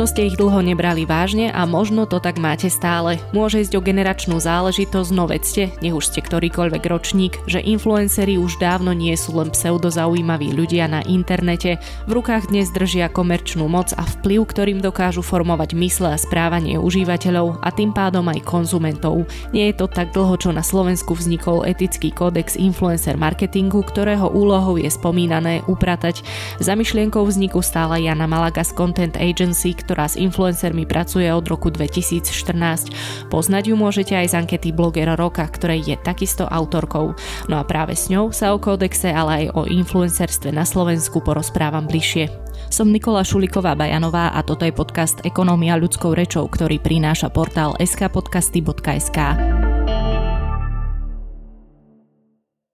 Možno 0.00 0.16
ste 0.16 0.32
ich 0.32 0.40
dlho 0.40 0.64
nebrali 0.64 1.04
vážne 1.04 1.52
a 1.52 1.68
možno 1.68 2.08
to 2.08 2.24
tak 2.24 2.40
máte 2.40 2.72
stále. 2.72 3.20
Môže 3.36 3.60
ísť 3.60 3.76
o 3.76 3.84
generačnú 3.84 4.40
záležitosť, 4.40 5.12
no 5.12 5.28
vedzte, 5.28 5.76
nech 5.84 5.92
už 5.92 6.08
ste 6.08 6.24
ktorýkoľvek 6.24 6.88
ročník, 6.88 7.36
že 7.44 7.60
influenceri 7.60 8.40
už 8.40 8.56
dávno 8.56 8.96
nie 8.96 9.12
sú 9.12 9.36
len 9.36 9.52
pseudozaujímaví 9.52 10.56
ľudia 10.56 10.88
na 10.88 11.04
internete. 11.04 11.76
V 12.08 12.16
rukách 12.16 12.48
dnes 12.48 12.72
držia 12.72 13.12
komerčnú 13.12 13.68
moc 13.68 13.92
a 13.92 14.00
vplyv, 14.00 14.48
ktorým 14.48 14.80
dokážu 14.80 15.20
formovať 15.20 15.76
mysle 15.76 16.16
a 16.16 16.16
správanie 16.16 16.80
užívateľov 16.80 17.60
a 17.60 17.68
tým 17.68 17.92
pádom 17.92 18.24
aj 18.32 18.40
konzumentov. 18.40 19.28
Nie 19.52 19.68
je 19.68 19.84
to 19.84 19.86
tak 19.92 20.16
dlho, 20.16 20.32
čo 20.40 20.48
na 20.48 20.64
Slovensku 20.64 21.12
vznikol 21.12 21.68
etický 21.68 22.08
kódex 22.08 22.56
influencer 22.56 23.20
marketingu, 23.20 23.84
ktorého 23.84 24.32
úlohou 24.32 24.80
je 24.80 24.88
spomínané 24.88 25.60
upratať. 25.68 26.24
Za 26.56 26.72
myšlienkou 26.72 27.20
vzniku 27.20 27.60
stála 27.60 28.00
Jana 28.00 28.24
Malaga 28.24 28.64
z 28.64 28.72
Content 28.72 29.20
Agency 29.20 29.76
ktorá 29.90 29.99
s 30.06 30.20
influencermi 30.20 30.84
pracuje 30.84 31.26
od 31.32 31.44
roku 31.48 31.72
2014. 31.72 33.28
Poznať 33.28 33.72
ju 33.72 33.74
môžete 33.74 34.14
aj 34.14 34.26
z 34.30 34.34
ankety 34.40 34.70
blogera 34.70 35.16
roka, 35.16 35.42
ktorej 35.44 35.84
je 35.84 35.96
takisto 36.00 36.44
autorkou. 36.46 37.16
No 37.48 37.54
a 37.58 37.64
práve 37.64 37.96
s 37.96 38.12
ňou 38.12 38.30
sa 38.30 38.52
o 38.52 38.60
kódexe, 38.60 39.10
ale 39.10 39.30
aj 39.44 39.44
o 39.56 39.62
influencerstve 39.66 40.54
na 40.54 40.62
Slovensku 40.62 41.24
porozprávam 41.24 41.88
bližšie. 41.90 42.30
Som 42.68 42.92
Nikola 42.92 43.24
Šuliková 43.26 43.74
Bajanová 43.74 44.30
a 44.36 44.44
toto 44.46 44.68
je 44.68 44.76
podcast 44.76 45.24
Ekonomia 45.24 45.80
ľudskou 45.80 46.12
rečou, 46.12 46.46
ktorý 46.46 46.78
prináša 46.78 47.32
portál 47.32 47.74
skpodcasty.sk. 47.80 49.18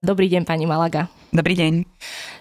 Dobrý 0.06 0.30
deň, 0.30 0.42
pani 0.46 0.68
Malaga. 0.68 1.10
Dobrý 1.34 1.58
deň. 1.58 1.82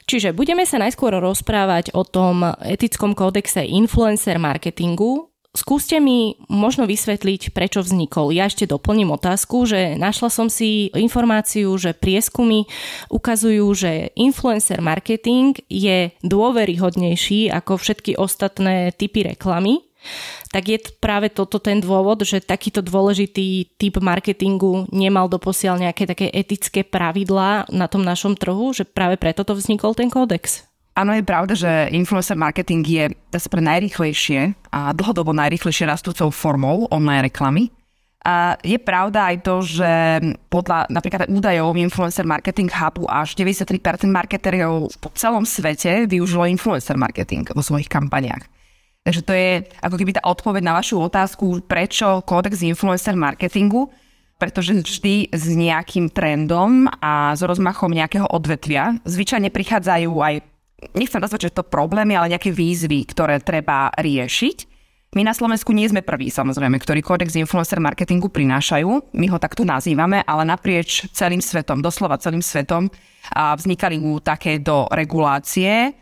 Čiže 0.05 0.37
budeme 0.37 0.69
sa 0.69 0.77
najskôr 0.77 1.17
rozprávať 1.17 1.89
o 1.97 2.05
tom 2.05 2.45
etickom 2.61 3.17
kódexe 3.17 3.65
influencer 3.65 4.37
marketingu. 4.37 5.33
Skúste 5.55 6.03
mi 6.03 6.35
možno 6.51 6.83
vysvetliť, 6.83 7.55
prečo 7.55 7.79
vznikol. 7.79 8.35
Ja 8.35 8.51
ešte 8.51 8.67
doplním 8.67 9.15
otázku, 9.15 9.63
že 9.63 9.95
našla 9.95 10.27
som 10.27 10.51
si 10.51 10.91
informáciu, 10.91 11.71
že 11.79 11.95
prieskumy 11.95 12.67
ukazujú, 13.07 13.65
že 13.71 14.11
influencer 14.19 14.83
marketing 14.83 15.55
je 15.71 16.11
dôveryhodnejší 16.27 17.49
ako 17.55 17.79
všetky 17.79 18.19
ostatné 18.19 18.91
typy 18.93 19.31
reklamy 19.31 19.79
tak 20.51 20.71
je 20.71 20.77
práve 20.97 21.31
toto 21.33 21.59
ten 21.59 21.83
dôvod, 21.83 22.23
že 22.23 22.43
takýto 22.43 22.79
dôležitý 22.79 23.75
typ 23.75 23.99
marketingu 23.99 24.87
nemal 24.93 25.27
doposiaľ 25.27 25.83
nejaké 25.83 26.07
také 26.07 26.31
etické 26.31 26.85
pravidlá 26.85 27.67
na 27.73 27.85
tom 27.91 28.05
našom 28.05 28.37
trhu, 28.39 28.71
že 28.71 28.87
práve 28.87 29.19
preto 29.19 29.43
to 29.43 29.57
vznikol 29.57 29.91
ten 29.91 30.07
kódex. 30.07 30.63
Áno, 30.95 31.11
je 31.11 31.27
pravda, 31.27 31.53
že 31.59 31.91
influencer 31.91 32.39
marketing 32.39 32.83
je 32.87 33.05
pre 33.51 33.59
najrychlejšie 33.59 34.55
a 34.71 34.95
dlhodobo 34.95 35.35
najrychlejšie 35.35 35.91
rastúcou 35.91 36.31
formou 36.31 36.87
online 36.87 37.27
reklamy. 37.27 37.67
A 38.25 38.57
je 38.65 38.81
pravda 38.81 39.29
aj 39.29 39.37
to, 39.45 39.61
že 39.61 39.91
podľa 40.49 40.89
napríklad 40.89 41.29
údajov 41.29 41.77
Influencer 41.77 42.25
Marketing 42.25 42.65
Hubu 42.73 43.05
až 43.05 43.37
93% 43.37 43.77
marketerov 44.09 44.89
po 44.97 45.13
celom 45.13 45.45
svete 45.45 46.09
využilo 46.09 46.49
influencer 46.49 46.97
marketing 46.97 47.45
vo 47.53 47.61
svojich 47.61 47.85
kampaniách. 47.85 48.49
Takže 49.05 49.21
to 49.21 49.33
je 49.37 49.51
ako 49.85 49.95
keby 50.01 50.17
tá 50.17 50.25
odpoveď 50.25 50.65
na 50.65 50.73
vašu 50.81 50.97
otázku, 50.97 51.61
prečo 51.69 52.25
kódex 52.25 52.65
influencer 52.65 53.13
marketingu, 53.13 53.93
pretože 54.41 54.81
vždy 54.81 55.29
s 55.29 55.45
nejakým 55.45 56.09
trendom 56.09 56.89
a 56.99 57.37
s 57.37 57.45
rozmachom 57.45 57.93
nejakého 57.93 58.25
odvetvia 58.33 58.97
zvyčajne 59.05 59.53
prichádzajú 59.53 60.09
aj, 60.09 60.33
nechcem 60.97 61.21
nazvať, 61.21 61.47
že 61.47 61.55
to 61.55 61.63
problémy, 61.63 62.17
ale 62.17 62.33
nejaké 62.33 62.49
výzvy, 62.49 63.05
ktoré 63.05 63.37
treba 63.39 63.93
riešiť. 63.93 64.73
My 65.15 65.23
na 65.23 65.31
Slovensku 65.31 65.71
nie 65.71 65.87
sme 65.87 66.03
prví, 66.03 66.27
samozrejme, 66.27 66.75
ktorí 66.75 66.99
kódex 66.99 67.39
influencer 67.39 67.79
marketingu 67.79 68.27
prinášajú. 68.27 69.15
My 69.15 69.31
ho 69.31 69.39
takto 69.39 69.63
nazývame, 69.63 70.25
ale 70.27 70.43
naprieč 70.43 71.07
celým 71.15 71.39
svetom, 71.39 71.79
doslova 71.79 72.19
celým 72.19 72.43
svetom, 72.43 72.91
vznikali 73.31 73.95
mu 74.01 74.19
takéto 74.19 74.91
regulácie, 74.91 75.95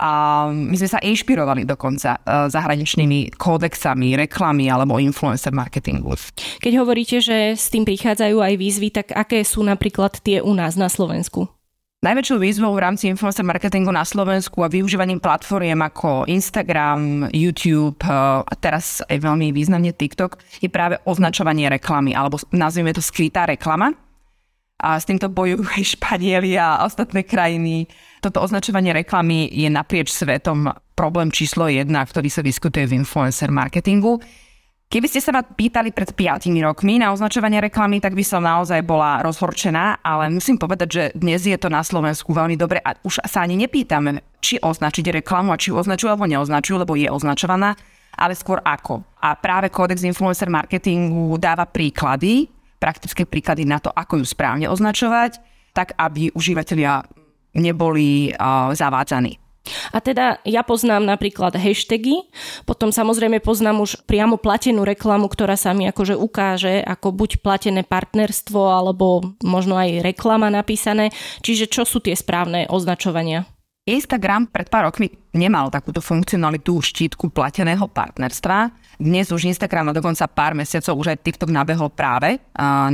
a 0.00 0.10
my 0.48 0.72
sme 0.80 0.88
sa 0.88 0.98
inšpirovali 1.04 1.68
dokonca 1.68 2.16
e, 2.16 2.48
zahraničnými 2.48 3.36
kódexami, 3.36 4.16
reklamy 4.16 4.72
alebo 4.72 4.96
influencer 4.96 5.52
marketingu. 5.52 6.16
Keď 6.64 6.72
hovoríte, 6.80 7.20
že 7.20 7.52
s 7.52 7.68
tým 7.68 7.84
prichádzajú 7.84 8.40
aj 8.40 8.54
výzvy, 8.56 8.88
tak 8.88 9.12
aké 9.12 9.44
sú 9.44 9.60
napríklad 9.60 10.16
tie 10.24 10.40
u 10.40 10.56
nás 10.56 10.80
na 10.80 10.88
Slovensku? 10.88 11.52
Najväčšou 12.00 12.40
výzvou 12.40 12.72
v 12.72 12.80
rámci 12.80 13.12
influencer 13.12 13.44
marketingu 13.44 13.92
na 13.92 14.08
Slovensku 14.08 14.64
a 14.64 14.72
využívaním 14.72 15.20
platformiem 15.20 15.76
ako 15.84 16.24
Instagram, 16.32 17.28
YouTube 17.28 18.00
e, 18.00 18.08
a 18.40 18.52
teraz 18.56 19.04
aj 19.04 19.20
veľmi 19.20 19.52
významne 19.52 19.92
TikTok 19.92 20.40
je 20.64 20.72
práve 20.72 20.96
označovanie 21.04 21.68
reklamy, 21.68 22.16
alebo 22.16 22.40
nazvime 22.56 22.96
to 22.96 23.04
skrytá 23.04 23.44
reklama. 23.44 23.92
A 24.80 24.96
s 24.96 25.04
týmto 25.04 25.28
bojujú 25.28 25.62
aj 25.68 25.82
Španieli 25.96 26.56
a 26.56 26.82
ostatné 26.88 27.22
krajiny 27.28 27.86
toto 28.20 28.44
označovanie 28.44 28.92
reklamy 28.92 29.48
je 29.48 29.68
naprieč 29.72 30.12
svetom 30.12 30.68
problém 30.92 31.32
číslo 31.32 31.72
jedna, 31.72 32.04
ktorý 32.04 32.28
sa 32.28 32.44
diskutuje 32.44 32.84
v 32.84 33.00
influencer 33.00 33.48
marketingu. 33.48 34.20
Keby 34.90 35.06
ste 35.06 35.22
sa 35.22 35.30
ma 35.30 35.46
pýtali 35.46 35.94
pred 35.94 36.12
5 36.12 36.50
rokmi 36.66 36.98
na 36.98 37.14
označovanie 37.14 37.62
reklamy, 37.62 38.02
tak 38.02 38.12
by 38.12 38.26
som 38.26 38.42
naozaj 38.42 38.82
bola 38.82 39.22
rozhorčená, 39.22 40.02
ale 40.02 40.26
musím 40.34 40.58
povedať, 40.58 40.88
že 40.90 41.02
dnes 41.14 41.46
je 41.46 41.54
to 41.54 41.70
na 41.70 41.80
Slovensku 41.80 42.34
veľmi 42.34 42.58
dobre 42.58 42.82
a 42.82 42.98
už 43.06 43.22
sa 43.22 43.46
ani 43.46 43.54
nepýtame, 43.54 44.18
či 44.42 44.58
označiť 44.58 45.22
reklamu 45.22 45.54
a 45.54 45.60
či 45.62 45.70
označujú 45.70 46.10
alebo 46.10 46.26
neoznačujú, 46.26 46.82
lebo 46.82 46.98
je 46.98 47.06
označovaná, 47.06 47.78
ale 48.18 48.34
skôr 48.34 48.58
ako. 48.66 49.06
A 49.22 49.38
práve 49.38 49.70
kódex 49.70 50.02
influencer 50.02 50.50
marketingu 50.50 51.38
dáva 51.38 51.70
príklady, 51.70 52.50
praktické 52.80 53.28
príklady 53.28 53.68
na 53.68 53.76
to, 53.78 53.92
ako 53.92 54.18
ju 54.18 54.26
správne 54.26 54.66
označovať, 54.72 55.38
tak 55.76 55.92
aby 56.00 56.32
užívateľia 56.32 57.04
neboli 57.54 58.32
uh, 58.32 58.72
zavádzaní. 58.72 59.36
A 59.92 60.00
teda 60.00 60.40
ja 60.48 60.64
poznám 60.64 61.04
napríklad 61.04 61.52
hashtagy, 61.54 62.26
potom 62.64 62.90
samozrejme 62.90 63.44
poznám 63.44 63.84
už 63.84 64.02
priamo 64.08 64.40
platenú 64.40 64.82
reklamu, 64.88 65.28
ktorá 65.28 65.54
sa 65.54 65.76
mi 65.76 65.84
akože 65.84 66.16
ukáže 66.16 66.80
ako 66.80 67.12
buď 67.12 67.44
platené 67.44 67.84
partnerstvo, 67.84 68.56
alebo 68.56 69.36
možno 69.44 69.76
aj 69.76 70.00
reklama 70.00 70.48
napísané. 70.48 71.12
Čiže 71.44 71.68
čo 71.68 71.84
sú 71.84 72.00
tie 72.00 72.16
správne 72.16 72.66
označovania? 72.72 73.46
Instagram 73.90 74.46
pred 74.46 74.70
pár 74.70 74.86
rokmi 74.86 75.10
nemal 75.34 75.66
takúto 75.66 75.98
funkcionalitu 75.98 76.78
štítku 76.78 77.34
plateného 77.34 77.90
partnerstva. 77.90 78.70
Dnes 79.02 79.34
už 79.34 79.50
Instagram 79.50 79.90
a 79.90 79.96
dokonca 79.96 80.30
pár 80.30 80.54
mesiacov 80.54 80.94
už 80.94 81.16
aj 81.16 81.22
TikTok 81.26 81.50
nabehol 81.50 81.90
práve 81.90 82.38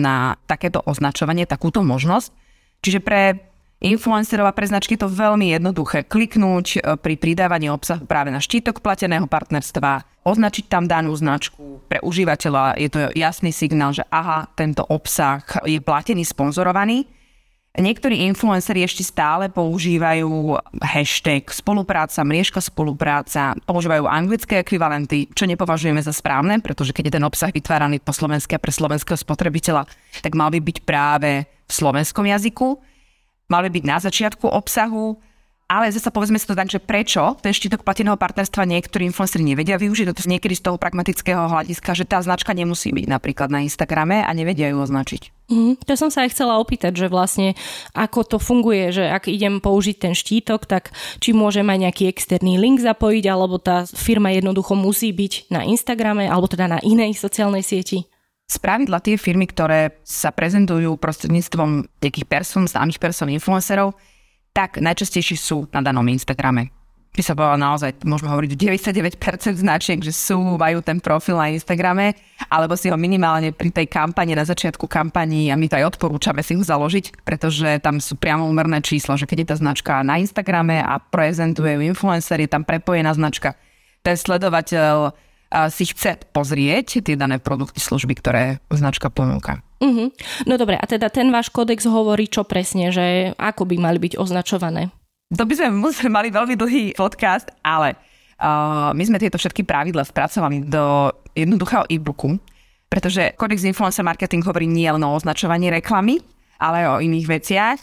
na 0.00 0.40
takéto 0.48 0.80
označovanie, 0.88 1.44
takúto 1.44 1.84
možnosť. 1.84 2.32
Čiže 2.80 3.00
pre 3.04 3.36
influencerov 3.84 4.48
a 4.48 4.56
pre 4.56 4.64
značky 4.64 4.96
to 4.96 5.04
veľmi 5.04 5.52
jednoduché. 5.52 6.08
Kliknúť 6.08 6.80
e, 6.80 6.96
pri 6.96 7.14
pridávaní 7.20 7.68
obsahu 7.68 8.08
práve 8.08 8.32
na 8.32 8.40
štítok 8.40 8.80
plateného 8.80 9.28
partnerstva, 9.28 10.24
označiť 10.24 10.64
tam 10.64 10.88
danú 10.88 11.12
značku. 11.12 11.84
Pre 11.84 12.00
užívateľa 12.00 12.80
je 12.80 12.88
to 12.88 12.98
jasný 13.12 13.52
signál, 13.52 13.92
že 13.92 14.00
aha, 14.08 14.48
tento 14.56 14.80
obsah 14.88 15.44
je 15.68 15.76
platený, 15.76 16.24
sponzorovaný. 16.24 17.04
Niektorí 17.76 18.24
influenceri 18.24 18.88
ešte 18.88 19.04
stále 19.04 19.52
používajú 19.52 20.56
hashtag 20.80 21.52
spolupráca, 21.52 22.24
mriežka 22.24 22.64
spolupráca, 22.64 23.52
používajú 23.68 24.08
anglické 24.08 24.64
ekvivalenty, 24.64 25.28
čo 25.36 25.44
nepovažujeme 25.44 26.00
za 26.00 26.16
správne, 26.16 26.64
pretože 26.64 26.96
keď 26.96 27.12
je 27.12 27.16
ten 27.20 27.28
obsah 27.28 27.52
vytváraný 27.52 28.00
po 28.00 28.16
slovensky 28.16 28.56
a 28.56 28.62
pre 28.64 28.72
slovenského 28.72 29.20
spotrebiteľa, 29.20 29.84
tak 30.24 30.32
mal 30.32 30.48
by 30.48 30.60
byť 30.64 30.78
práve 30.88 31.44
v 31.44 31.72
slovenskom 31.72 32.24
jazyku 32.24 32.80
mali 33.46 33.68
byť 33.70 33.84
na 33.86 33.98
začiatku 34.02 34.46
obsahu, 34.46 35.18
ale 35.66 35.90
zase 35.90 36.14
povedzme 36.14 36.38
si 36.38 36.46
to 36.46 36.54
tak, 36.54 36.70
že 36.70 36.78
prečo 36.78 37.34
ten 37.42 37.50
štítok 37.50 37.82
plateného 37.82 38.14
partnerstva 38.14 38.70
niektorí 38.70 39.10
influenceri 39.10 39.42
nevedia 39.42 39.74
využiť, 39.74 40.14
to 40.14 40.30
niekedy 40.30 40.54
z 40.54 40.62
toho 40.70 40.78
pragmatického 40.78 41.50
hľadiska, 41.50 41.90
že 41.98 42.06
tá 42.06 42.22
značka 42.22 42.54
nemusí 42.54 42.94
byť 42.94 43.06
napríklad 43.10 43.50
na 43.50 43.66
Instagrame 43.66 44.22
a 44.22 44.30
nevedia 44.30 44.70
ju 44.70 44.78
označiť. 44.78 45.50
Mm, 45.50 45.74
to 45.82 45.94
som 45.98 46.10
sa 46.10 46.26
aj 46.26 46.34
chcela 46.34 46.62
opýtať, 46.62 46.94
že 46.94 47.06
vlastne 47.10 47.58
ako 47.94 48.26
to 48.26 48.38
funguje, 48.38 48.94
že 48.94 49.10
ak 49.10 49.26
idem 49.26 49.58
použiť 49.58 49.96
ten 49.98 50.14
štítok, 50.14 50.70
tak 50.70 50.94
či 51.18 51.34
môžem 51.34 51.66
aj 51.66 51.82
nejaký 51.86 52.10
externý 52.10 52.58
link 52.62 52.78
zapojiť, 52.78 53.24
alebo 53.26 53.58
tá 53.58 53.86
firma 53.90 54.30
jednoducho 54.34 54.78
musí 54.78 55.10
byť 55.10 55.50
na 55.50 55.66
Instagrame, 55.66 56.30
alebo 56.30 56.46
teda 56.46 56.66
na 56.66 56.78
inej 56.82 57.18
sociálnej 57.18 57.66
sieti? 57.66 58.06
Spravidla 58.46 59.02
tie 59.02 59.18
firmy, 59.18 59.50
ktoré 59.50 59.98
sa 60.06 60.30
prezentujú 60.30 60.94
prostredníctvom 60.94 61.90
nejakých 61.98 62.26
person, 62.30 62.70
známych 62.70 63.02
person, 63.02 63.26
influencerov, 63.26 63.98
tak 64.56 64.80
najčastejšie 64.80 65.36
sú 65.36 65.68
na 65.68 65.84
danom 65.84 66.08
Instagrame. 66.08 66.72
By 67.12 67.24
sa 67.24 67.32
povedala 67.32 67.56
naozaj, 67.56 68.04
môžeme 68.04 68.28
hovoriť 68.28 68.50
99% 69.16 69.56
značiek, 69.56 70.00
že 70.04 70.12
sú, 70.12 70.36
majú 70.56 70.84
ten 70.84 71.00
profil 71.00 71.36
na 71.40 71.48
Instagrame, 71.48 72.12
alebo 72.52 72.76
si 72.76 72.92
ho 72.92 72.96
minimálne 72.96 73.56
pri 73.56 73.72
tej 73.72 73.88
kampani, 73.88 74.36
na 74.36 74.44
začiatku 74.44 74.84
kampani, 74.84 75.48
a 75.48 75.56
my 75.56 75.64
to 75.64 75.80
aj 75.80 75.96
odporúčame 75.96 76.44
si 76.44 76.56
ho 76.56 76.60
založiť, 76.60 77.24
pretože 77.24 77.80
tam 77.80 78.04
sú 78.04 78.20
priamo 78.20 78.44
úmerné 78.44 78.84
čísla, 78.84 79.16
že 79.16 79.24
keď 79.24 79.38
je 79.44 79.48
tá 79.48 79.56
značka 79.56 80.04
na 80.04 80.20
Instagrame 80.20 80.84
a 80.84 81.00
prezentuje 81.00 81.72
ju 81.76 81.80
influencer, 81.88 82.40
je 82.44 82.52
tam 82.52 82.68
prepojená 82.68 83.16
značka, 83.16 83.56
ten 84.04 84.16
sledovateľ 84.16 85.16
si 85.70 85.84
chce 85.86 86.18
pozrieť 86.34 87.00
tie 87.06 87.14
dané 87.14 87.38
produkty, 87.38 87.78
služby, 87.78 88.18
ktoré 88.18 88.58
značka 88.70 89.08
ponúka. 89.08 89.62
Uh-huh. 89.78 90.08
No 90.48 90.56
dobre, 90.56 90.80
a 90.80 90.84
teda 90.88 91.12
ten 91.12 91.28
váš 91.28 91.52
kódex 91.52 91.84
hovorí 91.84 92.26
čo 92.26 92.48
presne, 92.48 92.88
že 92.88 93.36
ako 93.36 93.68
by 93.68 93.76
mali 93.76 93.98
byť 94.00 94.16
označované? 94.16 94.88
To 95.36 95.42
by 95.42 95.54
sme 95.58 95.68
museli 95.74 96.08
mali 96.08 96.28
veľmi 96.30 96.54
dlhý 96.54 96.84
podcast, 96.96 97.50
ale 97.60 97.98
uh, 98.38 98.94
my 98.94 99.02
sme 99.04 99.18
tieto 99.18 99.36
všetky 99.36 99.66
pravidla 99.66 100.06
spracovali 100.06 100.64
do 100.64 101.10
jednoduchého 101.34 101.84
e-booku, 101.90 102.38
pretože 102.86 103.34
Codex 103.34 103.66
Influencer 103.66 104.06
Marketing 104.06 104.40
hovorí 104.46 104.64
nie 104.70 104.86
len 104.86 105.02
o 105.02 105.12
označovaní 105.12 105.68
reklamy, 105.68 106.22
ale 106.56 106.86
o 106.88 107.02
iných 107.02 107.26
veciach. 107.26 107.78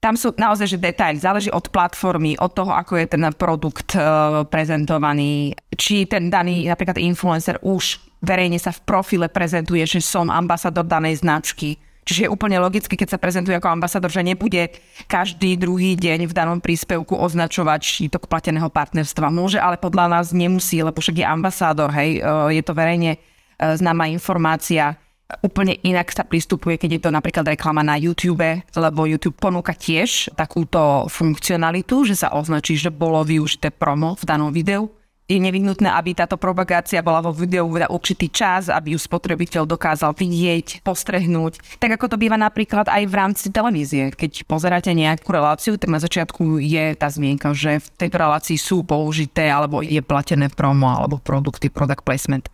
Tam 0.00 0.16
sú 0.16 0.32
naozaj 0.32 0.64
že 0.64 0.78
detaily, 0.80 1.20
záleží 1.20 1.52
od 1.52 1.68
platformy, 1.68 2.32
od 2.40 2.56
toho, 2.56 2.72
ako 2.72 2.96
je 2.96 3.06
ten 3.06 3.20
produkt 3.36 3.92
uh, 4.00 4.48
prezentovaný, 4.48 5.52
či 5.76 6.08
ten 6.08 6.32
daný 6.32 6.64
napríklad 6.72 6.96
influencer 6.96 7.60
už 7.60 8.00
verejne 8.24 8.56
sa 8.56 8.72
v 8.72 8.80
profile 8.88 9.28
prezentuje, 9.28 9.84
že 9.84 10.00
som 10.00 10.32
ambasador 10.32 10.88
danej 10.88 11.20
značky. 11.20 11.76
Čiže 12.08 12.26
je 12.26 12.32
úplne 12.32 12.56
logicky, 12.56 12.96
keď 12.96 13.12
sa 13.12 13.18
prezentuje 13.20 13.52
ako 13.52 13.76
ambasador, 13.76 14.08
že 14.08 14.24
nebude 14.24 14.72
každý 15.04 15.60
druhý 15.60 16.00
deň 16.00 16.32
v 16.32 16.36
danom 16.36 16.58
príspevku 16.64 17.12
označovať 17.12 17.84
šítok 17.84 18.24
plateného 18.24 18.72
partnerstva. 18.72 19.28
Môže, 19.28 19.60
ale 19.60 19.76
podľa 19.76 20.16
nás 20.16 20.32
nemusí, 20.32 20.80
lebo 20.80 20.96
však 20.96 21.20
je 21.20 21.26
ambasádor, 21.28 21.92
hej, 21.92 22.24
uh, 22.24 22.48
je 22.48 22.64
to 22.64 22.72
verejne 22.72 23.20
uh, 23.20 23.76
známa 23.76 24.08
informácia 24.08 24.96
Úplne 25.40 25.78
inak 25.86 26.10
sa 26.10 26.26
pristupuje, 26.26 26.74
keď 26.74 26.90
je 26.98 27.02
to 27.06 27.10
napríklad 27.14 27.46
reklama 27.46 27.86
na 27.86 27.94
YouTube, 27.94 28.62
lebo 28.74 29.08
YouTube 29.08 29.38
ponúka 29.38 29.72
tiež 29.72 30.34
takúto 30.34 31.06
funkcionalitu, 31.06 32.02
že 32.02 32.18
sa 32.18 32.34
označí, 32.34 32.74
že 32.74 32.90
bolo 32.90 33.22
využité 33.22 33.70
promo 33.70 34.18
v 34.18 34.24
danom 34.26 34.50
videu. 34.50 34.90
Je 35.30 35.38
nevyhnutné, 35.38 35.86
aby 35.86 36.10
táto 36.10 36.34
propagácia 36.34 36.98
bola 37.06 37.22
vo 37.22 37.30
videu 37.30 37.62
na 37.70 37.86
určitý 37.86 38.26
čas, 38.26 38.66
aby 38.66 38.92
ju 38.92 38.98
spotrebiteľ 38.98 39.62
dokázal 39.62 40.10
vidieť, 40.10 40.82
postrehnúť. 40.82 41.78
Tak 41.78 41.94
ako 41.94 42.10
to 42.10 42.16
býva 42.18 42.34
napríklad 42.34 42.90
aj 42.90 43.06
v 43.06 43.14
rámci 43.14 43.46
televízie. 43.54 44.10
Keď 44.10 44.42
pozeráte 44.50 44.90
nejakú 44.90 45.30
reláciu, 45.30 45.78
tak 45.78 45.86
na 45.86 46.02
začiatku 46.02 46.58
je 46.58 46.98
tá 46.98 47.06
zmienka, 47.06 47.54
že 47.54 47.78
v 47.78 47.88
tejto 47.94 48.18
relácii 48.18 48.58
sú 48.58 48.82
použité 48.82 49.46
alebo 49.46 49.86
je 49.86 50.02
platené 50.02 50.50
promo 50.50 50.90
alebo 50.90 51.22
produkty, 51.22 51.70
product 51.70 52.02
placement. 52.02 52.50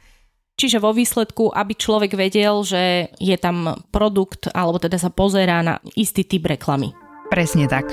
Čiže 0.56 0.80
vo 0.80 0.96
výsledku, 0.96 1.52
aby 1.52 1.76
človek 1.76 2.16
vedel, 2.16 2.64
že 2.64 3.12
je 3.20 3.36
tam 3.36 3.76
produkt, 3.92 4.48
alebo 4.56 4.80
teda 4.80 4.96
sa 4.96 5.12
pozerá 5.12 5.60
na 5.60 5.76
istý 6.00 6.24
typ 6.24 6.48
reklamy. 6.48 6.96
Presne 7.28 7.68
tak. 7.68 7.84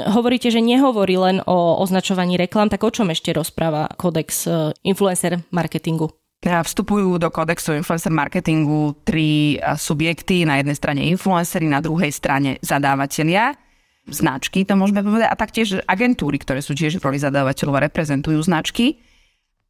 Hovoríte, 0.00 0.48
že 0.48 0.64
nehovorí 0.64 1.20
len 1.20 1.44
o 1.44 1.76
označovaní 1.84 2.40
reklam, 2.40 2.72
tak 2.72 2.80
o 2.80 2.88
čom 2.88 3.12
ešte 3.12 3.36
rozpráva 3.36 3.92
kódex 4.00 4.48
e, 4.48 4.72
influencer 4.88 5.44
marketingu? 5.52 6.08
Vstupujú 6.40 7.20
do 7.20 7.28
kódexu 7.28 7.76
influencer 7.76 8.08
marketingu 8.08 8.96
tri 9.04 9.60
e, 9.60 9.76
subjekty, 9.76 10.48
na 10.48 10.56
jednej 10.56 10.80
strane 10.80 11.04
influencery, 11.12 11.68
na 11.68 11.84
druhej 11.84 12.08
strane 12.08 12.56
zadávateľia 12.64 13.68
značky, 14.08 14.64
to 14.64 14.78
môžeme 14.78 15.04
povedať, 15.04 15.28
a 15.28 15.36
taktiež 15.36 15.68
agentúry, 15.84 16.40
ktoré 16.40 16.64
sú 16.64 16.72
tiež 16.72 16.96
v 16.96 17.04
roli 17.04 17.18
zadávateľov 17.20 17.76
a 17.76 17.84
reprezentujú 17.90 18.40
značky. 18.40 19.02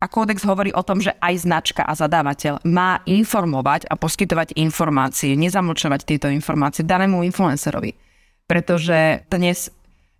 A 0.01 0.09
kódex 0.09 0.41
hovorí 0.49 0.73
o 0.73 0.81
tom, 0.81 0.97
že 1.05 1.13
aj 1.21 1.45
značka 1.45 1.83
a 1.85 1.93
zadávateľ 1.93 2.65
má 2.65 3.05
informovať 3.05 3.85
a 3.85 4.01
poskytovať 4.01 4.57
informácie, 4.57 5.37
nezamlčovať 5.37 6.01
tieto 6.09 6.33
informácie 6.33 6.89
danému 6.89 7.21
influencerovi. 7.29 7.93
Pretože 8.49 9.29
dnes 9.29 9.69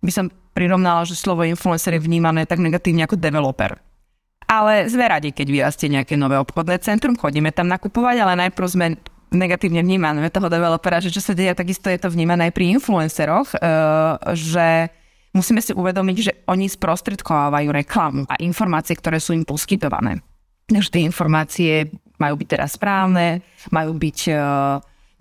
by 0.05 0.11
som 0.13 0.25
prirovnala, 0.53 1.01
že 1.09 1.17
slovo 1.17 1.41
influencer 1.41 1.97
je 1.97 2.05
vnímané 2.05 2.45
tak 2.45 2.61
negatívne 2.61 3.09
ako 3.09 3.17
developer. 3.17 3.81
Ale 4.45 4.85
sme 4.85 5.07
radi, 5.07 5.33
keď 5.33 5.47
vyrastie 5.49 5.87
nejaké 5.89 6.13
nové 6.13 6.35
obchodné 6.37 6.77
centrum, 6.83 7.17
chodíme 7.17 7.49
tam 7.49 7.71
nakupovať, 7.71 8.15
ale 8.21 8.33
najprv 8.47 8.67
sme 8.67 8.87
negatívne 9.31 9.79
vnímané 9.79 10.27
toho 10.27 10.51
developera, 10.51 10.99
že 10.99 11.09
čo 11.09 11.23
sa 11.23 11.31
deje, 11.31 11.55
takisto 11.55 11.87
je 11.87 11.97
to 11.97 12.11
vnímané 12.11 12.51
aj 12.51 12.53
pri 12.53 12.75
influenceroch, 12.77 13.55
eh, 13.55 13.59
že 14.35 14.67
musíme 15.31 15.63
si 15.63 15.71
uvedomiť, 15.71 16.17
že 16.19 16.33
oni 16.51 16.67
sprostredkovávajú 16.67 17.69
reklamu 17.71 18.21
a 18.27 18.35
informácie, 18.43 18.93
ktoré 18.99 19.23
sú 19.23 19.31
im 19.31 19.47
poskytované. 19.47 20.19
Takže 20.67 20.91
tie 20.91 21.03
informácie 21.07 21.71
majú 22.19 22.37
byť 22.37 22.47
teraz 22.47 22.75
správne, 22.75 23.41
majú 23.71 23.95
byť 23.95 24.19
eh, 24.29 24.37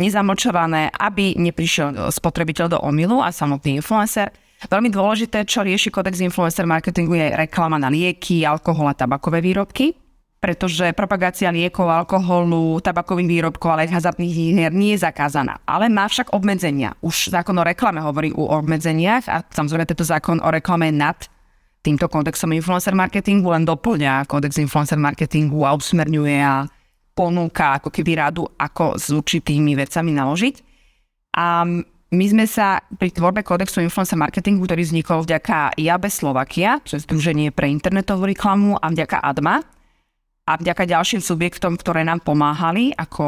nezamočované, 0.03 0.91
aby 0.91 1.39
neprišiel 1.39 2.11
spotrebiteľ 2.11 2.67
do 2.77 2.79
omilu 2.83 3.23
a 3.23 3.31
samotný 3.31 3.79
influencer. 3.79 4.35
Veľmi 4.61 4.93
dôležité, 4.93 5.49
čo 5.49 5.65
rieši 5.65 5.89
kodex 5.89 6.21
influencer 6.21 6.69
marketingu 6.69 7.17
je 7.17 7.33
reklama 7.33 7.81
na 7.81 7.89
lieky, 7.89 8.45
alkohol 8.45 8.93
a 8.93 8.95
tabakové 8.97 9.41
výrobky 9.41 10.10
pretože 10.41 10.97
propagácia 10.97 11.53
liekov, 11.53 11.85
alkoholu, 11.85 12.81
tabakových 12.81 13.29
výrobkov, 13.29 13.77
ale 13.77 13.85
aj 13.85 14.01
hazardných 14.01 14.33
hier 14.33 14.73
nie 14.73 14.97
je 14.97 15.05
zakázaná. 15.05 15.61
Ale 15.69 15.93
má 15.93 16.09
však 16.09 16.33
obmedzenia. 16.33 16.97
Už 17.05 17.29
zákon 17.29 17.53
o 17.61 17.65
reklame 17.65 18.01
hovorí 18.01 18.33
o 18.33 18.49
obmedzeniach 18.49 19.29
a 19.29 19.45
samozrejme 19.45 19.85
tento 19.85 20.09
zákon 20.09 20.41
o 20.41 20.49
reklame 20.49 20.89
nad 20.89 21.29
týmto 21.85 22.09
kontextom 22.09 22.57
influencer 22.57 22.97
marketingu 22.97 23.53
len 23.53 23.69
doplňa 23.69 24.25
kódex 24.25 24.57
influencer 24.57 24.97
marketingu 24.97 25.61
a 25.65 25.77
usmerňuje 25.77 26.37
a 26.41 26.65
ponúka 27.13 27.77
ako 27.77 27.93
keby 27.93 28.17
radu, 28.17 28.49
ako 28.57 28.97
s 28.97 29.13
určitými 29.13 29.77
vecami 29.77 30.17
naložiť. 30.17 30.55
A 31.37 31.69
my 32.11 32.25
sme 32.27 32.49
sa 32.49 32.81
pri 32.97 33.13
tvorbe 33.13 33.45
kódexu 33.45 33.85
influencer 33.85 34.17
marketingu, 34.17 34.65
ktorý 34.65 34.89
vznikol 34.89 35.21
vďaka 35.21 35.77
IAB 35.77 36.09
Slovakia, 36.09 36.81
čo 36.81 36.97
je 36.97 37.05
Združenie 37.05 37.53
pre 37.53 37.69
internetovú 37.69 38.25
reklamu 38.25 38.81
a 38.81 38.89
vďaka 38.89 39.21
ADMA, 39.21 39.80
a 40.49 40.59
vďaka 40.59 40.83
ďalším 40.89 41.23
subjektom, 41.23 41.79
ktoré 41.79 42.03
nám 42.03 42.25
pomáhali, 42.27 42.91
ako 42.97 43.25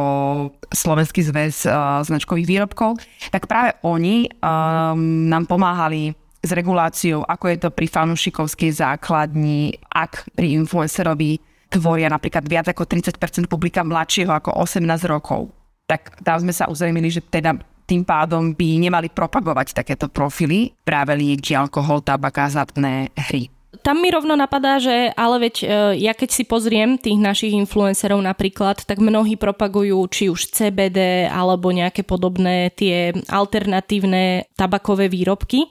Slovenský 0.73 1.23
zväz 1.23 1.69
uh, 1.69 2.03
značkových 2.03 2.49
výrobkov, 2.49 2.99
tak 3.31 3.47
práve 3.47 3.79
oni 3.87 4.27
um, 4.43 5.31
nám 5.31 5.47
pomáhali 5.47 6.19
s 6.43 6.51
reguláciou, 6.51 7.23
ako 7.23 7.45
je 7.47 7.59
to 7.63 7.69
pri 7.71 7.87
fanúšikovskej 7.87 8.75
základni, 8.75 9.79
ak 9.95 10.27
pri 10.35 10.59
influencerovi 10.59 11.39
tvoria 11.71 12.11
napríklad 12.11 12.43
viac 12.51 12.67
ako 12.75 12.85
30% 12.85 13.47
publika 13.47 13.87
mladšieho 13.87 14.33
ako 14.35 14.59
18 14.59 14.83
rokov. 15.07 15.55
Tak 15.87 16.27
tam 16.27 16.43
sme 16.43 16.51
sa 16.51 16.67
uzrejmili, 16.67 17.09
že 17.13 17.23
teda 17.23 17.55
tým 17.87 18.03
pádom 18.03 18.57
by 18.57 18.69
nemali 18.83 19.13
propagovať 19.13 19.79
takéto 19.79 20.11
profily, 20.11 20.75
práve 20.83 21.15
lieky, 21.15 21.55
alkohol, 21.55 22.03
tabak 22.03 22.41
a 22.41 22.49
hry 23.31 23.52
tam 23.83 23.99
mi 23.99 24.09
rovno 24.15 24.39
napadá, 24.39 24.79
že 24.79 25.11
ale 25.19 25.51
veď 25.51 25.55
e, 25.61 25.67
ja 26.07 26.15
keď 26.15 26.31
si 26.31 26.43
pozriem 26.47 26.95
tých 26.97 27.19
našich 27.19 27.53
influencerov 27.53 28.23
napríklad, 28.23 28.87
tak 28.87 29.03
mnohí 29.03 29.35
propagujú 29.35 29.99
či 30.09 30.31
už 30.31 30.55
CBD 30.55 31.27
alebo 31.27 31.75
nejaké 31.75 32.07
podobné 32.07 32.71
tie 32.73 33.11
alternatívne 33.27 34.47
tabakové 34.55 35.11
výrobky. 35.11 35.67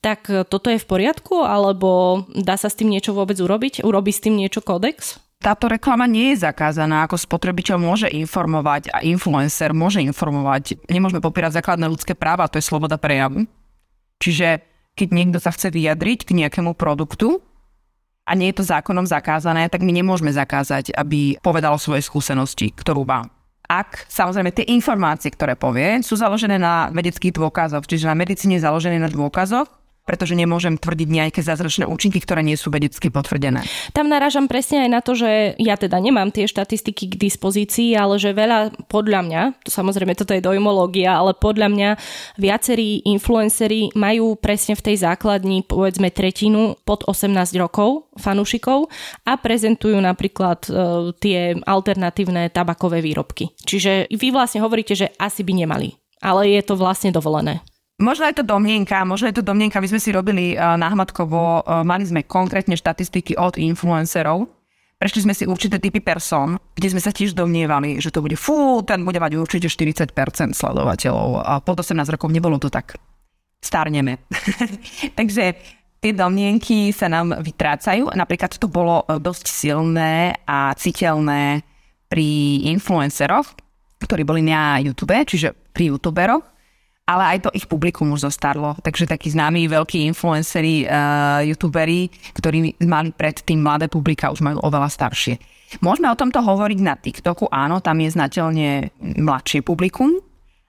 Tak 0.00 0.20
e, 0.32 0.48
toto 0.48 0.72
je 0.72 0.80
v 0.80 0.88
poriadku 0.88 1.44
alebo 1.44 2.24
dá 2.32 2.56
sa 2.56 2.72
s 2.72 2.80
tým 2.80 2.88
niečo 2.88 3.12
vôbec 3.12 3.36
urobiť? 3.36 3.84
Urobí 3.84 4.10
s 4.10 4.24
tým 4.24 4.40
niečo 4.40 4.64
kódex? 4.64 5.20
táto 5.44 5.68
reklama 5.68 6.08
nie 6.08 6.32
je 6.32 6.48
zakázaná, 6.48 7.04
ako 7.04 7.20
spotrebiteľ 7.20 7.76
môže 7.76 8.08
informovať 8.08 8.88
a 8.88 9.04
influencer 9.04 9.76
môže 9.76 10.00
informovať. 10.00 10.80
Nemôžeme 10.88 11.20
popierať 11.20 11.60
základné 11.60 11.84
ľudské 11.84 12.16
práva, 12.16 12.48
to 12.48 12.56
je 12.56 12.64
sloboda 12.64 12.96
prejavu. 12.96 13.44
Čiže 14.24 14.73
keď 14.94 15.08
niekto 15.10 15.38
sa 15.42 15.50
chce 15.50 15.74
vyjadriť 15.74 16.26
k 16.26 16.36
nejakému 16.38 16.78
produktu 16.78 17.42
a 18.24 18.32
nie 18.32 18.50
je 18.50 18.62
to 18.62 18.70
zákonom 18.70 19.04
zakázané, 19.04 19.68
tak 19.68 19.84
my 19.84 19.92
nemôžeme 19.92 20.32
zakázať, 20.32 20.94
aby 20.96 21.36
povedal 21.42 21.76
svoje 21.76 22.00
skúsenosti, 22.06 22.72
ktorú 22.72 23.04
má. 23.04 23.28
Ak 23.64 24.06
samozrejme 24.08 24.54
tie 24.54 24.70
informácie, 24.70 25.32
ktoré 25.32 25.56
povie, 25.56 26.00
sú 26.04 26.16
založené 26.16 26.60
na 26.60 26.92
vedeckých 26.92 27.34
dôkazoch, 27.34 27.84
čiže 27.84 28.08
na 28.08 28.16
medicíne 28.16 28.60
založené 28.60 29.00
na 29.00 29.10
dôkazoch, 29.10 29.68
pretože 30.04 30.36
nemôžem 30.36 30.76
tvrdiť 30.76 31.08
nejaké 31.08 31.40
zázračné 31.40 31.88
účinky, 31.88 32.20
ktoré 32.20 32.44
nie 32.44 32.54
sú 32.60 32.68
vedecky 32.68 33.08
potvrdené. 33.08 33.64
Tam 33.96 34.12
narážam 34.12 34.46
presne 34.46 34.84
aj 34.84 34.90
na 34.92 35.00
to, 35.00 35.16
že 35.16 35.56
ja 35.56 35.80
teda 35.80 35.96
nemám 35.96 36.28
tie 36.28 36.44
štatistiky 36.44 37.16
k 37.16 37.20
dispozícii, 37.20 37.96
ale 37.96 38.20
že 38.20 38.36
veľa 38.36 38.88
podľa 38.92 39.20
mňa, 39.24 39.42
to 39.64 39.70
samozrejme 39.72 40.12
toto 40.12 40.36
je 40.36 40.44
dojmológia, 40.44 41.16
ale 41.16 41.32
podľa 41.32 41.68
mňa 41.72 41.90
viacerí 42.36 43.02
influenceri 43.08 43.96
majú 43.96 44.36
presne 44.36 44.76
v 44.76 44.92
tej 44.92 44.96
základni 45.02 45.64
povedzme 45.64 46.12
tretinu 46.12 46.76
pod 46.84 47.08
18 47.08 47.32
rokov 47.56 48.12
fanúšikov 48.20 48.92
a 49.24 49.40
prezentujú 49.40 49.96
napríklad 49.98 50.68
e, 50.68 50.70
tie 51.18 51.56
alternatívne 51.64 52.52
tabakové 52.52 53.00
výrobky. 53.00 53.50
Čiže 53.64 54.12
vy 54.12 54.28
vlastne 54.30 54.60
hovoríte, 54.60 54.92
že 54.94 55.10
asi 55.16 55.42
by 55.42 55.64
nemali, 55.64 55.96
ale 56.20 56.52
je 56.52 56.62
to 56.62 56.78
vlastne 56.78 57.10
dovolené. 57.10 57.64
Možno 58.02 58.26
je 58.26 58.42
to 58.42 58.42
domnienka, 58.42 59.06
možno 59.06 59.30
je 59.30 59.38
to 59.38 59.46
domnienka, 59.46 59.78
my 59.78 59.86
sme 59.86 60.02
si 60.02 60.10
robili 60.10 60.58
uh, 60.58 60.74
náhmatkovo, 60.74 61.62
uh, 61.62 61.86
mali 61.86 62.02
sme 62.02 62.26
konkrétne 62.26 62.74
štatistiky 62.74 63.38
od 63.38 63.54
influencerov, 63.54 64.50
Prešli 64.94 65.26
sme 65.26 65.34
si 65.34 65.44
určité 65.44 65.82
typy 65.82 65.98
person, 65.98 66.56
kde 66.72 66.94
sme 66.94 67.02
sa 67.02 67.10
tiež 67.10 67.34
domnievali, 67.34 67.98
že 67.98 68.14
to 68.14 68.22
bude 68.22 68.38
fú, 68.38 68.80
ten 68.86 69.04
bude 69.04 69.18
mať 69.18 69.36
určite 69.36 69.68
40% 69.68 70.14
sledovateľov 70.54 71.44
a 71.44 71.58
po 71.60 71.74
18 71.74 71.92
rokov 72.08 72.30
nebolo 72.30 72.62
to 72.62 72.70
tak. 72.70 72.94
Starneme. 73.58 74.22
Takže 75.18 75.44
tie 75.98 76.12
domnienky 76.14 76.94
sa 76.94 77.12
nám 77.12 77.36
vytrácajú. 77.42 78.16
Napríklad 78.16 78.54
to 78.54 78.64
bolo 78.64 79.02
e, 79.04 79.18
dosť 79.18 79.44
silné 79.44 80.40
a 80.46 80.72
citeľné 80.72 81.60
pri 82.06 82.28
influenceroch, 82.70 83.50
ktorí 83.98 84.22
boli 84.22 84.40
na 84.46 84.78
YouTube, 84.78 85.16
čiže 85.26 85.52
pri 85.74 85.90
youtuberoch, 85.90 86.53
ale 87.04 87.36
aj 87.36 87.48
to 87.48 87.50
ich 87.52 87.68
publikum 87.68 88.16
už 88.16 88.32
zostarlo. 88.32 88.80
Takže 88.80 89.04
takí 89.04 89.28
známi 89.28 89.68
veľkí 89.68 90.08
influenceri, 90.08 90.88
uh, 90.88 91.44
youtuberi, 91.44 92.08
ktorí 92.32 92.80
mali 92.84 93.12
predtým 93.12 93.60
mladé 93.60 93.92
publika, 93.92 94.32
už 94.32 94.40
majú 94.40 94.58
oveľa 94.64 94.88
staršie. 94.88 95.36
Môžeme 95.84 96.08
o 96.08 96.16
tomto 96.16 96.40
hovoriť 96.40 96.78
na 96.80 96.94
TikToku, 96.96 97.50
áno, 97.50 97.82
tam 97.82 97.98
je 98.00 98.08
znateľne 98.14 98.68
mladšie 99.00 99.60
publikum, 99.60 100.16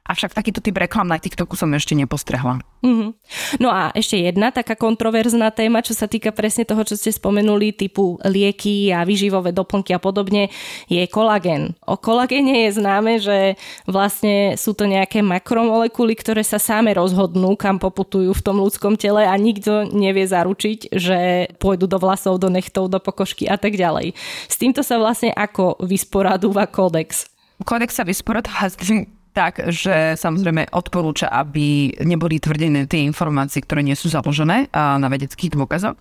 Avšak 0.05 0.37
takýto 0.37 0.61
typ 0.61 0.77
reklam 0.77 1.09
na 1.09 1.17
TikToku 1.17 1.57
som 1.57 1.73
ešte 1.73 1.97
nepostrehla. 1.97 2.61
Mm-hmm. 2.85 3.09
No 3.57 3.73
a 3.73 3.89
ešte 3.97 4.21
jedna 4.21 4.53
taká 4.53 4.77
kontroverzná 4.77 5.49
téma, 5.49 5.81
čo 5.81 5.97
sa 5.97 6.05
týka 6.05 6.29
presne 6.29 6.61
toho, 6.61 6.85
čo 6.85 6.93
ste 6.93 7.09
spomenuli, 7.09 7.73
typu 7.73 8.21
lieky 8.21 8.93
a 8.93 9.01
výživové 9.01 9.49
doplnky 9.49 9.97
a 9.97 9.99
podobne, 9.99 10.53
je 10.85 11.01
kolagén. 11.09 11.73
O 11.89 11.97
kolagéne 11.97 12.69
je 12.69 12.77
známe, 12.77 13.17
že 13.17 13.57
vlastne 13.89 14.53
sú 14.61 14.77
to 14.77 14.85
nejaké 14.85 15.25
makromolekuly, 15.25 16.13
ktoré 16.13 16.45
sa 16.45 16.61
sáme 16.61 16.93
rozhodnú, 16.93 17.57
kam 17.57 17.81
poputujú 17.81 18.29
v 18.29 18.45
tom 18.45 18.61
ľudskom 18.61 19.01
tele 19.01 19.25
a 19.25 19.33
nikto 19.41 19.89
nevie 19.89 20.29
zaručiť, 20.29 20.93
že 20.93 21.49
pôjdu 21.57 21.89
do 21.89 21.97
vlasov, 21.97 22.37
do 22.37 22.53
nechtov, 22.53 22.93
do 22.93 23.01
pokožky 23.01 23.49
a 23.49 23.57
tak 23.57 23.73
ďalej. 23.73 24.13
S 24.45 24.55
týmto 24.61 24.85
sa 24.85 25.01
vlastne 25.01 25.33
ako 25.33 25.81
vysporadúva 25.81 26.69
kódex? 26.69 27.25
Kódex 27.65 27.97
sa 27.97 28.05
vysporadúva 28.05 28.69
s 28.69 28.77
tým, 28.77 29.09
tak, 29.35 29.59
že 29.67 30.15
samozrejme 30.15 30.71
odporúča, 30.71 31.27
aby 31.27 31.91
neboli 32.07 32.39
tvrdené 32.39 32.87
tie 32.87 33.03
informácie, 33.03 33.59
ktoré 33.59 33.83
nie 33.83 33.99
sú 33.99 34.07
založené 34.07 34.71
na 34.71 35.07
vedeckých 35.11 35.51
dôkazoch. 35.51 35.99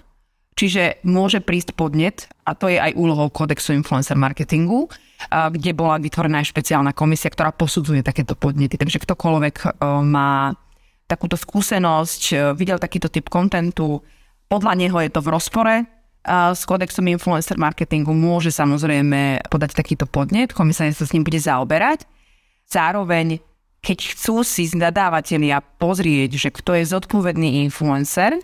Čiže 0.55 1.03
môže 1.03 1.43
prísť 1.43 1.75
podnet, 1.75 2.31
a 2.47 2.55
to 2.55 2.71
je 2.71 2.79
aj 2.79 2.95
úlohou 2.95 3.27
kódexu 3.35 3.75
influencer 3.75 4.15
marketingu, 4.15 4.87
kde 5.27 5.75
bola 5.75 5.99
vytvorená 5.99 6.47
aj 6.47 6.55
špeciálna 6.55 6.95
komisia, 6.95 7.27
ktorá 7.27 7.51
posudzuje 7.51 8.07
takéto 8.07 8.39
podnety. 8.39 8.79
Takže 8.79 9.03
ktokoľvek 9.03 9.83
má 10.07 10.55
takúto 11.11 11.35
skúsenosť, 11.35 12.55
videl 12.55 12.79
takýto 12.79 13.11
typ 13.11 13.27
kontentu, 13.27 13.99
podľa 14.47 14.79
neho 14.79 14.95
je 15.03 15.11
to 15.11 15.19
v 15.27 15.33
rozpore 15.35 15.75
s 16.25 16.63
kódexom 16.65 17.05
influencer 17.11 17.59
marketingu, 17.59 18.15
môže 18.15 18.55
samozrejme 18.55 19.51
podať 19.51 19.75
takýto 19.75 20.07
podnet, 20.07 20.55
komisia 20.55 20.87
sa 20.95 21.03
s 21.03 21.13
ním 21.13 21.27
bude 21.27 21.43
zaoberať 21.43 22.07
Zároveň, 22.69 23.39
keď 23.85 24.17
chcú 24.17 24.41
si 24.43 24.69
nadávateľia 24.73 25.61
pozrieť, 25.77 26.31
že 26.37 26.49
kto 26.51 26.77
je 26.79 26.85
zodpovedný 26.89 27.65
influencer 27.69 28.41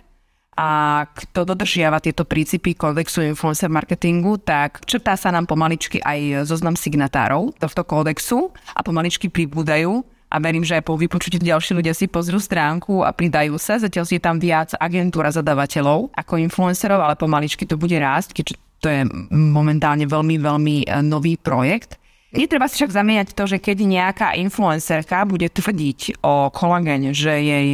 a 0.61 1.03
kto 1.09 1.49
dodržiava 1.49 2.05
tieto 2.05 2.29
princípy 2.29 2.77
kódexu 2.77 3.25
influencer 3.25 3.73
marketingu, 3.73 4.37
tak 4.37 4.85
črtá 4.85 5.17
sa 5.17 5.33
nám 5.33 5.49
pomaličky 5.49 6.05
aj 6.05 6.45
zoznam 6.45 6.77
signatárov 6.77 7.57
tohto 7.57 7.81
kódexu 7.87 8.53
a 8.77 8.85
pomaličky 8.85 9.33
pribúdajú 9.33 10.05
a 10.31 10.37
verím, 10.39 10.63
že 10.63 10.79
aj 10.79 10.87
po 10.87 10.95
vypočutí 10.95 11.43
ďalší 11.43 11.75
ľudia 11.75 11.91
si 11.91 12.07
pozrú 12.07 12.39
stránku 12.39 13.03
a 13.03 13.11
pridajú 13.11 13.59
sa. 13.59 13.83
Zatiaľ 13.83 14.07
je 14.07 14.23
tam 14.23 14.39
viac 14.39 14.79
agentúra 14.79 15.35
zadavateľov 15.35 16.15
ako 16.15 16.39
influencerov, 16.39 17.03
ale 17.03 17.19
pomaličky 17.19 17.67
to 17.67 17.75
bude 17.75 17.99
rásť, 17.99 18.39
keďže 18.39 18.55
to 18.81 18.89
je 18.89 19.03
momentálne 19.35 20.09
veľmi, 20.09 20.41
veľmi 20.41 20.77
e, 20.89 21.05
nový 21.05 21.37
projekt. 21.37 22.00
Netreba 22.31 22.71
si 22.71 22.79
však 22.79 22.95
zamieňať 22.95 23.29
to, 23.35 23.45
že 23.51 23.59
keď 23.59 23.77
nejaká 23.83 24.29
influencerka 24.39 25.27
bude 25.27 25.51
tvrdiť 25.51 26.23
o 26.23 26.51
kolagene, 26.55 27.11
že 27.11 27.33
jej 27.43 27.69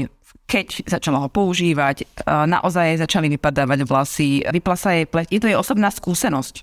keď 0.46 0.86
začala 0.86 1.26
ho 1.26 1.28
používať, 1.28 2.06
naozaj 2.22 2.94
jej 2.94 2.98
začali 3.02 3.26
vypadávať 3.34 3.82
vlasy, 3.82 4.46
vypla 4.46 4.76
sa 4.78 4.94
jej 4.94 5.02
pleť. 5.02 5.26
Je 5.34 5.42
to 5.42 5.50
jej 5.50 5.58
osobná 5.58 5.90
skúsenosť. 5.90 6.62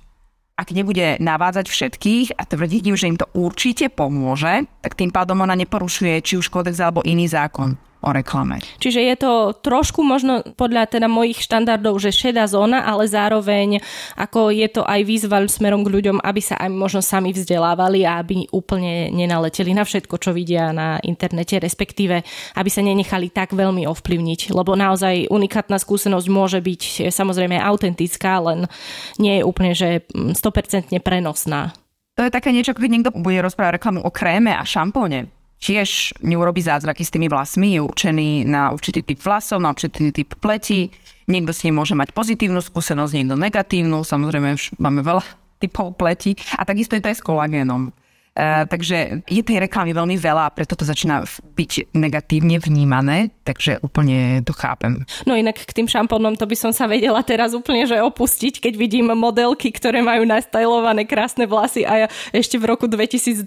Ak 0.56 0.72
nebude 0.72 1.20
navádzať 1.20 1.68
všetkých 1.68 2.40
a 2.40 2.48
tvrdiť 2.48 2.84
im, 2.88 2.96
že 2.96 3.10
im 3.12 3.20
to 3.20 3.28
určite 3.36 3.92
pomôže, 3.92 4.64
tak 4.80 4.96
tým 4.96 5.12
pádom 5.12 5.44
ona 5.44 5.52
neporušuje 5.60 6.16
či 6.24 6.40
už 6.40 6.48
kódex 6.48 6.80
alebo 6.80 7.04
iný 7.04 7.28
zákon 7.28 7.76
o 8.04 8.12
reklame. 8.12 8.60
Čiže 8.84 9.00
je 9.00 9.16
to 9.16 9.32
trošku 9.64 10.04
možno 10.04 10.44
podľa 10.60 10.92
teda 10.92 11.08
mojich 11.08 11.40
štandardov, 11.40 11.98
že 12.04 12.12
šedá 12.12 12.44
zóna, 12.46 12.84
ale 12.84 13.08
zároveň 13.08 13.80
ako 14.20 14.52
je 14.52 14.68
to 14.68 14.84
aj 14.84 15.02
výzva 15.08 15.40
smerom 15.48 15.88
k 15.88 15.94
ľuďom, 15.96 16.20
aby 16.20 16.42
sa 16.44 16.60
aj 16.60 16.70
možno 16.70 17.00
sami 17.00 17.32
vzdelávali 17.32 18.04
a 18.04 18.20
aby 18.20 18.52
úplne 18.52 19.10
nenaleteli 19.16 19.72
na 19.72 19.88
všetko, 19.88 20.20
čo 20.20 20.36
vidia 20.36 20.76
na 20.76 21.00
internete, 21.02 21.58
respektíve 21.64 22.22
aby 22.60 22.70
sa 22.70 22.84
nenechali 22.84 23.32
tak 23.32 23.56
veľmi 23.56 23.88
ovplyvniť, 23.88 24.52
lebo 24.52 24.76
naozaj 24.76 25.32
unikátna 25.32 25.80
skúsenosť 25.80 26.28
môže 26.28 26.60
byť 26.60 27.08
samozrejme 27.08 27.56
autentická, 27.56 28.44
len 28.44 28.68
nie 29.16 29.40
je 29.40 29.44
úplne, 29.48 29.72
že 29.72 30.04
100% 30.12 30.92
prenosná. 31.00 31.72
To 32.14 32.22
je 32.22 32.30
také 32.30 32.54
niečo, 32.54 32.78
keď 32.78 32.90
niekto 32.92 33.12
bude 33.16 33.42
rozprávať 33.42 33.82
reklamu 33.82 34.06
o 34.06 34.14
kréme 34.14 34.54
a 34.54 34.62
šampóne 34.62 35.43
tiež 35.64 36.20
neurobí 36.20 36.60
zázraky 36.60 37.08
s 37.08 37.14
tými 37.16 37.32
vlasmi, 37.32 37.80
je 37.80 37.82
určený 37.82 38.44
na 38.44 38.76
určitý 38.76 39.00
typ 39.00 39.24
vlasov, 39.24 39.64
na 39.64 39.72
určitý 39.72 40.12
typ 40.12 40.36
pleti. 40.36 40.92
Niekto 41.32 41.56
s 41.56 41.64
ním 41.64 41.80
môže 41.80 41.96
mať 41.96 42.12
pozitívnu 42.12 42.60
skúsenosť, 42.60 43.16
niekto 43.16 43.40
negatívnu, 43.40 44.04
samozrejme 44.04 44.60
máme 44.76 45.00
veľa 45.00 45.24
typov 45.64 45.96
pleti 45.96 46.36
a 46.60 46.68
takisto 46.68 47.00
je 47.00 47.02
to 47.02 47.16
aj 47.16 47.18
s 47.18 47.24
kolagénom. 47.24 47.96
Uh, 48.34 48.66
takže 48.66 49.22
je 49.30 49.46
tej 49.46 49.62
reklamy 49.62 49.94
veľmi 49.94 50.18
veľa 50.18 50.50
a 50.50 50.54
preto 50.58 50.74
to 50.74 50.82
začína 50.82 51.22
byť 51.54 51.94
negatívne 51.94 52.58
vnímané, 52.58 53.30
takže 53.46 53.78
úplne 53.86 54.42
to 54.42 54.58
chápem. 54.58 55.06
No 55.30 55.38
inak 55.38 55.62
k 55.62 55.70
tým 55.70 55.86
šampónom 55.86 56.34
to 56.34 56.50
by 56.50 56.58
som 56.58 56.74
sa 56.74 56.90
vedela 56.90 57.22
teraz 57.22 57.54
úplne 57.54 57.86
že 57.86 58.02
opustiť, 58.02 58.58
keď 58.58 58.74
vidím 58.74 59.14
modelky, 59.14 59.70
ktoré 59.70 60.02
majú 60.02 60.26
nastajlované 60.26 61.06
krásne 61.06 61.46
vlasy 61.46 61.86
a 61.86 62.06
ja 62.06 62.08
ešte 62.34 62.58
v 62.58 62.74
roku 62.74 62.90
2022 62.90 63.46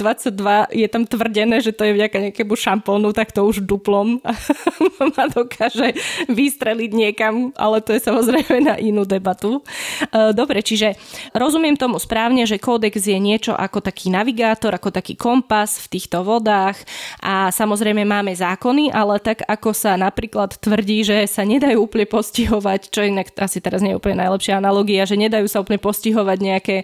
je 0.70 0.86
tam 0.86 1.02
tvrdené, 1.02 1.58
že 1.66 1.74
to 1.74 1.82
je 1.82 1.90
vďaka 1.90 2.30
nejakému 2.30 2.54
šampónu, 2.54 3.10
tak 3.10 3.34
to 3.34 3.42
už 3.42 3.66
duplom 3.66 4.22
ma 5.18 5.26
dokáže 5.26 5.98
vystreliť 6.30 6.90
niekam, 6.94 7.50
ale 7.58 7.82
to 7.82 7.90
je 7.90 8.06
samozrejme 8.06 8.62
na 8.62 8.78
inú 8.78 9.02
debatu. 9.02 9.66
Uh, 10.14 10.30
dobre, 10.30 10.62
čiže 10.62 10.94
rozumiem 11.34 11.74
tomu 11.74 11.98
správne, 11.98 12.46
že 12.46 12.62
kódex 12.62 13.02
je 13.02 13.18
niečo 13.18 13.50
ako 13.50 13.82
taký 13.82 14.14
navigátor, 14.14 14.75
ako 14.76 14.92
taký 14.92 15.16
kompas 15.16 15.80
v 15.88 15.96
týchto 15.96 16.20
vodách 16.20 16.76
a 17.24 17.48
samozrejme 17.48 18.04
máme 18.04 18.36
zákony, 18.36 18.92
ale 18.92 19.18
tak 19.18 19.42
ako 19.48 19.72
sa 19.72 19.96
napríklad 19.96 20.60
tvrdí, 20.60 21.02
že 21.02 21.24
sa 21.24 21.42
nedajú 21.42 21.88
úplne 21.88 22.04
postihovať, 22.04 22.92
čo 22.92 23.00
inak 23.08 23.32
asi 23.40 23.64
teraz 23.64 23.80
nie 23.80 23.96
je 23.96 23.98
úplne 23.98 24.20
najlepšia 24.20 24.60
analogia, 24.60 25.08
že 25.08 25.16
nedajú 25.16 25.48
sa 25.48 25.64
úplne 25.64 25.80
postihovať 25.80 26.38
nejaké, 26.38 26.76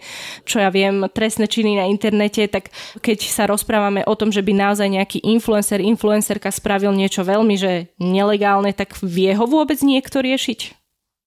čo 0.49 0.59
ja 0.59 0.73
viem, 0.73 1.05
trestné 1.13 1.47
činy 1.47 1.77
na 1.77 1.87
internete, 1.87 2.49
tak 2.49 2.73
keď 3.05 3.19
sa 3.29 3.45
rozprávame 3.45 4.03
o 4.09 4.15
tom, 4.17 4.33
že 4.33 4.41
by 4.41 4.53
naozaj 4.57 4.89
nejaký 4.89 5.19
influencer, 5.23 5.85
influencerka 5.85 6.49
spravil 6.49 6.97
niečo 6.97 7.23
veľmi, 7.23 7.55
že 7.61 7.93
nelegálne, 8.01 8.73
tak 8.73 8.97
vie 9.05 9.37
ho 9.37 9.45
vôbec 9.45 9.79
niekto 9.85 10.25
riešiť? 10.25 10.83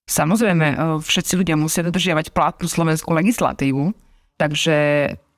Samozrejme, 0.06 0.68
e, 0.70 0.76
všetci 1.02 1.34
ľudia 1.34 1.58
musia 1.58 1.82
dodržiavať 1.82 2.30
platnú 2.30 2.70
slovenskú 2.70 3.10
legislatívu, 3.10 3.90
takže 4.38 4.78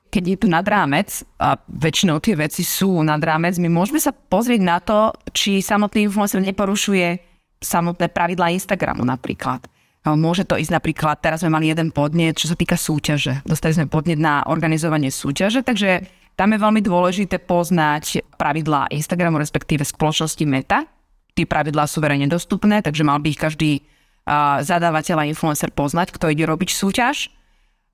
keď 0.08 0.24
je 0.24 0.36
tu 0.40 0.46
nad 0.48 0.64
rámec, 0.64 1.22
a 1.38 1.60
väčšinou 1.68 2.18
tie 2.18 2.34
veci 2.34 2.64
sú 2.64 3.04
nad 3.04 3.20
rámec, 3.20 3.56
my 3.60 3.68
môžeme 3.68 4.00
sa 4.00 4.10
pozrieť 4.12 4.60
na 4.64 4.80
to, 4.80 5.12
či 5.36 5.60
samotný 5.60 6.08
influencer 6.08 6.40
neporušuje 6.40 7.20
samotné 7.60 8.08
pravidlá 8.10 8.54
Instagramu 8.54 9.04
napríklad. 9.04 9.68
Môže 10.08 10.48
to 10.48 10.56
ísť 10.56 10.72
napríklad, 10.72 11.20
teraz 11.20 11.44
sme 11.44 11.52
mali 11.52 11.68
jeden 11.68 11.92
podnet, 11.92 12.38
čo 12.38 12.48
sa 12.48 12.56
týka 12.56 12.80
súťaže. 12.80 13.44
Dostali 13.44 13.76
sme 13.76 13.90
podnet 13.90 14.16
na 14.16 14.40
organizovanie 14.48 15.12
súťaže, 15.12 15.60
takže 15.60 16.06
tam 16.38 16.54
je 16.54 16.62
veľmi 16.62 16.80
dôležité 16.80 17.42
poznať 17.42 18.24
pravidlá 18.38 18.88
Instagramu, 18.94 19.36
respektíve 19.36 19.82
spoločnosti 19.84 20.40
Meta. 20.48 20.86
Tie 21.34 21.44
pravidlá 21.44 21.84
sú 21.90 22.00
verejne 22.00 22.30
dostupné, 22.30 22.80
takže 22.80 23.04
mal 23.04 23.18
by 23.20 23.28
ich 23.28 23.42
každý 23.42 23.82
uh, 23.82 24.62
zadávateľ 24.62 25.26
a 25.26 25.28
influencer 25.28 25.74
poznať, 25.74 26.14
kto 26.14 26.30
ide 26.30 26.46
robiť 26.46 26.70
súťaž. 26.72 27.28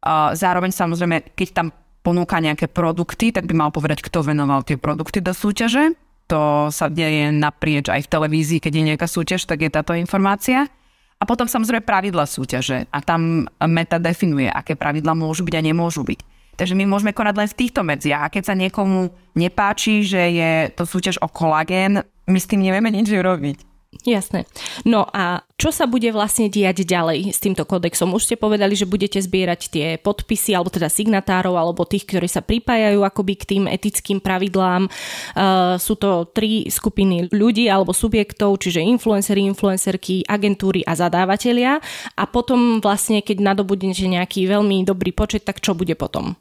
Uh, 0.05 0.37
zároveň 0.37 0.71
samozrejme, 0.71 1.33
keď 1.33 1.49
tam 1.57 1.67
ponúka 2.05 2.37
nejaké 2.37 2.69
produkty, 2.69 3.33
tak 3.33 3.49
by 3.49 3.57
mal 3.57 3.71
povedať, 3.73 4.05
kto 4.05 4.21
venoval 4.21 4.61
tie 4.61 4.77
produkty 4.77 5.25
do 5.25 5.33
súťaže. 5.33 5.97
To 6.29 6.69
sa 6.69 6.93
deje 6.93 7.33
naprieč 7.33 7.89
aj 7.89 8.05
v 8.05 8.13
televízii, 8.13 8.61
keď 8.61 8.73
je 8.77 8.89
nejaká 8.93 9.09
súťaž, 9.09 9.49
tak 9.49 9.65
je 9.65 9.73
táto 9.73 9.97
informácia. 9.97 10.69
A 11.17 11.25
potom 11.25 11.49
samozrejme 11.49 11.81
pravidla 11.81 12.29
súťaže. 12.29 12.85
A 12.93 13.01
tam 13.01 13.49
meta 13.65 13.97
definuje, 13.97 14.53
aké 14.53 14.77
pravidla 14.77 15.17
môžu 15.17 15.49
byť 15.49 15.55
a 15.57 15.65
nemôžu 15.65 16.05
byť. 16.05 16.21
Takže 16.55 16.77
my 16.77 16.85
môžeme 16.87 17.17
konať 17.17 17.35
len 17.35 17.49
v 17.49 17.59
týchto 17.59 17.81
medziach. 17.81 18.29
A 18.29 18.33
keď 18.33 18.53
sa 18.53 18.55
niekomu 18.55 19.09
nepáči, 19.35 20.05
že 20.05 20.21
je 20.31 20.53
to 20.77 20.85
súťaž 20.85 21.17
o 21.25 21.29
kolagén, 21.33 22.05
my 22.29 22.39
s 22.39 22.49
tým 22.49 22.61
nevieme 22.63 22.93
nič 22.93 23.09
robiť. 23.11 23.74
Jasné. 24.03 24.51
No 24.83 25.07
a 25.15 25.47
čo 25.55 25.71
sa 25.71 25.87
bude 25.87 26.11
vlastne 26.11 26.51
diať 26.51 26.83
ďalej 26.83 27.31
s 27.31 27.39
týmto 27.39 27.63
kodexom? 27.63 28.11
Už 28.11 28.27
ste 28.27 28.37
povedali, 28.37 28.75
že 28.75 28.91
budete 28.91 29.23
zbierať 29.23 29.61
tie 29.71 29.87
podpisy, 30.03 30.53
alebo 30.53 30.75
teda 30.75 30.91
signatárov, 30.91 31.55
alebo 31.55 31.87
tých, 31.87 32.11
ktorí 32.11 32.27
sa 32.27 32.43
pripájajú 32.43 33.07
akoby 33.07 33.35
k 33.39 33.45
tým 33.57 33.65
etickým 33.71 34.19
pravidlám. 34.19 34.91
Uh, 35.33 35.79
sú 35.79 35.95
to 35.95 36.27
tri 36.35 36.67
skupiny 36.67 37.31
ľudí 37.31 37.71
alebo 37.71 37.95
subjektov, 37.95 38.59
čiže 38.59 38.83
influencery, 38.83 39.47
influencerky, 39.47 40.27
agentúry 40.27 40.83
a 40.83 40.99
zadávateľia. 40.99 41.79
A 42.19 42.25
potom 42.27 42.83
vlastne, 42.83 43.23
keď 43.23 43.55
nadobudnete 43.55 44.11
nejaký 44.11 44.51
veľmi 44.51 44.83
dobrý 44.83 45.15
počet, 45.15 45.47
tak 45.47 45.63
čo 45.63 45.73
bude 45.79 45.95
potom? 45.95 46.35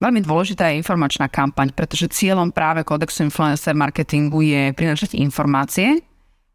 Veľmi 0.00 0.24
dôležitá 0.24 0.72
je 0.72 0.80
informačná 0.80 1.28
kampaň, 1.28 1.76
pretože 1.76 2.08
cieľom 2.08 2.48
práve 2.48 2.80
kódexu 2.88 3.20
influencer 3.20 3.76
marketingu 3.76 4.40
je 4.40 4.72
prinášať 4.72 5.20
informácie, 5.20 6.00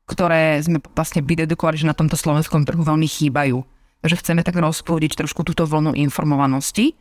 ktoré 0.06 0.62
sme 0.62 0.82
vlastne 0.94 1.26
vydedukovali, 1.26 1.82
že 1.82 1.90
na 1.90 1.98
tomto 1.98 2.18
slovenskom 2.18 2.66
trhu 2.66 2.82
veľmi 2.82 3.10
chýbajú. 3.10 3.62
Takže 4.06 4.22
chceme 4.22 4.46
tak 4.46 4.58
rozpúdiť 4.62 5.18
trošku 5.18 5.42
túto 5.42 5.66
vlnu 5.66 5.98
informovanosti 5.98 6.94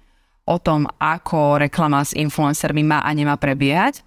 o 0.48 0.56
tom, 0.56 0.88
ako 1.00 1.60
reklama 1.60 2.00
s 2.00 2.16
influencermi 2.16 2.80
má 2.84 3.04
a 3.04 3.10
nemá 3.12 3.36
prebiehať. 3.36 4.00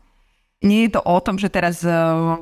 Nie 0.66 0.90
je 0.90 0.98
to 0.98 1.02
o 1.06 1.18
tom, 1.22 1.38
že 1.38 1.54
teraz 1.54 1.86
e, 1.86 1.94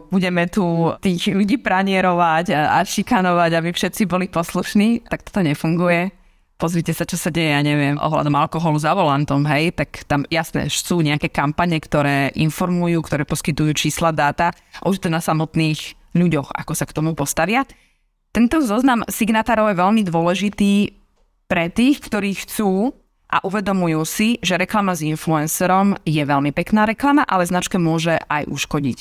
budeme 0.08 0.48
tu 0.48 0.64
tých 1.04 1.36
ľudí 1.36 1.60
pranierovať 1.60 2.56
a 2.56 2.80
šikanovať, 2.80 3.52
aby 3.60 3.76
všetci 3.76 4.08
boli 4.08 4.32
poslušní, 4.32 5.04
tak 5.12 5.28
toto 5.28 5.44
nefunguje 5.44 6.16
pozrite 6.56 6.96
sa, 6.96 7.04
čo 7.04 7.20
sa 7.20 7.32
deje, 7.32 7.52
ja 7.52 7.60
neviem, 7.60 8.00
ohľadom 8.00 8.32
alkoholu 8.36 8.80
za 8.80 8.96
volantom, 8.96 9.44
hej, 9.52 9.76
tak 9.76 10.08
tam 10.08 10.24
jasné, 10.32 10.72
sú 10.72 11.04
nejaké 11.04 11.28
kampane, 11.28 11.76
ktoré 11.84 12.32
informujú, 12.40 13.04
ktoré 13.04 13.28
poskytujú 13.28 13.76
čísla, 13.76 14.16
dáta, 14.16 14.56
už 14.88 15.04
to 15.04 15.12
na 15.12 15.20
samotných 15.20 16.00
ľuďoch, 16.16 16.56
ako 16.56 16.74
sa 16.74 16.88
k 16.88 16.96
tomu 16.96 17.12
postavia. 17.14 17.68
Tento 18.32 18.64
zoznam 18.64 19.04
signatárov 19.06 19.72
je 19.72 19.80
veľmi 19.80 20.02
dôležitý 20.08 20.74
pre 21.46 21.70
tých, 21.70 22.02
ktorí 22.04 22.34
chcú 22.48 22.96
a 23.30 23.44
uvedomujú 23.44 24.02
si, 24.08 24.28
že 24.40 24.56
reklama 24.56 24.96
s 24.96 25.04
influencerom 25.04 26.00
je 26.08 26.24
veľmi 26.24 26.56
pekná 26.56 26.88
reklama, 26.88 27.28
ale 27.28 27.46
značke 27.46 27.76
môže 27.76 28.16
aj 28.32 28.48
uškodiť. 28.48 28.98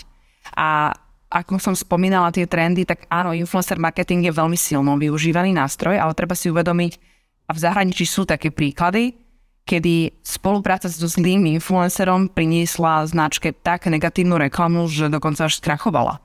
A 0.59 0.93
ako 1.35 1.59
som 1.59 1.75
spomínala 1.75 2.31
tie 2.31 2.47
trendy, 2.47 2.87
tak 2.87 3.11
áno, 3.11 3.35
influencer 3.35 3.81
marketing 3.81 4.29
je 4.29 4.33
veľmi 4.35 4.55
silno 4.55 4.95
využívaný 4.95 5.51
nástroj, 5.51 5.99
ale 5.99 6.15
treba 6.15 6.39
si 6.39 6.47
uvedomiť, 6.53 6.93
a 7.45 7.51
v 7.53 7.59
zahraničí 7.61 8.09
sú 8.09 8.25
také 8.25 8.49
príklady, 8.49 9.21
kedy 9.69 10.21
spolupráca 10.25 10.89
so 10.89 11.09
zlým 11.09 11.45
influencerom 11.57 12.33
priniesla 12.33 13.05
značke 13.09 13.53
tak 13.53 13.89
negatívnu 13.89 14.37
reklamu, 14.37 14.89
že 14.89 15.13
dokonca 15.13 15.49
až 15.49 15.61
skrachovala. 15.61 16.21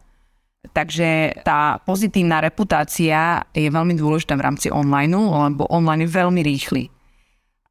Takže 0.60 1.40
tá 1.48 1.80
pozitívna 1.88 2.44
reputácia 2.44 3.48
je 3.56 3.72
veľmi 3.72 3.96
dôležitá 3.96 4.36
v 4.36 4.44
rámci 4.44 4.68
online, 4.68 5.16
lebo 5.16 5.64
online 5.72 6.04
je 6.04 6.12
veľmi 6.12 6.42
rýchly. 6.44 6.92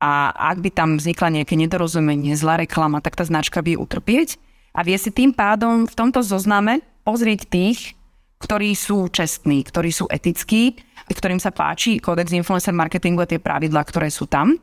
A 0.00 0.33
ak 0.33 0.64
by 0.64 0.71
tam 0.73 0.97
vznikla 0.97 1.42
nejaké 1.42 1.59
nedorozumenie, 1.59 2.33
zlá 2.33 2.57
reklama, 2.57 3.04
tak 3.04 3.18
tá 3.18 3.28
značka 3.28 3.61
vie 3.61 3.76
utrpieť 3.76 4.40
a 4.73 4.87
vie 4.87 4.97
si 4.97 5.12
tým 5.12 5.37
pádom 5.37 5.85
v 5.85 5.95
tomto 5.95 6.25
zozname 6.25 6.80
pozrieť 7.04 7.50
tých, 7.50 7.99
ktorí 8.38 8.73
sú 8.73 9.11
čestní, 9.11 9.66
ktorí 9.66 9.90
sú 9.90 10.07
etickí, 10.09 10.78
ktorým 11.11 11.42
sa 11.42 11.50
páči 11.50 11.99
kódex 11.99 12.30
influencer 12.30 12.73
marketingu 12.73 13.26
a 13.26 13.28
tie 13.28 13.42
pravidlá, 13.42 13.83
ktoré 13.85 14.09
sú 14.09 14.30
tam. 14.30 14.54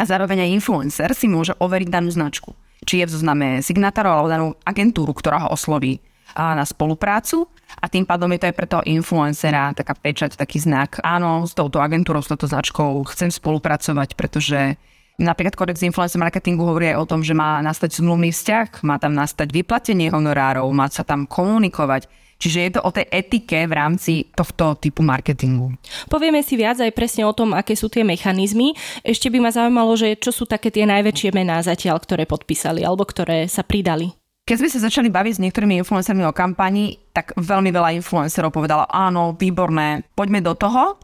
A 0.00 0.02
zároveň 0.08 0.48
aj 0.48 0.54
influencer 0.56 1.12
si 1.12 1.28
môže 1.28 1.52
overiť 1.60 1.88
danú 1.92 2.08
značku. 2.08 2.56
Či 2.88 3.04
je 3.04 3.06
v 3.06 3.14
zozname 3.14 3.48
signatárov 3.60 4.10
alebo 4.16 4.32
danú 4.32 4.48
agentúru, 4.64 5.12
ktorá 5.12 5.44
ho 5.44 5.52
osloví 5.52 6.00
na 6.36 6.64
spoluprácu 6.66 7.48
a 7.78 7.86
tým 7.86 8.02
pádom 8.02 8.30
je 8.34 8.38
to 8.42 8.48
aj 8.50 8.56
pre 8.56 8.66
toho 8.66 8.82
influencera 8.86 9.70
taká 9.72 9.94
pečať, 9.94 10.34
taký 10.34 10.58
znak. 10.58 10.98
Áno, 11.00 11.46
s 11.46 11.54
touto 11.54 11.78
agentúrou, 11.78 12.22
s 12.22 12.30
touto 12.30 12.50
značkou 12.50 13.06
chcem 13.10 13.30
spolupracovať, 13.30 14.18
pretože 14.18 14.78
Napríklad 15.20 15.52
Kodex 15.52 15.84
Influencer 15.84 16.16
Marketingu 16.16 16.64
hovorí 16.64 16.96
aj 16.96 17.04
o 17.04 17.04
tom, 17.04 17.20
že 17.20 17.36
má 17.36 17.60
nastať 17.60 18.00
zmluvný 18.00 18.32
vzťah, 18.32 18.80
má 18.88 18.96
tam 18.96 19.12
nastať 19.12 19.52
vyplatenie 19.52 20.08
honorárov, 20.08 20.64
má 20.72 20.88
sa 20.88 21.04
tam 21.04 21.28
komunikovať. 21.28 22.08
Čiže 22.40 22.58
je 22.64 22.70
to 22.72 22.80
o 22.80 22.88
tej 22.88 23.04
etike 23.12 23.68
v 23.68 23.76
rámci 23.76 24.32
tohto 24.32 24.80
typu 24.80 25.04
marketingu. 25.04 25.76
Povieme 26.08 26.40
si 26.40 26.56
viac 26.56 26.80
aj 26.80 26.96
presne 26.96 27.28
o 27.28 27.36
tom, 27.36 27.52
aké 27.52 27.76
sú 27.76 27.92
tie 27.92 28.00
mechanizmy. 28.00 28.72
Ešte 29.04 29.28
by 29.28 29.44
ma 29.44 29.52
zaujímalo, 29.52 29.92
že 29.92 30.16
čo 30.16 30.32
sú 30.32 30.48
také 30.48 30.72
tie 30.72 30.88
najväčšie 30.88 31.36
mená 31.36 31.60
zatiaľ, 31.60 32.00
ktoré 32.00 32.24
podpísali 32.24 32.80
alebo 32.80 33.04
ktoré 33.04 33.44
sa 33.44 33.60
pridali. 33.60 34.16
Keď 34.50 34.58
sme 34.58 34.66
sa 34.74 34.82
začali 34.82 35.14
baviť 35.14 35.38
s 35.38 35.42
niektorými 35.46 35.78
influencermi 35.78 36.26
o 36.26 36.34
kampani, 36.34 36.98
tak 37.14 37.38
veľmi 37.38 37.70
veľa 37.70 37.94
influencerov 38.02 38.50
povedalo, 38.50 38.82
áno, 38.90 39.38
výborné, 39.38 40.02
poďme 40.18 40.42
do 40.42 40.58
toho. 40.58 40.98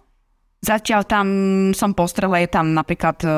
Zatiaľ 0.67 1.07
tam 1.07 1.27
som 1.71 1.95
postrela, 1.95 2.43
je 2.43 2.51
tam 2.51 2.75
napríklad 2.75 3.23
e, 3.23 3.29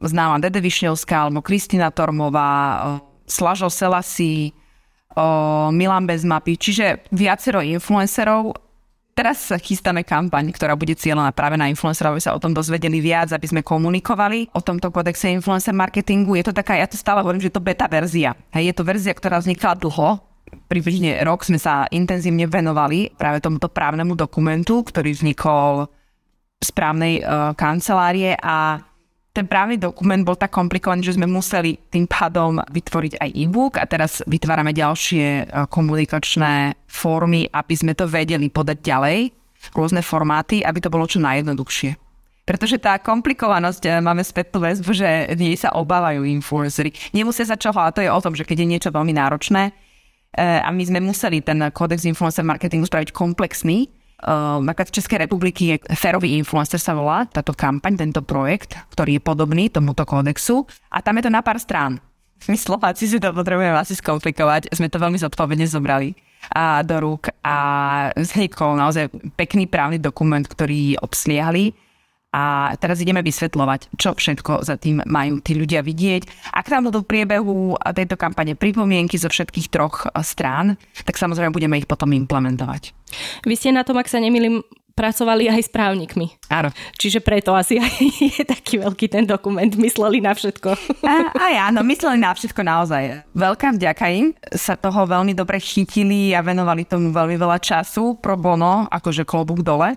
známa 0.00 0.40
Dede 0.40 0.64
Višňovská 0.64 1.28
alebo 1.28 1.44
Kristina 1.44 1.92
Tormová, 1.92 2.48
e, 2.48 2.80
Slažo 3.28 3.68
Selasi, 3.68 4.56
o 5.12 5.68
Milan 5.68 6.08
bez 6.08 6.24
mapy, 6.24 6.56
čiže 6.56 7.04
viacero 7.12 7.60
influencerov. 7.60 8.63
Teraz 9.14 9.46
chystáme 9.62 10.02
kampaň, 10.02 10.50
ktorá 10.50 10.74
bude 10.74 10.98
cieľená 10.98 11.30
práve 11.30 11.54
na 11.54 11.70
influencerov, 11.70 12.18
aby 12.18 12.22
sa 12.26 12.34
o 12.34 12.42
tom 12.42 12.50
dozvedeli 12.50 12.98
viac, 12.98 13.30
aby 13.30 13.46
sme 13.46 13.62
komunikovali 13.62 14.50
o 14.50 14.58
tomto 14.58 14.90
kodexe 14.90 15.30
influencer 15.30 15.70
marketingu. 15.70 16.34
Je 16.34 16.50
to 16.50 16.54
taká, 16.54 16.74
ja 16.74 16.90
to 16.90 16.98
stále 16.98 17.22
hovorím, 17.22 17.38
že 17.38 17.54
je 17.54 17.56
to 17.56 17.62
beta 17.62 17.86
verzia. 17.86 18.34
Hej, 18.50 18.74
je 18.74 18.74
to 18.74 18.82
verzia, 18.82 19.14
ktorá 19.14 19.38
vznikla 19.38 19.78
dlho, 19.78 20.18
približne 20.66 21.22
rok 21.22 21.46
sme 21.46 21.62
sa 21.62 21.86
intenzívne 21.94 22.50
venovali 22.50 23.14
práve 23.14 23.38
tomuto 23.38 23.70
právnemu 23.70 24.18
dokumentu, 24.18 24.82
ktorý 24.82 25.14
vznikol 25.14 25.86
z 26.58 26.70
právnej 26.74 27.22
uh, 27.22 27.54
kancelárie 27.54 28.34
a 28.34 28.82
ten 29.34 29.50
právny 29.50 29.82
dokument 29.82 30.22
bol 30.22 30.38
tak 30.38 30.54
komplikovaný, 30.54 31.02
že 31.02 31.18
sme 31.18 31.26
museli 31.26 31.74
tým 31.90 32.06
pádom 32.06 32.62
vytvoriť 32.70 33.18
aj 33.18 33.30
e-book 33.34 33.82
a 33.82 33.84
teraz 33.84 34.22
vytvárame 34.30 34.70
ďalšie 34.70 35.26
e, 35.26 35.44
komunikačné 35.66 36.78
formy, 36.86 37.50
aby 37.50 37.74
sme 37.74 37.98
to 37.98 38.06
vedeli 38.06 38.46
podať 38.46 38.78
ďalej, 38.78 39.34
rôzne 39.74 40.06
formáty, 40.06 40.62
aby 40.62 40.78
to 40.78 40.86
bolo 40.86 41.10
čo 41.10 41.18
najjednoduchšie. 41.18 41.98
Pretože 42.46 42.78
tá 42.78 42.94
komplikovanosť, 43.02 43.82
e, 43.82 43.90
máme 43.98 44.22
spätnú 44.22 44.62
väzbu, 44.62 44.94
že 44.94 45.34
nie 45.34 45.58
sa 45.58 45.74
obávajú 45.74 46.22
influencery. 46.22 46.94
Nemusia 47.10 47.42
sa 47.42 47.58
čoho, 47.58 47.82
a 47.82 47.90
to 47.90 48.06
je 48.06 48.14
o 48.14 48.22
tom, 48.22 48.38
že 48.38 48.46
keď 48.46 48.62
je 48.62 48.70
niečo 48.70 48.94
veľmi 48.94 49.18
náročné, 49.18 49.74
e, 50.38 50.62
a 50.62 50.70
my 50.70 50.82
sme 50.86 51.02
museli 51.02 51.42
ten 51.42 51.58
kódex 51.74 52.06
influencer 52.06 52.46
marketingu 52.46 52.86
spraviť 52.86 53.10
komplexný, 53.10 53.90
napríklad 54.62 54.88
v 54.90 54.96
Českej 55.00 55.18
republiky 55.26 55.62
je 55.74 55.76
Ferový 55.96 56.38
influencer 56.38 56.78
sa 56.78 56.94
volá 56.94 57.26
táto 57.26 57.52
kampaň, 57.56 57.98
tento 57.98 58.22
projekt, 58.22 58.78
ktorý 58.94 59.18
je 59.18 59.22
podobný 59.22 59.68
tomuto 59.68 60.06
kódexu. 60.06 60.64
A 60.92 61.02
tam 61.02 61.18
je 61.18 61.26
to 61.26 61.34
na 61.34 61.42
pár 61.42 61.58
strán. 61.58 61.98
My 62.44 62.56
Slováci 62.60 63.08
si 63.08 63.16
to 63.16 63.32
potrebujeme 63.32 63.72
asi 63.72 63.96
skomplikovať, 63.96 64.68
sme 64.74 64.92
to 64.92 65.00
veľmi 65.00 65.16
zodpovedne 65.16 65.64
zobrali. 65.64 66.12
A 66.52 66.84
do 66.84 67.00
rúk. 67.00 67.32
A 67.40 67.56
vznikol 68.12 68.76
naozaj 68.76 69.08
pekný 69.32 69.64
právny 69.64 69.96
dokument, 69.96 70.44
ktorý 70.44 71.00
obsliehali 71.00 71.72
a 72.34 72.74
teraz 72.82 72.98
ideme 72.98 73.22
vysvetľovať, 73.22 73.94
čo 73.94 74.18
všetko 74.18 74.66
za 74.66 74.74
tým 74.74 75.06
majú 75.06 75.38
tí 75.38 75.54
ľudia 75.54 75.86
vidieť. 75.86 76.50
Ak 76.50 76.66
nám 76.66 76.90
do 76.90 77.06
priebehu 77.06 77.78
tejto 77.94 78.18
kampane 78.18 78.58
pripomienky 78.58 79.14
zo 79.14 79.30
všetkých 79.30 79.70
troch 79.70 80.10
strán, 80.26 80.74
tak 81.06 81.14
samozrejme 81.14 81.54
budeme 81.54 81.78
ich 81.78 81.86
potom 81.86 82.10
implementovať. 82.10 82.90
Vy 83.46 83.54
ste 83.54 83.70
na 83.70 83.86
tom, 83.86 84.02
ak 84.02 84.10
sa 84.10 84.18
nemýlim, 84.18 84.66
pracovali 84.98 85.50
aj 85.50 85.62
s 85.62 85.70
právnikmi. 85.70 86.34
Áno. 86.50 86.74
Čiže 86.98 87.22
preto 87.22 87.54
asi 87.54 87.78
aj 87.78 87.94
je 88.38 88.42
taký 88.42 88.82
veľký 88.82 89.06
ten 89.10 89.26
dokument. 89.26 89.70
Mysleli 89.70 90.18
na 90.18 90.34
všetko. 90.34 90.74
A, 91.06 91.14
a 91.34 91.70
áno, 91.70 91.86
mysleli 91.86 92.18
na 92.18 92.34
všetko 92.34 92.62
naozaj. 92.66 93.30
Veľká 93.30 93.78
vďaka 93.78 94.06
im. 94.10 94.34
Sa 94.54 94.74
toho 94.74 95.06
veľmi 95.06 95.34
dobre 95.38 95.62
chytili 95.62 96.34
a 96.34 96.42
venovali 96.42 96.82
tomu 96.82 97.14
veľmi 97.14 97.38
veľa 97.38 97.58
času 97.62 98.18
pro 98.18 98.34
bono, 98.34 98.90
akože 98.90 99.22
klobúk 99.22 99.62
dole 99.62 99.94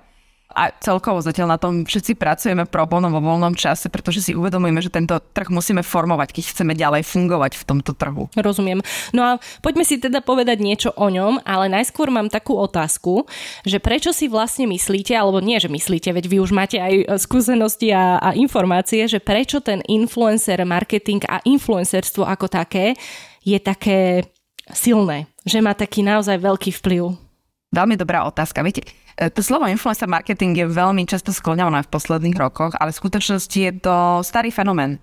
a 0.47 0.71
celkovo 0.79 1.19
zatiaľ 1.19 1.53
na 1.53 1.59
tom 1.59 1.83
všetci 1.83 2.15
pracujeme 2.15 2.63
pro 2.63 2.87
bono 2.87 3.11
vo 3.11 3.19
voľnom 3.19 3.53
čase, 3.53 3.91
pretože 3.91 4.23
si 4.23 4.31
uvedomujeme, 4.31 4.79
že 4.79 4.87
tento 4.87 5.19
trh 5.19 5.51
musíme 5.51 5.83
formovať, 5.83 6.31
keď 6.31 6.43
chceme 6.55 6.73
ďalej 6.73 7.03
fungovať 7.03 7.59
v 7.59 7.63
tomto 7.67 7.91
trhu. 7.91 8.31
Rozumiem. 8.31 8.79
No 9.11 9.21
a 9.27 9.31
poďme 9.59 9.83
si 9.83 9.99
teda 9.99 10.23
povedať 10.23 10.63
niečo 10.63 10.95
o 10.95 11.11
ňom, 11.11 11.43
ale 11.43 11.67
najskôr 11.67 12.07
mám 12.07 12.31
takú 12.31 12.55
otázku, 12.55 13.27
že 13.67 13.83
prečo 13.83 14.15
si 14.15 14.31
vlastne 14.31 14.71
myslíte, 14.71 15.11
alebo 15.13 15.43
nie, 15.43 15.59
že 15.59 15.67
myslíte, 15.67 16.15
veď 16.15 16.25
vy 16.31 16.37
už 16.39 16.55
máte 16.55 16.79
aj 16.79 16.93
e, 16.95 17.05
skúsenosti 17.19 17.91
a, 17.91 18.17
a 18.17 18.31
informácie, 18.31 19.03
že 19.05 19.19
prečo 19.19 19.59
ten 19.59 19.83
influencer 19.85 20.63
marketing 20.63 21.27
a 21.27 21.43
influencerstvo 21.43 22.23
ako 22.23 22.47
také 22.47 22.95
je 23.43 23.59
také 23.59 24.23
silné, 24.71 25.27
že 25.43 25.59
má 25.59 25.75
taký 25.75 26.03
naozaj 26.07 26.39
veľký 26.39 26.71
vplyv? 26.81 27.27
Veľmi 27.71 27.99
dobrá 27.99 28.23
otázka. 28.23 28.63
Viete, 28.63 28.87
to 29.17 29.41
slovo 29.41 29.65
influencer 29.65 30.05
marketing 30.05 30.53
je 30.53 30.69
veľmi 30.69 31.01
často 31.09 31.33
skloňované 31.33 31.81
v 31.81 31.89
posledných 31.89 32.37
rokoch, 32.37 32.77
ale 32.77 32.93
v 32.93 33.01
skutočnosti 33.01 33.57
je 33.57 33.73
to 33.81 34.21
starý 34.21 34.53
fenomén. 34.53 35.01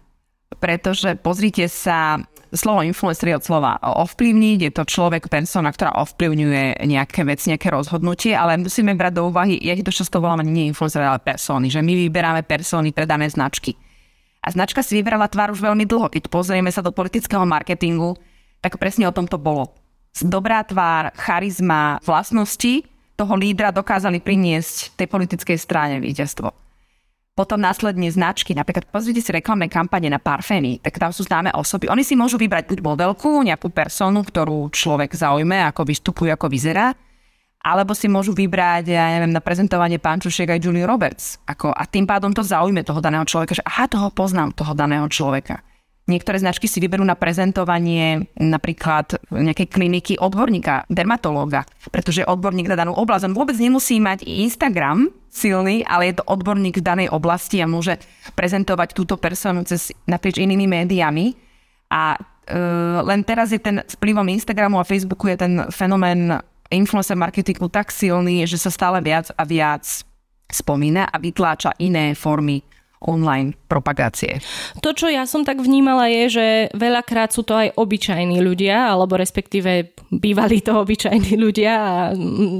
Pretože 0.55 1.19
pozrite 1.19 1.67
sa, 1.67 2.23
slovo 2.55 2.87
influencer 2.87 3.35
je 3.35 3.39
od 3.43 3.43
slova 3.43 3.75
ovplyvniť, 3.83 4.59
je 4.71 4.71
to 4.71 4.87
človek, 4.87 5.27
persona, 5.27 5.75
ktorá 5.75 5.99
ovplyvňuje 6.07 6.87
nejaké 6.87 7.27
vec, 7.27 7.43
nejaké 7.43 7.75
rozhodnutie, 7.75 8.39
ale 8.39 8.55
musíme 8.63 8.95
brať 8.95 9.19
do 9.19 9.27
úvahy, 9.35 9.59
ja 9.59 9.75
to 9.75 9.91
často 9.91 10.23
volám 10.23 10.47
nie 10.47 10.71
influencer, 10.71 11.03
ale 11.03 11.19
persony, 11.19 11.67
že 11.67 11.83
my 11.83 12.07
vyberáme 12.07 12.47
persony 12.47 12.95
pre 12.95 13.11
dané 13.11 13.27
značky. 13.27 13.75
A 14.47 14.55
značka 14.55 14.87
si 14.87 14.95
vybrala 14.95 15.27
tvár 15.27 15.51
už 15.51 15.59
veľmi 15.59 15.91
dlho. 15.91 16.07
Keď 16.13 16.31
pozrieme 16.31 16.71
sa 16.71 16.87
do 16.87 16.95
politického 16.95 17.43
marketingu, 17.43 18.15
tak 18.63 18.79
presne 18.79 19.11
o 19.11 19.17
tom 19.17 19.27
to 19.27 19.43
bolo. 19.43 19.75
Dobrá 20.23 20.63
tvár, 20.63 21.11
charizma, 21.19 21.99
vlastnosti 22.07 22.94
toho 23.15 23.35
lídra 23.39 23.71
dokázali 23.71 24.19
priniesť 24.19 24.99
tej 24.99 25.07
politickej 25.07 25.59
strane 25.59 26.03
víťazstvo. 26.03 26.51
Potom 27.35 27.59
následne 27.59 28.07
značky, 28.15 28.55
napríklad 28.55 28.87
pozrite 28.95 29.19
si 29.19 29.35
reklamné 29.35 29.67
kampane 29.67 30.07
na 30.07 30.23
parfény, 30.23 30.79
tak 30.79 31.03
tam 31.03 31.11
sú 31.11 31.27
známe 31.27 31.51
osoby. 31.51 31.91
Oni 31.91 32.07
si 32.07 32.15
môžu 32.15 32.39
vybrať 32.39 32.71
buď 32.71 32.79
modelku, 32.79 33.43
nejakú 33.43 33.75
personu, 33.75 34.23
ktorú 34.23 34.71
človek 34.71 35.19
zaujme, 35.19 35.67
ako 35.67 35.83
vystupuje, 35.83 36.31
ako 36.31 36.47
vyzerá, 36.47 36.95
alebo 37.59 37.91
si 37.91 38.07
môžu 38.07 38.39
vybrať, 38.39 38.87
ja 38.87 39.19
neviem, 39.19 39.35
na 39.35 39.43
prezentovanie 39.43 39.99
Pančušiek 39.99 40.47
aj 40.47 40.63
Julie 40.63 40.87
Roberts. 40.87 41.43
Ako, 41.43 41.75
a 41.75 41.83
tým 41.91 42.07
pádom 42.07 42.31
to 42.31 42.47
zaujme 42.47 42.87
toho 42.87 43.03
daného 43.03 43.27
človeka, 43.27 43.59
že 43.59 43.67
aha, 43.67 43.91
toho 43.91 44.15
poznám, 44.15 44.55
toho 44.55 44.71
daného 44.71 45.11
človeka. 45.11 45.59
Niektoré 46.05 46.37
značky 46.37 46.69
si 46.69 46.85
vyberú 46.85 47.01
na 47.01 47.17
prezentovanie 47.17 48.29
napríklad 48.37 49.25
nejakej 49.33 49.73
kliniky 49.73 50.13
odborníka, 50.21 50.85
dermatológa, 50.93 51.65
pretože 51.89 52.29
odborník 52.29 52.69
na 52.69 52.77
danú 52.77 52.93
oblasť. 52.93 53.33
On 53.33 53.39
vôbec 53.41 53.57
nemusí 53.57 53.97
mať 54.05 54.29
Instagram 54.29 55.09
silný, 55.33 55.81
ale 55.89 56.13
je 56.13 56.21
to 56.21 56.29
odborník 56.29 56.77
v 56.77 56.85
danej 56.85 57.09
oblasti 57.09 57.65
a 57.65 57.71
môže 57.71 57.97
prezentovať 58.37 58.93
túto 58.93 59.17
personu 59.17 59.65
cez 59.65 59.97
naprieč 60.05 60.45
inými 60.45 60.69
médiami. 60.69 61.33
A 61.89 62.21
e, 62.21 62.21
len 63.01 63.25
teraz 63.25 63.57
je 63.57 63.65
ten 63.65 63.81
vplyvom 63.81 64.29
Instagramu 64.29 64.77
a 64.77 64.85
Facebooku 64.85 65.33
je 65.33 65.41
ten 65.41 65.55
fenomén 65.73 66.37
influencer 66.69 67.17
marketingu 67.17 67.73
tak 67.73 67.89
silný, 67.89 68.45
že 68.45 68.61
sa 68.61 68.69
stále 68.69 69.01
viac 69.01 69.33
a 69.41 69.49
viac 69.49 70.05
spomína 70.53 71.09
a 71.09 71.17
vytláča 71.17 71.81
iné 71.81 72.13
formy 72.13 72.61
online 73.05 73.55
propagácie. 73.69 74.41
To, 74.81 74.97
čo 74.97 75.11
ja 75.11 75.29
som 75.29 75.45
tak 75.45 75.61
vnímala, 75.61 76.09
je, 76.09 76.25
že 76.31 76.47
veľakrát 76.73 77.35
sú 77.35 77.45
to 77.45 77.55
aj 77.55 77.77
obyčajní 77.77 78.41
ľudia, 78.41 78.93
alebo 78.93 79.19
respektíve 79.19 79.95
bývali 80.15 80.63
to 80.63 80.79
obyčajní 80.79 81.35
ľudia 81.35 81.73
a 81.75 81.95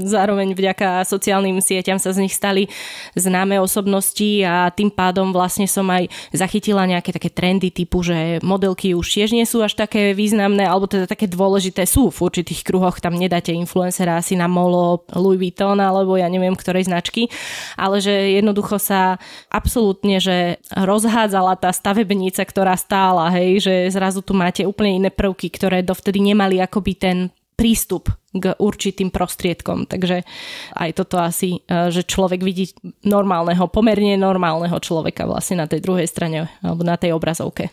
zároveň 0.05 0.53
vďaka 0.53 1.07
sociálnym 1.07 1.57
sieťam 1.63 1.97
sa 1.97 2.11
z 2.11 2.27
nich 2.27 2.35
stali 2.35 2.67
známe 3.15 3.57
osobnosti 3.57 4.43
a 4.43 4.69
tým 4.69 4.91
pádom 4.91 5.31
vlastne 5.31 5.65
som 5.65 5.87
aj 5.87 6.11
zachytila 6.35 6.83
nejaké 6.85 7.15
také 7.15 7.31
trendy 7.31 7.71
typu, 7.71 8.03
že 8.03 8.43
modelky 8.43 8.91
už 8.93 9.07
tiež 9.07 9.31
nie 9.31 9.47
sú 9.47 9.63
až 9.63 9.79
také 9.79 10.11
významné, 10.11 10.67
alebo 10.67 10.85
teda 10.85 11.07
také 11.07 11.25
dôležité 11.31 11.87
sú 11.87 12.11
v 12.11 12.19
určitých 12.21 12.67
kruhoch, 12.67 12.99
tam 12.99 13.15
nedáte 13.15 13.55
influencera 13.55 14.19
asi 14.19 14.35
na 14.35 14.51
molo 14.51 15.07
Louis 15.15 15.39
Vuitton 15.39 15.79
alebo 15.79 16.19
ja 16.19 16.27
neviem 16.27 16.53
ktorej 16.53 16.87
značky, 16.91 17.31
ale 17.79 18.03
že 18.03 18.35
jednoducho 18.35 18.77
sa 18.77 19.17
absolútne, 19.47 20.19
že 20.19 20.34
rozhádzala 20.71 21.59
tá 21.59 21.69
stavebnica, 21.69 22.41
ktorá 22.45 22.75
stála, 22.79 23.31
hej, 23.35 23.63
že 23.63 23.73
zrazu 23.91 24.21
tu 24.21 24.33
máte 24.35 24.63
úplne 24.63 25.01
iné 25.03 25.09
prvky, 25.11 25.51
ktoré 25.51 25.81
dovtedy 25.81 26.21
nemali 26.21 26.61
akoby 26.61 26.93
ten 26.95 27.17
prístup 27.55 28.11
k 28.35 28.51
určitým 28.59 29.09
prostriedkom. 29.09 29.87
Takže 29.87 30.27
aj 30.75 30.89
toto 30.91 31.15
asi, 31.23 31.63
e, 31.63 31.87
že 31.87 32.03
človek 32.03 32.43
vidí 32.43 32.75
normálneho, 33.07 33.71
pomerne 33.71 34.19
normálneho 34.19 34.75
človeka 34.83 35.23
vlastne 35.23 35.63
na 35.63 35.67
tej 35.71 35.79
druhej 35.79 36.05
strane 36.05 36.51
alebo 36.59 36.83
na 36.83 36.99
tej 36.99 37.15
obrazovke. 37.15 37.71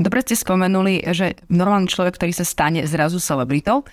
Dobre 0.00 0.24
ste 0.24 0.38
spomenuli, 0.38 1.04
že 1.12 1.36
normálny 1.52 1.92
človek, 1.92 2.16
ktorý 2.16 2.32
sa 2.32 2.46
stane 2.48 2.88
zrazu 2.88 3.20
celebritou, 3.20 3.84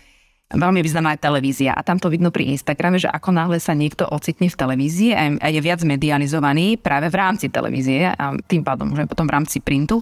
veľmi 0.55 0.79
významná 0.81 1.15
aj 1.15 1.23
televízia. 1.23 1.75
A 1.75 1.83
tam 1.83 1.99
to 1.99 2.07
vidno 2.07 2.31
pri 2.31 2.55
Instagrame, 2.55 2.97
že 2.97 3.11
ako 3.11 3.35
náhle 3.35 3.59
sa 3.59 3.75
niekto 3.75 4.07
ocitne 4.07 4.47
v 4.47 4.55
televízii 4.55 5.11
a 5.39 5.47
je 5.51 5.61
viac 5.61 5.83
medializovaný 5.83 6.79
práve 6.79 7.11
v 7.11 7.15
rámci 7.19 7.51
televízie 7.51 8.09
a 8.09 8.33
tým 8.47 8.63
pádom 8.63 8.95
aj 8.95 9.07
potom 9.07 9.27
v 9.27 9.35
rámci 9.35 9.59
printu, 9.59 10.01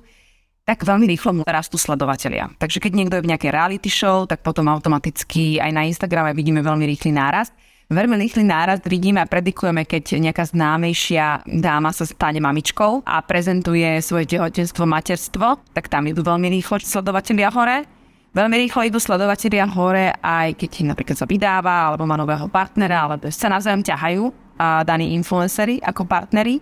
tak 0.63 0.88
veľmi 0.88 1.04
rýchlo 1.12 1.36
mu 1.36 1.44
rastú 1.44 1.76
sledovateľia. 1.76 2.56
Takže 2.56 2.80
keď 2.80 2.92
niekto 2.96 3.16
je 3.20 3.24
v 3.28 3.32
nejakej 3.36 3.52
reality 3.52 3.92
show, 3.92 4.24
tak 4.24 4.39
potom 4.48 4.72
automaticky 4.72 5.60
aj 5.60 5.72
na 5.76 5.84
Instagrame 5.84 6.32
vidíme 6.32 6.63
veľmi 6.63 6.88
rýchly 6.88 7.12
nárast. 7.12 7.52
Veľmi 7.92 8.16
rýchly 8.16 8.48
nárast 8.48 8.88
vidíme 8.88 9.20
a 9.20 9.28
predikujeme, 9.28 9.84
keď 9.84 10.24
nejaká 10.24 10.48
známejšia 10.48 11.44
dáma 11.46 11.92
sa 11.92 12.08
stane 12.08 12.39
mamičkou 12.39 13.04
a 13.04 13.20
prezentuje 13.22 14.00
svoje 14.00 14.34
tehotenstvo, 14.34 14.88
materstvo, 14.88 15.60
tak 15.76 15.92
tam 15.92 16.08
idú 16.08 16.24
veľmi 16.24 16.48
rýchlo 16.48 16.80
sledovateľia 16.80 17.52
hore. 17.52 17.93
Veľmi 18.34 18.65
rýchlo 18.65 18.82
idú 18.89 18.98
sledovateľia 18.98 19.69
hore, 19.78 20.10
aj 20.17 20.58
keď 20.58 20.89
napríklad 20.89 21.13
sa 21.13 21.30
vydáva, 21.30 21.93
alebo 21.93 22.10
má 22.10 22.17
nového 22.17 22.50
partnera, 22.50 23.06
alebo 23.06 23.30
sa 23.30 23.46
navzájom 23.46 23.86
ťahajú 23.86 24.24
a 24.58 24.82
daní 24.82 25.13
influencery 25.13 25.78
ako 25.86 26.10
partnery. 26.10 26.58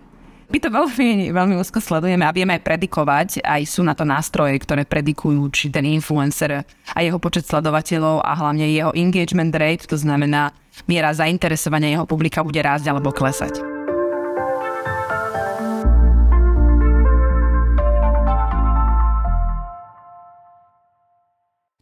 My 0.52 0.60
to 0.60 0.68
veľmi, 0.68 1.32
veľmi 1.32 1.56
úzko 1.56 1.80
sledujeme 1.80 2.28
a 2.28 2.36
vieme 2.36 2.60
aj 2.60 2.68
predikovať, 2.68 3.28
aj 3.40 3.64
sú 3.64 3.80
na 3.88 3.96
to 3.96 4.04
nástroje, 4.04 4.60
ktoré 4.60 4.84
predikujú, 4.84 5.48
či 5.48 5.72
ten 5.72 5.88
influencer 5.88 6.60
a 6.92 6.98
jeho 7.00 7.16
počet 7.16 7.48
sledovateľov 7.48 8.20
a 8.20 8.36
hlavne 8.36 8.68
jeho 8.68 8.92
engagement 8.92 9.56
rate, 9.56 9.88
to 9.88 9.96
znamená 9.96 10.52
miera 10.84 11.08
zainteresovania 11.16 11.96
jeho 11.96 12.04
publika 12.04 12.44
bude 12.44 12.60
rásť 12.60 12.92
alebo 12.92 13.16
klesať. 13.16 13.71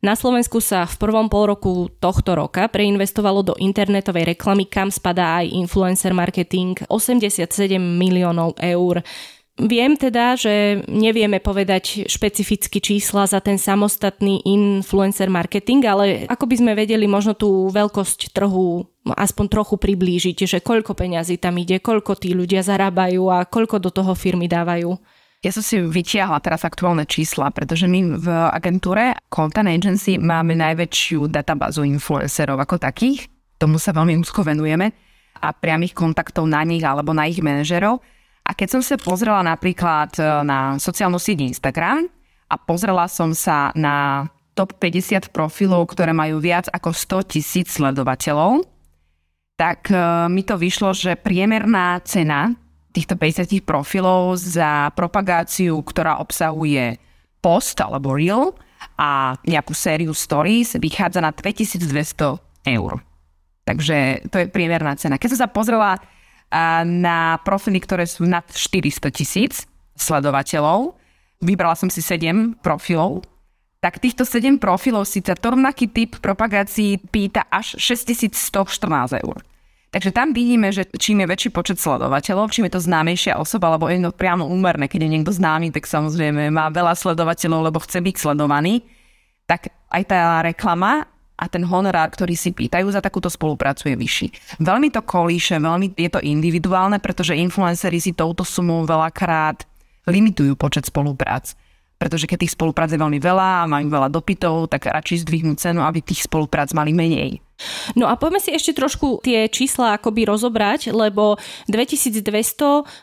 Na 0.01 0.17
Slovensku 0.17 0.65
sa 0.65 0.89
v 0.89 0.97
prvom 0.97 1.29
pol 1.29 1.53
roku 1.53 1.93
tohto 2.01 2.33
roka 2.33 2.65
preinvestovalo 2.73 3.45
do 3.45 3.55
internetovej 3.61 4.33
reklamy, 4.33 4.65
kam 4.65 4.89
spadá 4.89 5.45
aj 5.45 5.53
influencer 5.53 6.17
marketing, 6.17 6.73
87 6.89 7.45
miliónov 7.77 8.57
eur. 8.57 9.05
Viem 9.61 10.01
teda, 10.01 10.41
že 10.41 10.81
nevieme 10.89 11.37
povedať 11.37 12.09
špecificky 12.09 12.81
čísla 12.81 13.29
za 13.29 13.45
ten 13.45 13.61
samostatný 13.61 14.41
influencer 14.49 15.29
marketing, 15.29 15.85
ale 15.85 16.25
ako 16.33 16.49
by 16.49 16.57
sme 16.57 16.73
vedeli 16.73 17.05
možno 17.05 17.37
tú 17.37 17.69
veľkosť 17.69 18.33
trhu 18.33 18.89
aspoň 19.05 19.47
trochu 19.53 19.77
priblížiť, 19.77 20.49
že 20.49 20.59
koľko 20.65 20.97
peňazí 20.97 21.37
tam 21.37 21.61
ide, 21.61 21.77
koľko 21.77 22.17
tí 22.17 22.33
ľudia 22.33 22.65
zarábajú 22.65 23.29
a 23.29 23.45
koľko 23.45 23.77
do 23.85 23.93
toho 23.93 24.17
firmy 24.17 24.49
dávajú. 24.49 24.97
Ja 25.41 25.57
som 25.57 25.65
si 25.65 25.81
vytiahla 25.81 26.37
teraz 26.45 26.69
aktuálne 26.69 27.09
čísla, 27.09 27.49
pretože 27.49 27.89
my 27.89 28.21
v 28.21 28.29
agentúre 28.53 29.17
Content 29.33 29.73
Agency 29.73 30.21
máme 30.21 30.53
najväčšiu 30.53 31.33
databázu 31.33 31.81
influencerov 31.89 32.61
ako 32.61 32.77
takých. 32.77 33.25
Tomu 33.57 33.81
sa 33.81 33.97
veľmi 33.97 34.21
úzko 34.21 34.45
venujeme 34.45 34.93
a 35.41 35.49
priamých 35.57 35.97
kontaktov 35.97 36.45
na 36.45 36.61
nich 36.61 36.85
alebo 36.85 37.17
na 37.17 37.25
ich 37.25 37.41
manažerov. 37.41 38.05
A 38.45 38.53
keď 38.53 38.69
som 38.77 38.83
sa 38.85 39.01
pozrela 39.01 39.41
napríklad 39.41 40.13
e, 40.21 40.45
na 40.45 40.77
sociálnu 40.77 41.17
sieť 41.17 41.41
Instagram 41.49 42.05
a 42.53 42.55
pozrela 42.61 43.09
som 43.09 43.33
sa 43.33 43.73
na 43.73 44.29
top 44.53 44.77
50 44.77 45.33
profilov, 45.33 45.89
ktoré 45.97 46.13
majú 46.13 46.37
viac 46.37 46.69
ako 46.69 46.93
100 46.93 47.33
tisíc 47.33 47.73
sledovateľov, 47.73 48.61
tak 49.57 49.89
e, 49.89 49.97
mi 50.29 50.45
to 50.45 50.61
vyšlo, 50.61 50.93
že 50.93 51.17
priemerná 51.17 51.97
cena 52.05 52.60
týchto 52.91 53.15
50 53.15 53.63
profilov 53.63 54.39
za 54.39 54.91
propagáciu, 54.99 55.79
ktorá 55.83 56.19
obsahuje 56.19 56.99
post 57.41 57.79
alebo 57.81 58.15
reel 58.15 58.53
a 59.01 59.39
nejakú 59.47 59.73
sériu 59.73 60.13
stories 60.13 60.77
vychádza 60.77 61.25
na 61.25 61.33
2200 61.33 62.69
eur. 62.69 62.93
Takže 63.65 64.27
to 64.29 64.37
je 64.43 64.47
priemerná 64.51 64.99
cena. 64.99 65.17
Keď 65.17 65.37
som 65.37 65.41
sa 65.47 65.53
pozrela 65.53 65.97
na 66.85 67.39
profily, 67.47 67.79
ktoré 67.79 68.05
sú 68.11 68.27
nad 68.27 68.43
400 68.43 69.15
tisíc 69.15 69.65
sledovateľov, 69.95 70.99
vybrala 71.39 71.79
som 71.79 71.87
si 71.87 72.03
7 72.03 72.59
profilov, 72.59 73.23
tak 73.81 73.97
týchto 74.03 74.29
7 74.29 74.61
profilov 74.61 75.09
si 75.09 75.25
za 75.25 75.33
rovnaký 75.39 75.89
typ 75.89 76.21
propagácií 76.21 77.01
pýta 77.01 77.49
až 77.49 77.81
6114 77.81 79.25
eur. 79.25 79.41
Takže 79.91 80.15
tam 80.15 80.31
vidíme, 80.31 80.71
že 80.71 80.87
čím 80.87 81.27
je 81.27 81.31
väčší 81.35 81.51
počet 81.51 81.83
sledovateľov, 81.83 82.55
čím 82.55 82.71
je 82.71 82.79
to 82.79 82.87
známejšia 82.87 83.35
osoba, 83.35 83.75
alebo 83.75 83.91
je 83.91 83.99
to 83.99 84.15
priamo 84.15 84.47
úmerné, 84.47 84.87
keď 84.87 85.03
je 85.03 85.13
niekto 85.19 85.35
známy, 85.35 85.75
tak 85.75 85.91
samozrejme 85.91 86.55
má 86.55 86.71
veľa 86.71 86.95
sledovateľov, 86.95 87.67
lebo 87.67 87.83
chce 87.83 87.99
byť 87.99 88.15
sledovaný, 88.15 88.87
tak 89.51 89.75
aj 89.91 90.03
tá 90.07 90.47
reklama 90.47 91.11
a 91.35 91.45
ten 91.51 91.67
honorár, 91.67 92.15
ktorý 92.15 92.39
si 92.39 92.55
pýtajú 92.55 92.87
za 92.95 93.03
takúto 93.03 93.27
spoluprácu 93.27 93.91
je 93.91 93.97
vyšší. 93.99 94.27
Veľmi 94.63 94.95
to 94.95 95.03
kolíše, 95.03 95.59
veľmi 95.59 95.99
je 95.99 96.11
to 96.13 96.23
individuálne, 96.23 97.03
pretože 97.03 97.35
influenceri 97.35 97.99
si 97.99 98.15
touto 98.15 98.47
sumou 98.47 98.87
veľakrát 98.87 99.67
limitujú 100.07 100.55
počet 100.55 100.87
spoluprác. 100.87 101.59
Pretože 102.01 102.25
keď 102.25 102.49
tých 102.49 102.57
spoluprác 102.57 102.89
je 102.89 102.97
veľmi 102.97 103.21
veľa 103.21 103.49
a 103.63 103.69
majú 103.69 103.93
veľa 103.93 104.09
dopytov, 104.09 104.73
tak 104.73 104.89
radšej 104.89 105.29
zdvihnú 105.29 105.53
cenu, 105.61 105.85
aby 105.85 106.01
tých 106.01 106.25
spoluprác 106.25 106.73
mali 106.73 106.97
menej. 106.97 107.45
No 107.93 108.09
a 108.09 108.17
poďme 108.17 108.41
si 108.41 108.57
ešte 108.57 108.73
trošku 108.73 109.21
tie 109.21 109.45
čísla 109.53 110.01
akoby 110.01 110.25
rozobrať, 110.25 110.97
lebo 110.97 111.37
2200 111.69 112.25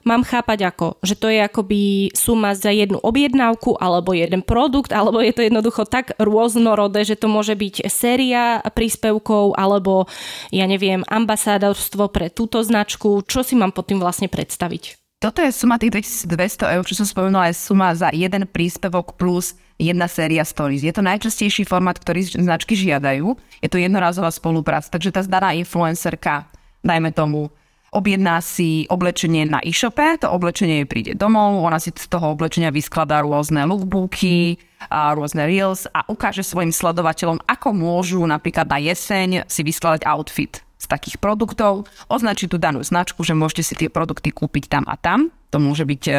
mám 0.02 0.26
chápať 0.26 0.66
ako, 0.74 0.98
že 1.06 1.14
to 1.14 1.30
je 1.30 1.40
akoby 1.46 1.82
suma 2.18 2.58
za 2.58 2.74
jednu 2.74 2.98
objednávku 2.98 3.78
alebo 3.78 4.18
jeden 4.18 4.42
produkt, 4.42 4.90
alebo 4.90 5.22
je 5.22 5.34
to 5.34 5.46
jednoducho 5.46 5.86
tak 5.86 6.18
rôznorodé, 6.18 7.06
že 7.06 7.22
to 7.22 7.30
môže 7.30 7.54
byť 7.54 7.86
séria 7.86 8.66
príspevkov 8.66 9.54
alebo 9.54 10.10
ja 10.50 10.66
neviem, 10.66 11.06
ambasádorstvo 11.06 12.10
pre 12.10 12.34
túto 12.34 12.66
značku. 12.66 13.22
Čo 13.30 13.46
si 13.46 13.54
mám 13.54 13.70
pod 13.70 13.94
tým 13.94 14.02
vlastne 14.02 14.26
predstaviť? 14.26 15.07
Toto 15.18 15.42
je 15.42 15.50
suma 15.50 15.82
tých 15.82 16.14
2200 16.30 16.78
eur, 16.78 16.86
čo 16.86 16.94
som 16.94 17.10
spomenula, 17.10 17.50
je 17.50 17.58
suma 17.58 17.90
za 17.98 18.14
jeden 18.14 18.46
príspevok 18.46 19.18
plus 19.18 19.58
jedna 19.82 20.06
séria 20.06 20.46
stories. 20.46 20.86
Je 20.86 20.94
to 20.94 21.02
najčastejší 21.02 21.66
formát, 21.66 21.98
ktorý 21.98 22.22
značky 22.38 22.78
žiadajú. 22.78 23.34
Je 23.58 23.66
to 23.66 23.82
jednorázová 23.82 24.30
spolupráca, 24.30 24.94
takže 24.94 25.10
tá 25.10 25.26
zdaná 25.26 25.58
influencerka, 25.58 26.46
dajme 26.86 27.10
tomu, 27.18 27.50
objedná 27.90 28.46
si 28.46 28.86
oblečenie 28.94 29.50
na 29.50 29.58
e-shope, 29.66 30.22
to 30.22 30.30
oblečenie 30.30 30.86
jej 30.86 30.88
príde 30.88 31.12
domov, 31.18 31.66
ona 31.66 31.82
si 31.82 31.90
z 31.90 32.06
toho 32.06 32.38
oblečenia 32.38 32.70
vyskladá 32.70 33.26
rôzne 33.26 33.66
lookbooky, 33.66 34.62
a 34.86 35.18
rôzne 35.18 35.50
reels 35.50 35.90
a 35.90 36.06
ukáže 36.06 36.46
svojim 36.46 36.70
sledovateľom, 36.70 37.42
ako 37.50 37.74
môžu 37.74 38.22
napríklad 38.22 38.70
na 38.70 38.78
jeseň 38.78 39.50
si 39.50 39.66
vyskladať 39.66 40.06
outfit 40.06 40.67
z 40.78 40.86
takých 40.86 41.18
produktov, 41.18 41.90
označí 42.08 42.46
tú 42.46 42.62
danú 42.62 42.86
značku, 42.86 43.26
že 43.26 43.34
môžete 43.34 43.64
si 43.66 43.74
tie 43.74 43.90
produkty 43.90 44.30
kúpiť 44.30 44.70
tam 44.70 44.84
a 44.86 44.96
tam. 44.96 45.34
To 45.50 45.58
môže 45.58 45.84
byť 45.84 46.04
e, 46.08 46.14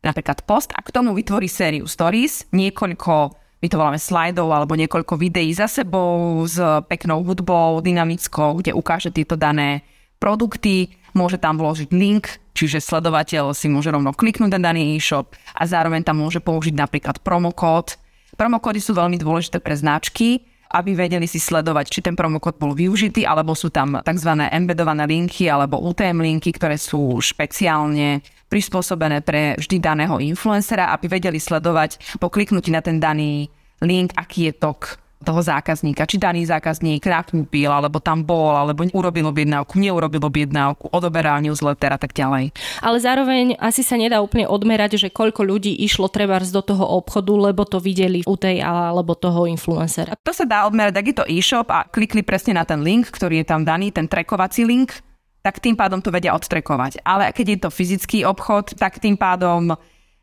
napríklad 0.00 0.42
post 0.48 0.72
a 0.72 0.80
k 0.80 0.92
tomu 0.92 1.12
vytvorí 1.12 1.46
sériu 1.46 1.84
stories, 1.84 2.48
niekoľko 2.50 3.36
my 3.62 3.70
to 3.70 3.78
voláme 3.78 4.00
slajdov 4.00 4.50
alebo 4.50 4.74
niekoľko 4.74 5.14
videí 5.14 5.54
za 5.54 5.70
sebou 5.70 6.42
s 6.42 6.58
peknou 6.90 7.22
hudbou, 7.22 7.78
dynamickou, 7.78 8.58
kde 8.58 8.74
ukáže 8.74 9.14
tieto 9.14 9.38
dané 9.38 9.86
produkty, 10.18 10.90
môže 11.14 11.38
tam 11.38 11.62
vložiť 11.62 11.94
link, 11.94 12.42
čiže 12.58 12.82
sledovateľ 12.82 13.54
si 13.54 13.70
môže 13.70 13.94
rovno 13.94 14.10
kliknúť 14.10 14.50
na 14.58 14.60
daný 14.60 14.98
e-shop 14.98 15.38
a 15.54 15.62
zároveň 15.62 16.02
tam 16.02 16.18
môže 16.18 16.42
použiť 16.42 16.74
napríklad 16.74 17.22
promokód. 17.22 17.94
Promokódy 18.34 18.82
sú 18.82 18.98
veľmi 18.98 19.22
dôležité 19.22 19.62
pre 19.62 19.78
značky, 19.78 20.42
aby 20.72 20.96
vedeli 20.96 21.28
si 21.28 21.36
sledovať, 21.36 21.92
či 21.92 22.00
ten 22.00 22.16
promokód 22.16 22.56
bol 22.56 22.72
využitý, 22.72 23.28
alebo 23.28 23.52
sú 23.52 23.68
tam 23.68 24.00
tzv. 24.00 24.30
embedované 24.48 25.04
linky 25.04 25.52
alebo 25.52 25.84
UTM 25.84 26.24
linky, 26.24 26.56
ktoré 26.56 26.80
sú 26.80 27.20
špeciálne 27.20 28.24
prispôsobené 28.48 29.20
pre 29.20 29.56
vždy 29.60 29.76
daného 29.80 30.16
influencera, 30.20 30.92
aby 30.92 31.08
vedeli 31.08 31.40
sledovať 31.40 32.20
po 32.20 32.28
kliknutí 32.28 32.72
na 32.72 32.80
ten 32.80 33.00
daný 33.00 33.48
link, 33.84 34.12
aký 34.16 34.48
je 34.48 34.54
tok 34.56 35.01
toho 35.22 35.40
zákazníka, 35.40 36.04
či 36.04 36.18
daný 36.18 36.44
zákazník 36.44 37.06
nakúpil, 37.06 37.70
alebo 37.70 38.02
tam 38.02 38.26
bol, 38.26 38.52
alebo 38.52 38.84
urobil 38.90 39.30
objednávku, 39.30 39.78
neurobil 39.78 40.20
objednávku, 40.20 40.90
odoberal 40.90 41.40
newsletter 41.40 41.94
a 41.94 41.98
tak 41.98 42.12
ďalej. 42.12 42.50
Ale 42.82 42.98
zároveň 42.98 43.56
asi 43.62 43.86
sa 43.86 43.94
nedá 43.94 44.18
úplne 44.20 44.50
odmerať, 44.50 44.98
že 44.98 45.08
koľko 45.08 45.46
ľudí 45.46 45.72
išlo 45.86 46.10
trebárs 46.10 46.50
do 46.50 46.60
toho 46.60 46.84
obchodu, 46.84 47.32
lebo 47.32 47.62
to 47.62 47.78
videli 47.78 48.26
u 48.26 48.34
tej 48.34 48.60
alebo 48.60 49.14
toho 49.14 49.46
influencera. 49.46 50.18
To 50.20 50.34
sa 50.34 50.44
dá 50.44 50.66
odmerať, 50.66 50.94
ak 50.98 51.06
je 51.06 51.16
to 51.16 51.28
e-shop 51.30 51.70
a 51.70 51.86
klikli 51.86 52.26
presne 52.26 52.58
na 52.58 52.66
ten 52.66 52.82
link, 52.82 53.08
ktorý 53.08 53.40
je 53.42 53.46
tam 53.46 53.62
daný, 53.62 53.94
ten 53.94 54.10
trekovací 54.10 54.66
link, 54.66 54.98
tak 55.42 55.58
tým 55.58 55.74
pádom 55.74 55.98
to 55.98 56.14
vedia 56.14 56.38
odtrekovať. 56.38 57.02
Ale 57.02 57.34
keď 57.34 57.46
je 57.46 57.58
to 57.66 57.70
fyzický 57.74 58.18
obchod, 58.22 58.78
tak 58.78 59.02
tým 59.02 59.18
pádom 59.18 59.74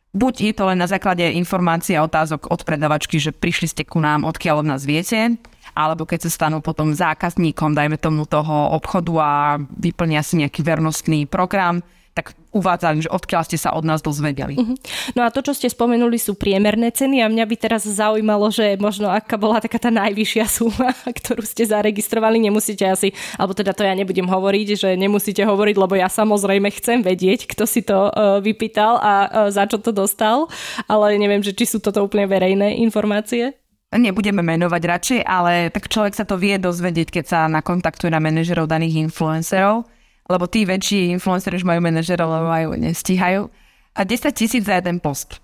Buď 0.10 0.34
je 0.42 0.54
to 0.58 0.66
len 0.66 0.82
na 0.82 0.90
základe 0.90 1.22
informácií 1.22 1.94
a 1.94 2.02
otázok 2.02 2.50
od 2.50 2.66
predavačky, 2.66 3.22
že 3.22 3.30
prišli 3.30 3.70
ste 3.70 3.84
ku 3.86 4.02
nám, 4.02 4.26
odkiaľ 4.26 4.66
od 4.66 4.70
nás 4.74 4.82
viete, 4.82 5.38
alebo 5.78 6.10
keď 6.10 6.26
sa 6.26 6.34
stanú 6.34 6.66
potom 6.66 6.98
zákazníkom, 6.98 7.78
dajme 7.78 8.02
tomu 8.02 8.26
toho 8.26 8.74
obchodu 8.74 9.14
a 9.22 9.32
vyplnia 9.62 10.26
si 10.26 10.42
nejaký 10.42 10.66
vernostný 10.66 11.30
program, 11.30 11.86
tak 12.20 12.36
uvádzali, 12.52 13.08
že 13.08 13.10
odkiaľ 13.14 13.48
ste 13.48 13.56
sa 13.56 13.72
od 13.72 13.88
nás 13.88 14.04
dozvedeli. 14.04 14.60
Uh-huh. 14.60 14.76
No 15.16 15.24
a 15.24 15.32
to, 15.32 15.40
čo 15.40 15.56
ste 15.56 15.72
spomenuli, 15.72 16.20
sú 16.20 16.36
priemerné 16.36 16.92
ceny 16.92 17.24
a 17.24 17.32
mňa 17.32 17.46
by 17.48 17.56
teraz 17.56 17.88
zaujímalo, 17.88 18.52
že 18.52 18.76
možno 18.76 19.08
aká 19.08 19.40
bola 19.40 19.64
taká 19.64 19.80
tá 19.80 19.88
najvyššia 19.88 20.46
suma, 20.52 20.92
ktorú 21.24 21.48
ste 21.48 21.64
zaregistrovali, 21.64 22.44
nemusíte 22.44 22.84
asi, 22.84 23.16
alebo 23.40 23.56
teda 23.56 23.72
to 23.72 23.88
ja 23.88 23.96
nebudem 23.96 24.28
hovoriť, 24.28 24.68
že 24.76 24.90
nemusíte 25.00 25.48
hovoriť, 25.48 25.76
lebo 25.80 25.96
ja 25.96 26.12
samozrejme 26.12 26.68
chcem 26.76 27.00
vedieť, 27.00 27.48
kto 27.48 27.64
si 27.64 27.86
to 27.88 28.12
uh, 28.12 28.44
vypýtal 28.44 29.00
a 29.00 29.14
uh, 29.24 29.28
za 29.48 29.64
čo 29.70 29.80
to 29.80 29.96
dostal, 29.96 30.52
ale 30.92 31.16
neviem, 31.16 31.40
že 31.40 31.56
či 31.56 31.70
sú 31.70 31.80
toto 31.80 32.04
úplne 32.04 32.28
verejné 32.28 32.84
informácie. 32.84 33.56
Nebudeme 33.90 34.46
menovať 34.46 34.82
radšej, 34.86 35.20
ale 35.26 35.74
tak 35.74 35.90
človek 35.90 36.14
sa 36.14 36.22
to 36.22 36.38
vie 36.38 36.62
dozvedieť, 36.62 37.10
keď 37.10 37.26
sa 37.26 37.40
nakontaktuje 37.50 38.14
na 38.14 38.22
manažerov 38.22 38.70
daných 38.70 39.10
influencerov 39.10 39.90
lebo 40.30 40.46
tí 40.46 40.64
väčší 40.64 41.10
influenceri 41.18 41.58
už 41.58 41.66
majú 41.66 41.82
manažerov, 41.82 42.30
lebo 42.30 42.48
majú, 42.48 42.70
nestíhajú. 42.78 43.50
A 43.98 44.02
10 44.06 44.30
tisíc 44.38 44.64
za 44.64 44.78
jeden 44.78 45.02
post. 45.02 45.42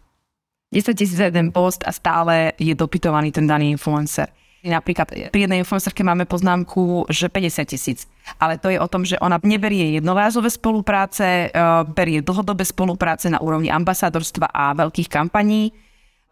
10 0.69 0.93
tisíc 0.93 1.17
za 1.17 1.33
jeden 1.33 1.49
post 1.49 1.81
a 1.83 1.91
stále 1.91 2.53
je 2.61 2.77
dopytovaný 2.77 3.33
ten 3.33 3.49
daný 3.49 3.73
influencer. 3.73 4.29
Napríklad 4.65 5.29
pri 5.29 5.45
jednej 5.45 5.61
influencerke 5.61 6.01
máme 6.01 6.25
poznámku, 6.25 7.05
že 7.13 7.29
50 7.29 7.69
tisíc. 7.69 8.09
Ale 8.41 8.57
to 8.57 8.73
je 8.73 8.81
o 8.81 8.89
tom, 8.89 9.05
že 9.05 9.21
ona 9.21 9.37
neberie 9.45 9.93
jednorázové 9.93 10.49
spolupráce, 10.49 11.53
e, 11.53 11.59
berie 11.93 12.25
dlhodobé 12.25 12.65
spolupráce 12.65 13.29
na 13.29 13.37
úrovni 13.37 13.69
ambasádorstva 13.69 14.49
a 14.49 14.73
veľkých 14.73 15.05
kampaní 15.05 15.69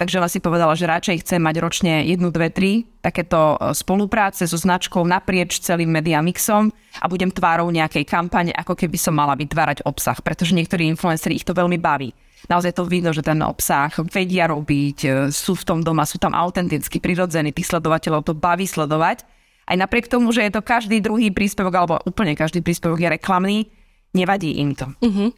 Takže 0.03 0.19
si 0.27 0.43
povedala, 0.43 0.75
že 0.75 0.83
radšej 0.83 1.23
chce 1.23 1.35
mať 1.39 1.55
ročne 1.63 2.03
jednu, 2.03 2.27
dve, 2.27 2.51
tri 2.51 2.83
takéto 2.99 3.55
e, 3.55 3.71
spolupráce 3.71 4.43
so 4.43 4.59
značkou 4.59 4.99
naprieč 5.07 5.63
celým 5.63 5.95
media 5.95 6.19
mixom 6.19 6.75
a 6.99 7.07
budem 7.07 7.31
tvárou 7.31 7.71
nejakej 7.71 8.03
kampane, 8.03 8.51
ako 8.51 8.75
keby 8.75 8.99
som 8.99 9.15
mala 9.15 9.39
vytvárať 9.39 9.87
obsah, 9.87 10.19
pretože 10.19 10.59
niektorí 10.59 10.91
influenceri 10.91 11.39
ich 11.39 11.47
to 11.47 11.55
veľmi 11.55 11.79
baví. 11.79 12.11
Naozaj 12.51 12.75
to 12.75 12.83
vidno, 12.83 13.15
že 13.15 13.23
ten 13.23 13.39
obsah 13.39 13.95
vedia 14.11 14.51
robiť, 14.51 14.97
e, 15.07 15.09
sú 15.31 15.55
v 15.55 15.63
tom 15.63 15.79
doma, 15.79 16.03
sú 16.03 16.19
tam 16.19 16.35
autenticky, 16.35 16.99
prirodzení, 16.99 17.55
tých 17.55 17.71
sledovateľov 17.71 18.27
to 18.27 18.35
baví 18.35 18.67
sledovať. 18.67 19.23
Aj 19.63 19.79
napriek 19.79 20.11
tomu, 20.11 20.35
že 20.35 20.43
je 20.43 20.51
to 20.51 20.67
každý 20.67 20.99
druhý 20.99 21.31
príspevok, 21.31 21.79
alebo 21.79 22.03
úplne 22.03 22.35
každý 22.35 22.59
príspevok 22.59 22.99
je 22.99 23.07
reklamný, 23.07 23.71
nevadí 24.11 24.59
im 24.59 24.75
to. 24.75 24.91
Uh-huh. 24.99 25.31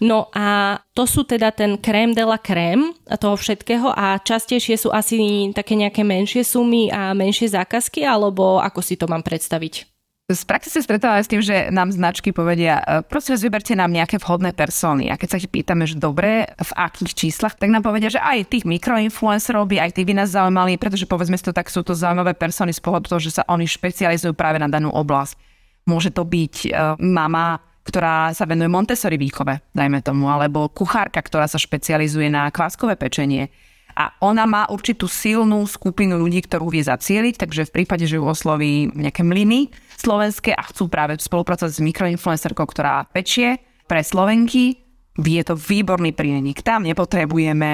No 0.00 0.28
a 0.34 0.78
to 0.92 1.08
sú 1.08 1.24
teda 1.24 1.50
ten 1.50 1.80
krém 1.80 2.12
de 2.12 2.24
la 2.24 2.38
krém 2.38 2.92
toho 3.20 3.36
všetkého 3.36 3.92
a 3.92 4.20
častejšie 4.20 4.76
sú 4.76 4.88
asi 4.92 5.50
také 5.56 5.74
nejaké 5.78 6.04
menšie 6.04 6.44
sumy 6.44 6.92
a 6.92 7.16
menšie 7.16 7.50
zákazky, 7.50 8.04
alebo 8.04 8.60
ako 8.60 8.80
si 8.84 8.94
to 8.94 9.08
mám 9.08 9.24
predstaviť? 9.24 9.94
Z 10.24 10.48
praxe 10.48 10.72
sa 10.72 10.80
stretáva 10.80 11.20
s 11.20 11.28
tým, 11.28 11.44
že 11.44 11.68
nám 11.68 11.92
značky 11.92 12.32
povedia, 12.32 12.80
e, 12.80 13.04
prosím 13.04 13.36
vás, 13.36 13.44
vyberte 13.44 13.76
nám 13.76 13.92
nejaké 13.92 14.16
vhodné 14.16 14.56
persóny. 14.56 15.12
A 15.12 15.20
keď 15.20 15.28
sa 15.28 15.36
ich 15.36 15.52
pýtame, 15.52 15.84
že 15.84 16.00
dobre, 16.00 16.48
v 16.48 16.72
akých 16.80 17.12
číslach, 17.12 17.60
tak 17.60 17.68
nám 17.68 17.84
povedia, 17.84 18.08
že 18.08 18.24
aj 18.24 18.48
tých 18.48 18.64
mikroinfluencerov 18.64 19.68
by 19.68 19.84
aj 19.84 19.90
tí 19.92 20.00
by 20.08 20.16
nás 20.16 20.32
zaujímali, 20.32 20.80
pretože 20.80 21.04
povedzme 21.04 21.36
si 21.36 21.44
to 21.44 21.52
tak, 21.52 21.68
sú 21.68 21.84
to 21.84 21.92
zaujímavé 21.92 22.32
persony 22.32 22.72
z 22.72 22.80
pohľadu 22.80 23.04
toho, 23.12 23.20
že 23.20 23.36
sa 23.36 23.44
oni 23.52 23.68
špecializujú 23.68 24.32
práve 24.32 24.56
na 24.56 24.64
danú 24.64 24.88
oblasť. 24.96 25.36
Môže 25.84 26.08
to 26.08 26.24
byť 26.24 26.72
uh, 26.72 26.96
mama 26.96 27.60
ktorá 27.84 28.32
sa 28.32 28.48
venuje 28.48 28.72
Montessori 28.72 29.20
výchove, 29.20 29.60
dajme 29.76 30.00
tomu, 30.00 30.32
alebo 30.32 30.72
kuchárka, 30.72 31.20
ktorá 31.20 31.44
sa 31.44 31.60
špecializuje 31.60 32.32
na 32.32 32.48
kváskové 32.48 32.96
pečenie. 32.96 33.52
A 33.94 34.10
ona 34.18 34.42
má 34.42 34.66
určitú 34.66 35.06
silnú 35.06 35.62
skupinu 35.70 36.18
ľudí, 36.18 36.42
ktorú 36.42 36.66
vie 36.66 36.82
zacieliť, 36.82 37.38
takže 37.38 37.70
v 37.70 37.74
prípade, 37.78 38.10
že 38.10 38.18
ju 38.18 38.26
osloví 38.26 38.90
nejaké 38.90 39.22
mlyny 39.22 39.70
slovenské 40.00 40.50
a 40.50 40.66
chcú 40.66 40.90
práve 40.90 41.14
spolupracovať 41.14 41.70
s 41.70 41.84
mikroinfluencerkou, 41.84 42.66
ktorá 42.66 43.06
pečie 43.14 43.62
pre 43.86 44.02
Slovenky, 44.02 44.82
je 45.14 45.42
to 45.46 45.54
výborný 45.54 46.10
prienik. 46.10 46.66
Tam 46.66 46.82
nepotrebujeme 46.82 47.70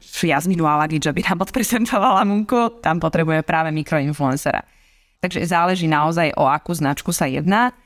Jasminu 0.00 0.64
Alagič, 0.64 1.04
aby 1.12 1.20
nám 1.20 1.44
odprezentovala 1.44 2.24
Munko, 2.24 2.80
tam 2.80 2.96
potrebuje 2.96 3.44
práve 3.44 3.68
mikroinfluencera. 3.68 4.64
Takže 5.20 5.44
záleží 5.44 5.84
naozaj 5.84 6.32
o 6.40 6.48
akú 6.48 6.72
značku 6.72 7.12
sa 7.12 7.28
jedná. 7.28 7.76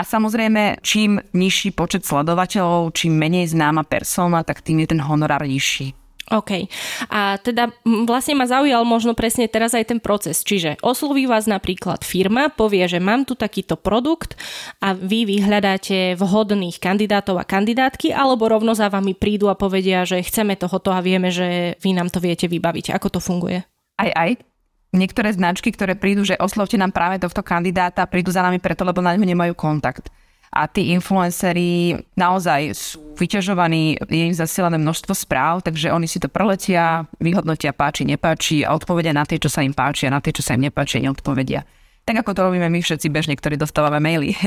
A 0.00 0.02
samozrejme, 0.02 0.80
čím 0.80 1.20
nižší 1.36 1.76
počet 1.76 2.08
sledovateľov, 2.08 2.96
čím 2.96 3.20
menej 3.20 3.52
známa 3.52 3.84
persona, 3.84 4.40
tak 4.40 4.64
tým 4.64 4.80
je 4.80 4.96
ten 4.96 5.00
honorár 5.04 5.44
nižší. 5.44 5.92
OK. 6.30 6.70
A 7.10 7.42
teda 7.42 7.74
vlastne 8.06 8.38
ma 8.38 8.46
zaujal 8.46 8.86
možno 8.86 9.18
presne 9.18 9.50
teraz 9.50 9.74
aj 9.74 9.90
ten 9.90 10.00
proces. 10.00 10.46
Čiže 10.46 10.78
osloví 10.80 11.26
vás 11.26 11.50
napríklad 11.50 12.06
firma, 12.06 12.48
povie, 12.48 12.86
že 12.86 13.02
mám 13.02 13.26
tu 13.26 13.34
takýto 13.34 13.74
produkt 13.74 14.38
a 14.78 14.94
vy 14.94 15.26
vyhľadáte 15.26 16.14
vhodných 16.16 16.78
kandidátov 16.78 17.42
a 17.42 17.44
kandidátky, 17.44 18.14
alebo 18.14 18.46
rovno 18.46 18.78
za 18.78 18.86
vami 18.88 19.12
prídu 19.12 19.50
a 19.50 19.58
povedia, 19.58 20.06
že 20.06 20.22
chceme 20.22 20.54
tohoto 20.54 20.94
a 20.94 21.02
vieme, 21.02 21.34
že 21.34 21.76
vy 21.82 21.92
nám 21.92 22.08
to 22.14 22.22
viete 22.22 22.46
vybaviť. 22.46 22.94
Ako 22.94 23.10
to 23.10 23.20
funguje? 23.20 23.66
Aj, 23.98 24.08
aj 24.16 24.49
niektoré 24.92 25.30
značky, 25.34 25.70
ktoré 25.70 25.94
prídu, 25.94 26.26
že 26.26 26.38
oslovte 26.38 26.74
nám 26.78 26.90
práve 26.90 27.22
tohto 27.22 27.42
kandidáta, 27.42 28.06
prídu 28.10 28.34
za 28.34 28.42
nami 28.42 28.58
preto, 28.58 28.82
lebo 28.82 29.02
na 29.02 29.14
ňo 29.14 29.26
nemajú 29.26 29.54
kontakt. 29.54 30.10
a 30.50 30.66
tí 30.66 30.90
influenceri 30.90 31.94
naozaj 32.18 32.74
sú 32.74 32.98
vyťažovaní, 33.14 34.02
je 34.02 34.24
im 34.26 34.34
zasielané 34.34 34.82
množstvo 34.82 35.14
správ, 35.14 35.62
takže 35.62 35.94
oni 35.94 36.10
si 36.10 36.18
to 36.18 36.26
preletia, 36.26 37.06
vyhodnotia 37.22 37.70
páči, 37.70 38.02
nepáči 38.02 38.66
a 38.66 38.74
odpovedia 38.74 39.14
na 39.14 39.22
tie, 39.22 39.38
čo 39.38 39.46
sa 39.46 39.62
im 39.62 39.70
páči 39.70 40.10
a 40.10 40.14
na 40.14 40.18
tie, 40.18 40.34
čo 40.34 40.42
sa 40.42 40.58
im 40.58 40.66
nepáči, 40.66 40.98
neodpovedia. 40.98 41.62
Tak 42.02 42.26
ako 42.26 42.34
to 42.34 42.40
robíme 42.50 42.66
my 42.66 42.82
všetci 42.82 43.06
bežne, 43.14 43.38
ktorí 43.38 43.54
dostávame 43.54 44.02
maily. 44.02 44.34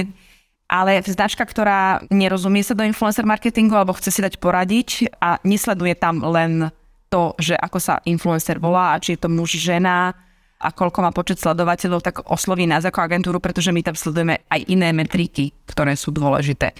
Ale 0.67 0.99
značka, 1.07 1.47
ktorá 1.47 2.03
nerozumie 2.11 2.67
sa 2.67 2.75
do 2.75 2.83
influencer 2.83 3.23
marketingu 3.23 3.79
alebo 3.79 3.95
chce 3.95 4.09
si 4.11 4.19
dať 4.19 4.43
poradiť 4.43 5.15
a 5.23 5.39
nesleduje 5.47 5.95
tam 5.95 6.19
len 6.19 6.67
to, 7.07 7.37
že 7.37 7.53
ako 7.55 7.77
sa 7.79 8.01
influencer 8.09 8.57
volá 8.57 8.97
či 8.97 9.15
je 9.15 9.21
to 9.21 9.29
muž, 9.29 9.55
žena, 9.55 10.17
a 10.63 10.71
koľko 10.71 11.03
má 11.03 11.11
počet 11.11 11.43
sledovateľov, 11.43 11.99
tak 11.99 12.23
osloví 12.31 12.63
nás 12.63 12.87
ako 12.87 13.03
agentúru, 13.03 13.43
pretože 13.43 13.75
my 13.75 13.83
tam 13.83 13.99
sledujeme 13.99 14.47
aj 14.47 14.63
iné 14.71 14.95
metriky, 14.95 15.51
ktoré 15.67 15.99
sú 15.99 16.15
dôležité. 16.15 16.71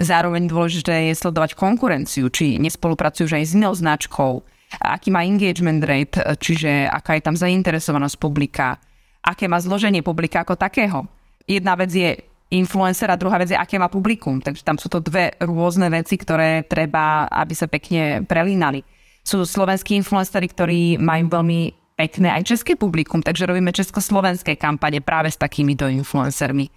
Zároveň 0.00 0.48
dôležité 0.48 1.12
je 1.12 1.20
sledovať 1.20 1.52
konkurenciu, 1.52 2.32
či 2.32 2.56
nespolupracujú 2.56 3.28
aj 3.28 3.44
s 3.44 3.52
inou 3.52 3.76
značkou, 3.76 4.40
aký 4.80 5.08
má 5.12 5.24
engagement 5.24 5.84
rate, 5.84 6.16
čiže 6.40 6.88
aká 6.88 7.16
je 7.16 7.24
tam 7.24 7.36
zainteresovanosť 7.36 8.16
publika, 8.16 8.80
aké 9.20 9.48
má 9.48 9.60
zloženie 9.60 10.00
publika 10.00 10.40
ako 10.44 10.56
takého. 10.56 11.04
Jedna 11.44 11.76
vec 11.76 11.92
je 11.92 12.16
influencer 12.50 13.10
a 13.10 13.18
druhá 13.18 13.38
vec 13.42 13.50
je, 13.50 13.58
aké 13.58 13.78
má 13.78 13.90
publikum. 13.90 14.38
Takže 14.38 14.62
tam 14.62 14.78
sú 14.78 14.86
to 14.86 15.02
dve 15.02 15.34
rôzne 15.42 15.90
veci, 15.90 16.14
ktoré 16.14 16.62
treba, 16.66 17.26
aby 17.26 17.54
sa 17.54 17.66
pekne 17.66 18.22
prelínali. 18.22 18.86
Sú 19.26 19.42
slovenskí 19.42 19.98
influenceri, 19.98 20.46
ktorí 20.46 20.80
majú 21.02 21.26
veľmi 21.26 21.85
pekné 21.96 22.28
aj 22.36 22.44
české 22.44 22.76
publikum, 22.76 23.24
takže 23.24 23.48
robíme 23.48 23.72
československé 23.72 24.54
kampane 24.60 25.00
práve 25.00 25.32
s 25.32 25.40
takýmito 25.40 25.88
influencermi. 25.88 26.68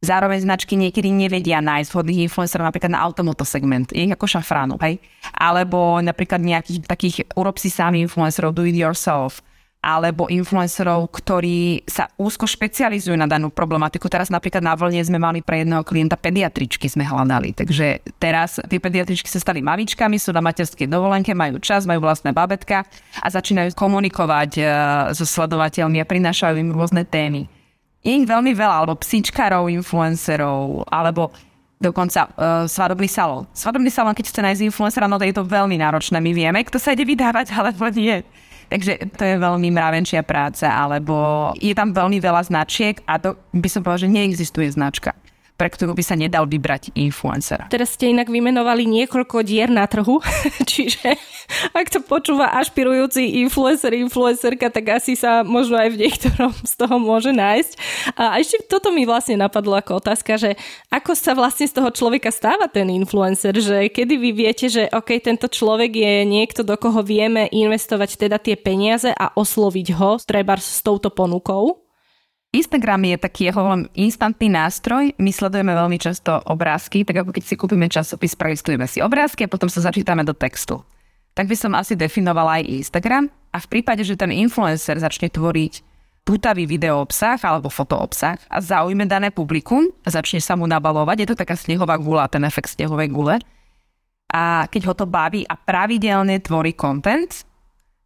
Zároveň 0.00 0.44
značky 0.44 0.76
niekedy 0.76 1.08
nevedia 1.08 1.60
nájsť 1.64 1.88
vhodných 1.92 2.28
influencerov 2.28 2.68
napríklad 2.68 2.92
na 2.92 3.00
automoto 3.00 3.44
segment, 3.48 3.88
je 3.92 4.04
ako 4.08 4.28
šafránu, 4.28 4.76
hej? 4.84 5.00
Alebo 5.32 6.00
napríklad 6.04 6.40
nejakých 6.40 6.84
takých 6.84 7.16
urob 7.32 7.56
si 7.56 7.72
sami 7.72 8.04
influencerov, 8.04 8.52
do 8.52 8.68
it 8.68 8.76
yourself 8.76 9.40
alebo 9.86 10.26
influencerov, 10.26 11.06
ktorí 11.14 11.86
sa 11.86 12.10
úzko 12.18 12.50
špecializujú 12.50 13.14
na 13.14 13.30
danú 13.30 13.54
problematiku. 13.54 14.10
Teraz 14.10 14.34
napríklad 14.34 14.58
na 14.58 14.74
vlne 14.74 14.98
sme 15.06 15.22
mali 15.22 15.46
pre 15.46 15.62
jedného 15.62 15.86
klienta 15.86 16.18
pediatričky 16.18 16.90
sme 16.90 17.06
hľadali. 17.06 17.54
Takže 17.54 18.02
teraz 18.18 18.58
tie 18.58 18.82
pediatričky 18.82 19.30
sa 19.30 19.38
stali 19.38 19.62
mavičkami, 19.62 20.18
sú 20.18 20.34
na 20.34 20.42
materskej 20.42 20.90
dovolenke, 20.90 21.30
majú 21.38 21.62
čas, 21.62 21.86
majú 21.86 22.02
vlastné 22.02 22.34
babetka 22.34 22.82
a 23.22 23.26
začínajú 23.30 23.78
komunikovať 23.78 24.50
uh, 24.58 24.66
so 25.14 25.22
sledovateľmi 25.22 26.02
a 26.02 26.08
prinášajú 26.10 26.58
im 26.58 26.74
rôzne 26.74 27.06
témy. 27.06 27.46
Je 28.02 28.10
ich 28.10 28.26
veľmi 28.26 28.58
veľa, 28.58 28.82
alebo 28.82 28.98
psíčkarov, 28.98 29.70
influencerov, 29.70 30.86
alebo 30.90 31.30
dokonca 31.78 32.26
uh, 32.26 32.66
svadobný 32.66 33.06
salón. 33.06 33.46
Svadobný 33.54 33.90
salón, 33.94 34.18
keď 34.18 34.34
chce 34.34 34.40
nájsť 34.42 34.62
influencera, 34.66 35.06
no 35.06 35.18
to 35.18 35.26
je 35.26 35.34
to 35.34 35.46
veľmi 35.46 35.78
náročné. 35.78 36.18
My 36.18 36.34
vieme, 36.34 36.58
kto 36.66 36.82
sa 36.82 36.90
ide 36.90 37.06
vydávať, 37.06 37.54
alebo 37.58 37.86
nie. 37.94 38.26
Takže 38.66 39.14
to 39.14 39.22
je 39.22 39.36
veľmi 39.38 39.68
mravenčia 39.70 40.26
práca, 40.26 40.66
alebo 40.66 41.50
je 41.58 41.70
tam 41.70 41.94
veľmi 41.94 42.18
veľa 42.18 42.50
značiek 42.50 42.98
a 43.06 43.18
to 43.22 43.38
by 43.54 43.68
som 43.70 43.86
povedala, 43.86 44.04
že 44.06 44.14
neexistuje 44.14 44.68
značka 44.74 45.14
pre 45.56 45.72
ktorú 45.72 45.96
by 45.96 46.04
sa 46.04 46.14
nedal 46.14 46.44
vybrať 46.44 46.92
influencer. 46.92 47.66
Teraz 47.72 47.96
ste 47.96 48.12
inak 48.12 48.28
vymenovali 48.28 48.84
niekoľko 48.84 49.40
dier 49.42 49.72
na 49.72 49.88
trhu, 49.88 50.20
čiže 50.70 51.16
ak 51.72 51.88
to 51.88 52.04
počúva 52.04 52.52
ašpirujúci 52.60 53.40
influencer, 53.42 53.96
influencerka, 53.96 54.68
tak 54.68 55.00
asi 55.00 55.16
sa 55.16 55.40
možno 55.40 55.80
aj 55.80 55.96
v 55.96 56.00
niektorom 56.06 56.52
z 56.52 56.74
toho 56.76 56.96
môže 57.00 57.32
nájsť. 57.32 57.72
A 58.18 58.36
ešte 58.36 58.60
toto 58.68 58.92
mi 58.92 59.08
vlastne 59.08 59.40
napadlo 59.40 59.78
ako 59.78 59.98
otázka, 60.04 60.36
že 60.36 60.60
ako 60.92 61.16
sa 61.16 61.32
vlastne 61.32 61.64
z 61.64 61.74
toho 61.74 61.88
človeka 61.88 62.28
stáva 62.28 62.68
ten 62.68 62.92
influencer, 62.92 63.56
že 63.56 63.88
kedy 63.88 64.14
vy 64.20 64.30
viete, 64.36 64.66
že 64.68 64.90
OK, 64.92 65.16
tento 65.22 65.48
človek 65.48 65.90
je 65.96 66.14
niekto, 66.28 66.60
do 66.66 66.76
koho 66.76 67.00
vieme 67.00 67.48
investovať 67.48 68.28
teda 68.28 68.36
tie 68.36 68.58
peniaze 68.58 69.08
a 69.08 69.32
osloviť 69.32 69.88
ho 69.96 70.20
treba 70.20 70.58
s 70.58 70.84
touto 70.84 71.08
ponukou? 71.08 71.85
Instagram 72.54 73.02
je 73.04 73.16
taký 73.18 73.42
jeho 73.50 73.62
instantný 73.98 74.48
nástroj. 74.48 75.12
My 75.18 75.30
sledujeme 75.34 75.74
veľmi 75.74 75.98
často 75.98 76.40
obrázky, 76.46 77.02
tak 77.02 77.26
ako 77.26 77.34
keď 77.34 77.44
si 77.44 77.54
kúpime 77.58 77.86
časopis, 77.90 78.38
prelistujeme 78.38 78.86
si 78.86 79.02
obrázky 79.02 79.44
a 79.44 79.52
potom 79.52 79.66
sa 79.68 79.82
začítame 79.82 80.22
do 80.22 80.32
textu. 80.32 80.80
Tak 81.36 81.52
by 81.52 81.56
som 81.58 81.76
asi 81.76 81.98
definovala 81.98 82.62
aj 82.62 82.70
Instagram 82.80 83.28
a 83.52 83.58
v 83.60 83.66
prípade, 83.68 84.00
že 84.06 84.16
ten 84.16 84.32
influencer 84.32 84.96
začne 84.96 85.28
tvoriť 85.28 85.84
pútavý 86.26 86.66
video 86.66 86.98
obsah 86.98 87.38
alebo 87.44 87.70
foto 87.70 87.94
obsah 88.00 88.40
a 88.50 88.58
zaujme 88.58 89.06
dané 89.06 89.30
publikum 89.30 89.86
a 90.02 90.08
začne 90.10 90.42
sa 90.42 90.58
mu 90.58 90.66
nabalovať, 90.66 91.16
je 91.22 91.28
to 91.30 91.38
taká 91.38 91.54
snehová 91.54 91.94
gula, 92.00 92.26
ten 92.26 92.42
efekt 92.42 92.74
snehovej 92.74 93.12
gule. 93.14 93.36
A 94.26 94.66
keď 94.66 94.90
ho 94.90 94.94
to 94.98 95.06
baví 95.06 95.46
a 95.46 95.54
pravidelne 95.54 96.42
tvorí 96.42 96.74
content, 96.74 97.46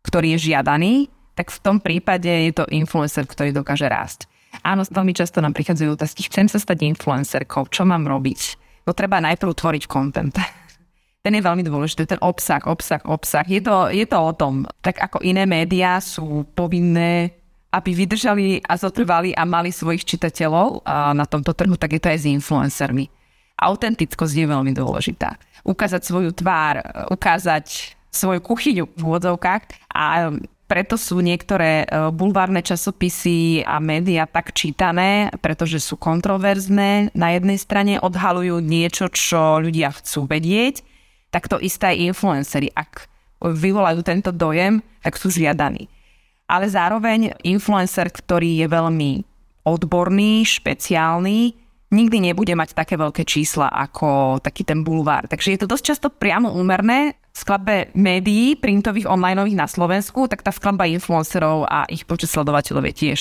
ktorý 0.04 0.36
je 0.36 0.52
žiadaný, 0.52 1.08
tak 1.32 1.48
v 1.48 1.58
tom 1.64 1.80
prípade 1.80 2.28
je 2.28 2.52
to 2.52 2.68
influencer, 2.68 3.24
ktorý 3.24 3.56
dokáže 3.56 3.88
rásť. 3.88 4.29
Áno, 4.66 4.82
veľmi 4.82 5.14
často 5.14 5.38
nám 5.38 5.54
prichádzajú 5.54 5.94
otázky, 5.94 6.26
chcem 6.26 6.50
sa 6.50 6.58
stať 6.58 6.84
influencerkou, 6.84 7.70
čo 7.70 7.86
mám 7.86 8.04
robiť? 8.04 8.58
No 8.84 8.92
treba 8.92 9.22
najprv 9.22 9.52
tvoriť 9.54 9.82
content. 9.86 10.34
Ten 11.24 11.36
je 11.36 11.44
veľmi 11.44 11.60
dôležitý, 11.60 12.08
ten 12.08 12.20
obsah, 12.24 12.64
obsah, 12.64 13.04
obsah. 13.04 13.44
Je 13.44 13.60
to, 13.60 13.92
je 13.92 14.08
to 14.08 14.16
o 14.16 14.32
tom, 14.32 14.64
tak 14.80 14.96
ako 15.04 15.20
iné 15.20 15.44
médiá 15.44 16.00
sú 16.00 16.48
povinné 16.56 17.36
aby 17.70 17.90
vydržali 17.94 18.58
a 18.66 18.74
zotrvali 18.74 19.30
a 19.30 19.46
mali 19.46 19.70
svojich 19.70 20.02
čitateľov 20.02 20.82
na 21.14 21.22
tomto 21.22 21.54
trhu, 21.54 21.78
tak 21.78 21.94
je 21.94 22.02
to 22.02 22.10
aj 22.10 22.18
s 22.18 22.26
influencermi. 22.26 23.06
Autentickosť 23.60 24.34
je 24.34 24.46
veľmi 24.50 24.72
dôležitá. 24.74 25.38
Ukázať 25.62 26.02
svoju 26.02 26.34
tvár, 26.34 26.82
ukázať 27.14 27.94
svoju 28.10 28.42
kuchyňu 28.42 28.90
v 28.90 29.00
úvodzovkách 29.06 29.62
a 29.94 30.34
preto 30.70 30.94
sú 30.94 31.18
niektoré 31.18 31.82
e, 31.82 32.14
bulvárne 32.14 32.62
časopisy 32.62 33.66
a 33.66 33.82
médiá 33.82 34.30
tak 34.30 34.54
čítané, 34.54 35.34
pretože 35.42 35.82
sú 35.82 35.98
kontroverzné. 35.98 37.10
Na 37.10 37.34
jednej 37.34 37.58
strane 37.58 37.98
odhalujú 37.98 38.62
niečo, 38.62 39.10
čo 39.10 39.58
ľudia 39.58 39.90
chcú 39.90 40.30
vedieť, 40.30 40.86
tak 41.34 41.50
to 41.50 41.58
isté 41.58 41.90
aj 41.90 42.14
influenceri. 42.14 42.70
Ak 42.70 43.10
vyvolajú 43.42 44.06
tento 44.06 44.30
dojem, 44.30 44.78
tak 45.02 45.18
sú 45.18 45.34
žiadaní. 45.34 45.90
Ale 46.46 46.70
zároveň 46.70 47.34
influencer, 47.42 48.06
ktorý 48.06 48.62
je 48.62 48.66
veľmi 48.70 49.10
odborný, 49.66 50.46
špeciálny, 50.46 51.58
nikdy 51.90 52.30
nebude 52.30 52.54
mať 52.54 52.72
také 52.72 52.94
veľké 52.96 53.26
čísla 53.26 53.68
ako 53.68 54.38
taký 54.40 54.64
ten 54.64 54.86
bulvár. 54.86 55.26
Takže 55.26 55.54
je 55.54 55.60
to 55.60 55.70
dosť 55.70 55.84
často 55.84 56.06
priamo 56.08 56.54
úmerné 56.54 57.20
skladbe 57.36 57.92
médií, 57.94 58.56
printových, 58.56 59.10
onlineových 59.10 59.58
na 59.58 59.68
Slovensku, 59.68 60.26
tak 60.26 60.42
tá 60.42 60.50
skladba 60.50 60.88
influencerov 60.88 61.66
a 61.66 61.86
ich 61.90 62.06
počet 62.08 62.32
sledovateľov 62.32 62.88
je 62.90 62.94
tiež 62.94 63.20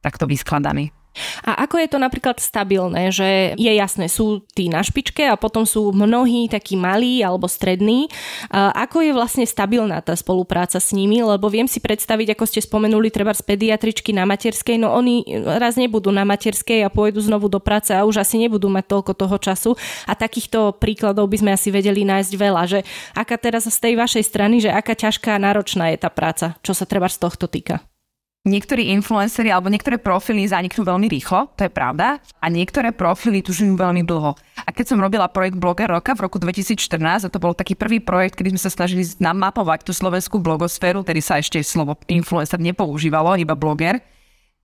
takto 0.00 0.24
vyskladaný. 0.24 0.95
A 1.42 1.64
ako 1.64 1.80
je 1.80 1.88
to 1.88 1.98
napríklad 1.98 2.38
stabilné, 2.38 3.10
že 3.10 3.56
je 3.56 3.72
jasné, 3.72 4.06
sú 4.06 4.44
tí 4.52 4.68
na 4.68 4.84
špičke 4.84 5.24
a 5.24 5.40
potom 5.40 5.64
sú 5.64 5.90
mnohí 5.90 6.46
takí 6.46 6.76
malí 6.76 7.24
alebo 7.24 7.48
strední. 7.48 8.08
Ako 8.52 9.02
je 9.02 9.16
vlastne 9.16 9.48
stabilná 9.48 10.04
tá 10.04 10.12
spolupráca 10.14 10.78
s 10.78 10.92
nimi, 10.92 11.24
lebo 11.24 11.48
viem 11.48 11.66
si 11.66 11.80
predstaviť, 11.80 12.36
ako 12.36 12.44
ste 12.44 12.60
spomenuli, 12.60 13.08
treba 13.08 13.32
z 13.32 13.42
pediatričky 13.42 14.12
na 14.12 14.28
materskej, 14.28 14.76
no 14.76 14.92
oni 14.92 15.24
raz 15.56 15.80
nebudú 15.80 16.12
na 16.12 16.28
materskej 16.28 16.84
a 16.84 16.92
pôjdu 16.92 17.24
znovu 17.24 17.48
do 17.48 17.58
práce 17.58 17.90
a 17.96 18.04
už 18.04 18.20
asi 18.22 18.36
nebudú 18.36 18.68
mať 18.68 18.84
toľko 18.86 19.12
toho 19.16 19.36
času. 19.40 19.70
A 20.04 20.12
takýchto 20.12 20.76
príkladov 20.76 21.32
by 21.32 21.36
sme 21.40 21.50
asi 21.56 21.72
vedeli 21.72 22.04
nájsť 22.04 22.32
veľa, 22.36 22.62
že 22.68 22.84
aká 23.16 23.40
teraz 23.40 23.64
z 23.64 23.78
tej 23.80 23.94
vašej 23.96 24.24
strany, 24.26 24.60
že 24.60 24.68
aká 24.68 24.92
ťažká 24.92 25.34
a 25.36 25.42
náročná 25.42 25.90
je 25.94 25.98
tá 25.98 26.12
práca, 26.12 26.60
čo 26.60 26.76
sa 26.76 26.84
treba 26.84 27.08
z 27.08 27.18
tohto 27.22 27.48
týka 27.48 27.80
niektorí 28.46 28.94
influenceri 28.94 29.50
alebo 29.50 29.66
niektoré 29.66 29.98
profily 29.98 30.46
zaniknú 30.46 30.86
veľmi 30.86 31.10
rýchlo, 31.10 31.50
to 31.58 31.66
je 31.66 31.72
pravda, 31.74 32.22
a 32.38 32.46
niektoré 32.46 32.94
profily 32.94 33.42
tu 33.42 33.50
veľmi 33.52 34.06
dlho. 34.06 34.38
A 34.62 34.70
keď 34.70 34.94
som 34.94 35.02
robila 35.02 35.26
projekt 35.26 35.58
Bloger 35.58 35.90
roka 35.90 36.14
v 36.14 36.24
roku 36.24 36.38
2014, 36.38 37.26
a 37.26 37.28
to 37.28 37.42
bol 37.42 37.52
taký 37.52 37.74
prvý 37.74 37.98
projekt, 37.98 38.38
kedy 38.38 38.54
sme 38.54 38.62
sa 38.62 38.70
snažili 38.70 39.02
namapovať 39.18 39.82
tú 39.82 39.92
slovenskú 39.92 40.38
blogosféru, 40.38 41.02
tedy 41.02 41.18
sa 41.18 41.42
ešte 41.42 41.58
slovo 41.66 41.98
influencer 42.06 42.62
nepoužívalo, 42.62 43.34
iba 43.34 43.58
bloger, 43.58 43.98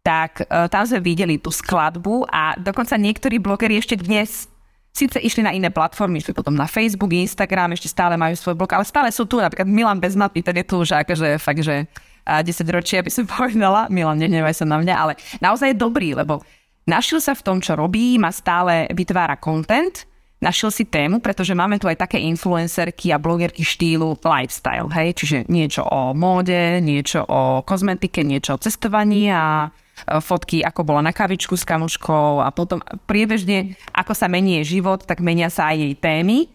tak 0.07 0.47
uh, 0.47 0.71
tam 0.71 0.87
sme 0.87 1.03
videli 1.03 1.39
tú 1.39 1.51
skladbu 1.51 2.27
a 2.31 2.59
dokonca 2.59 2.95
niektorí 2.99 3.39
blogeri 3.39 3.79
ešte 3.79 3.99
dnes 3.99 4.51
síce 4.93 5.17
išli 5.17 5.41
na 5.43 5.57
iné 5.57 5.73
platformy, 5.73 6.21
išli 6.21 6.37
potom 6.37 6.53
na 6.53 6.69
Facebook, 6.69 7.17
Instagram, 7.17 7.73
ešte 7.73 7.89
stále 7.89 8.15
majú 8.21 8.37
svoj 8.37 8.55
blog, 8.55 8.77
ale 8.77 8.85
stále 8.85 9.09
sú 9.09 9.25
tu, 9.25 9.41
napríklad 9.41 9.65
Milan 9.65 9.99
bez 9.99 10.13
mapy, 10.13 10.45
ten 10.45 10.61
je 10.61 10.69
tu 10.69 10.85
už 10.85 11.01
akože 11.01 11.41
fakt, 11.41 11.65
že 11.65 11.89
10 12.27 12.63
ročia, 12.71 13.03
by 13.03 13.11
som 13.11 13.25
povedala. 13.37 13.91
Milan, 13.91 14.19
nehnevaj 14.19 14.63
sa 14.63 14.67
na 14.67 14.79
mňa, 14.79 14.95
ale 14.95 15.13
naozaj 15.43 15.75
je 15.75 15.83
dobrý, 15.83 16.15
lebo 16.15 16.43
našiel 16.87 17.19
sa 17.23 17.35
v 17.35 17.45
tom, 17.45 17.59
čo 17.59 17.79
robí, 17.79 18.19
má 18.19 18.31
stále 18.31 18.91
vytvára 18.95 19.39
content, 19.39 20.07
našiel 20.43 20.75
si 20.75 20.85
tému, 20.91 21.23
pretože 21.23 21.55
máme 21.55 21.79
tu 21.79 21.87
aj 21.87 22.03
také 22.03 22.19
influencerky 22.19 23.15
a 23.15 23.23
blogerky 23.23 23.63
štýlu 23.63 24.19
lifestyle, 24.19 24.91
hej, 24.91 25.15
čiže 25.15 25.37
niečo 25.47 25.87
o 25.87 26.11
móde, 26.19 26.83
niečo 26.83 27.23
o 27.23 27.63
kozmetike, 27.63 28.27
niečo 28.27 28.59
o 28.59 28.63
cestovaní 28.63 29.31
a 29.31 29.71
fotky, 30.03 30.67
ako 30.67 30.83
bola 30.83 31.07
na 31.07 31.15
kavičku 31.15 31.55
s 31.55 31.63
kamoškou 31.63 32.43
a 32.43 32.51
potom 32.51 32.83
priebežne, 33.07 33.79
ako 33.95 34.19
sa 34.19 34.27
mení 34.27 34.59
jej 34.63 34.79
život, 34.79 35.07
tak 35.07 35.23
menia 35.23 35.47
sa 35.47 35.71
aj 35.71 35.77
jej 35.79 35.95
témy. 35.95 36.51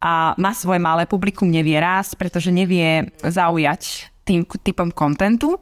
A 0.00 0.36
má 0.36 0.52
svoje 0.52 0.80
malé 0.80 1.08
publikum, 1.08 1.48
nevie 1.48 1.76
raz, 1.80 2.12
pretože 2.12 2.52
nevie 2.52 3.10
zaujať 3.24 4.12
tým 4.26 4.42
typom 4.44 4.90
kontentu. 4.90 5.56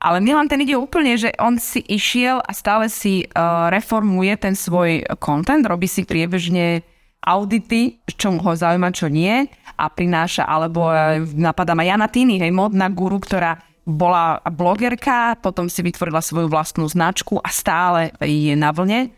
Ale 0.00 0.20
Milan 0.20 0.48
ten 0.48 0.60
ide 0.60 0.76
úplne, 0.76 1.16
že 1.16 1.32
on 1.40 1.56
si 1.56 1.80
išiel 1.84 2.40
a 2.44 2.52
stále 2.52 2.92
si 2.92 3.24
uh, 3.24 3.72
reformuje 3.72 4.36
ten 4.36 4.52
svoj 4.52 5.04
content, 5.20 5.64
robí 5.64 5.88
si 5.88 6.04
priebežne 6.04 6.84
audity, 7.26 7.98
čo 8.04 8.36
ho 8.36 8.52
zaujíma, 8.54 8.92
čo 8.92 9.08
nie 9.08 9.48
a 9.76 9.84
prináša, 9.90 10.46
alebo 10.46 10.88
napadá 11.34 11.74
ma 11.74 11.82
Jana 11.82 12.06
Tini, 12.06 12.38
hej, 12.38 12.54
modná 12.54 12.86
guru, 12.86 13.18
ktorá 13.18 13.58
bola 13.86 14.42
blogerka, 14.46 15.38
potom 15.42 15.70
si 15.70 15.82
vytvorila 15.82 16.22
svoju 16.22 16.50
vlastnú 16.50 16.86
značku 16.86 17.38
a 17.38 17.48
stále 17.50 18.14
je 18.22 18.54
na 18.54 18.70
vlne. 18.70 19.10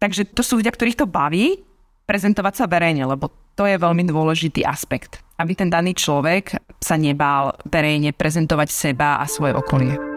Takže 0.00 0.28
to 0.32 0.40
sú 0.40 0.60
ľudia, 0.60 0.72
ktorých 0.72 1.04
to 1.04 1.06
baví, 1.08 1.60
prezentovať 2.04 2.54
sa 2.64 2.64
verejne, 2.66 3.04
lebo 3.04 3.28
to 3.56 3.68
je 3.68 3.76
veľmi 3.76 4.08
dôležitý 4.08 4.64
aspekt. 4.64 5.20
Aby 5.36 5.56
ten 5.56 5.68
daný 5.68 5.96
človek 5.96 6.56
sa 6.80 6.96
nebál 6.96 7.54
verejne 7.68 8.16
prezentovať 8.16 8.68
seba 8.72 9.20
a 9.20 9.28
svoje 9.28 9.52
okolie. 9.54 10.09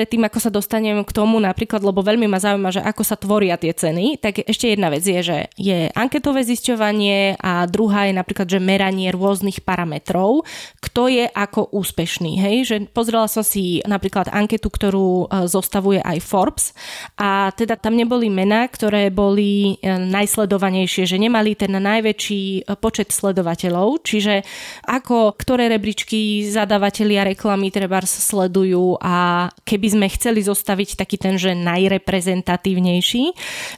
Predtým, 0.00 0.24
ako 0.24 0.40
sa 0.40 0.48
dostanem 0.48 1.04
k 1.04 1.12
tomu 1.12 1.36
napríklad, 1.36 1.84
lebo 1.84 2.00
veľmi 2.00 2.24
ma 2.24 2.40
zaujíma, 2.40 2.72
že 2.72 2.80
ako 2.80 3.04
sa 3.04 3.20
tvoria 3.20 3.60
tie 3.60 3.76
ceny, 3.76 4.16
tak 4.16 4.40
ešte 4.48 4.72
jedna 4.72 4.88
vec 4.88 5.04
je, 5.04 5.20
že 5.20 5.38
je 5.60 5.92
anketové 5.92 6.40
zisťovanie 6.40 7.36
a 7.36 7.68
druhá 7.68 8.08
je 8.08 8.16
napríklad, 8.16 8.48
že 8.48 8.64
meranie 8.64 9.12
rôznych 9.12 9.60
parametrov, 9.60 10.48
kto 10.80 11.12
je 11.12 11.28
ako 11.28 11.68
úspešný. 11.76 12.40
Hej? 12.40 12.56
Že 12.64 12.76
pozrela 12.96 13.28
som 13.28 13.44
si 13.44 13.84
napríklad 13.84 14.32
anketu, 14.32 14.72
ktorú 14.72 15.28
e, 15.28 15.44
zostavuje 15.44 16.00
aj 16.00 16.18
Forbes 16.24 16.72
a 17.20 17.52
teda 17.52 17.76
tam 17.76 17.92
neboli 17.92 18.32
mená, 18.32 18.64
ktoré 18.72 19.12
boli 19.12 19.76
e, 19.84 20.00
najsledovanejšie, 20.00 21.04
že 21.04 21.20
nemali 21.20 21.52
ten 21.60 21.76
najväčší 21.76 22.64
e, 22.64 22.72
počet 22.80 23.12
sledovateľov, 23.12 24.00
čiže 24.00 24.48
ako 24.88 25.36
ktoré 25.36 25.68
rebríčky 25.68 26.48
zadavatelia 26.48 27.28
reklamy 27.28 27.68
treba 27.68 28.00
sledujú 28.00 28.96
a 29.02 29.48
keby 29.66 29.89
sme 29.90 30.06
chceli 30.08 30.46
zostaviť 30.46 30.94
taký 30.94 31.18
ten, 31.18 31.34
že 31.34 31.58
najreprezentatívnejší, 31.58 33.24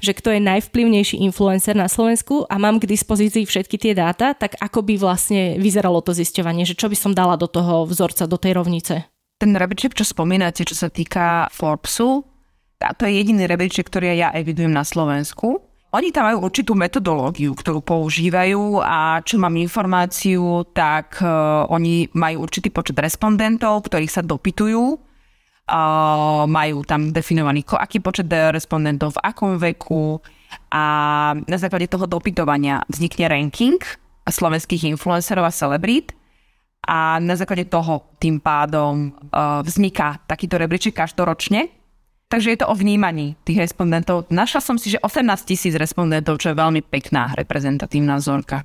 že 0.04 0.12
kto 0.12 0.36
je 0.36 0.40
najvplyvnejší 0.44 1.24
influencer 1.24 1.72
na 1.72 1.88
Slovensku 1.88 2.44
a 2.46 2.60
mám 2.60 2.76
k 2.76 2.88
dispozícii 2.92 3.48
všetky 3.48 3.80
tie 3.80 3.92
dáta, 3.96 4.36
tak 4.36 4.60
ako 4.60 4.84
by 4.84 4.94
vlastne 5.00 5.56
vyzeralo 5.56 6.04
to 6.04 6.12
zisťovanie, 6.12 6.68
že 6.68 6.76
čo 6.76 6.92
by 6.92 6.96
som 6.96 7.16
dala 7.16 7.40
do 7.40 7.48
toho 7.48 7.88
vzorca, 7.88 8.28
do 8.28 8.36
tej 8.36 8.60
rovnice? 8.60 9.08
Ten 9.40 9.56
rebríček, 9.56 9.96
čo 9.96 10.06
spomínate, 10.06 10.62
čo 10.62 10.76
sa 10.76 10.92
týka 10.92 11.50
Forbesu, 11.50 12.22
a 12.82 12.92
to 12.98 13.06
je 13.06 13.18
jediný 13.22 13.46
rebríček, 13.46 13.86
ktorý 13.86 14.18
ja 14.18 14.34
evidujem 14.34 14.74
na 14.74 14.82
Slovensku. 14.82 15.62
Oni 15.92 16.08
tam 16.08 16.24
majú 16.24 16.48
určitú 16.48 16.72
metodológiu, 16.72 17.52
ktorú 17.52 17.84
používajú 17.84 18.80
a 18.80 19.20
čo 19.20 19.36
mám 19.36 19.60
informáciu, 19.60 20.64
tak 20.72 21.20
uh, 21.20 21.68
oni 21.68 22.08
majú 22.16 22.48
určitý 22.48 22.72
počet 22.72 22.96
respondentov, 22.96 23.84
ktorých 23.86 24.08
sa 24.08 24.24
dopytujú 24.24 25.11
majú 26.46 26.82
tam 26.82 27.14
definovaný 27.14 27.62
aký 27.62 28.02
počet 28.02 28.28
respondentov, 28.28 29.14
v 29.16 29.22
akom 29.22 29.56
veku 29.56 30.18
a 30.68 30.84
na 31.38 31.56
základe 31.56 31.88
toho 31.88 32.04
dopytovania 32.04 32.84
vznikne 32.90 33.30
ranking 33.30 33.80
slovenských 34.28 34.90
influencerov 34.92 35.48
a 35.48 35.54
celebrít 35.54 36.12
a 36.82 37.22
na 37.22 37.38
základe 37.38 37.70
toho 37.70 38.10
tým 38.18 38.42
pádom 38.42 39.14
uh, 39.14 39.62
vzniká 39.62 40.18
takýto 40.26 40.58
rebríček 40.58 40.98
každoročne 40.98 41.70
Takže 42.32 42.56
je 42.56 42.58
to 42.64 42.72
o 42.72 42.72
vnímaní 42.72 43.36
tých 43.44 43.60
respondentov. 43.60 44.24
Našla 44.32 44.64
som 44.64 44.80
si, 44.80 44.88
že 44.88 44.96
18 45.04 45.20
tisíc 45.44 45.76
respondentov, 45.76 46.40
čo 46.40 46.48
je 46.48 46.56
veľmi 46.56 46.80
pekná 46.80 47.36
reprezentatívna 47.36 48.16
vzorka. 48.16 48.64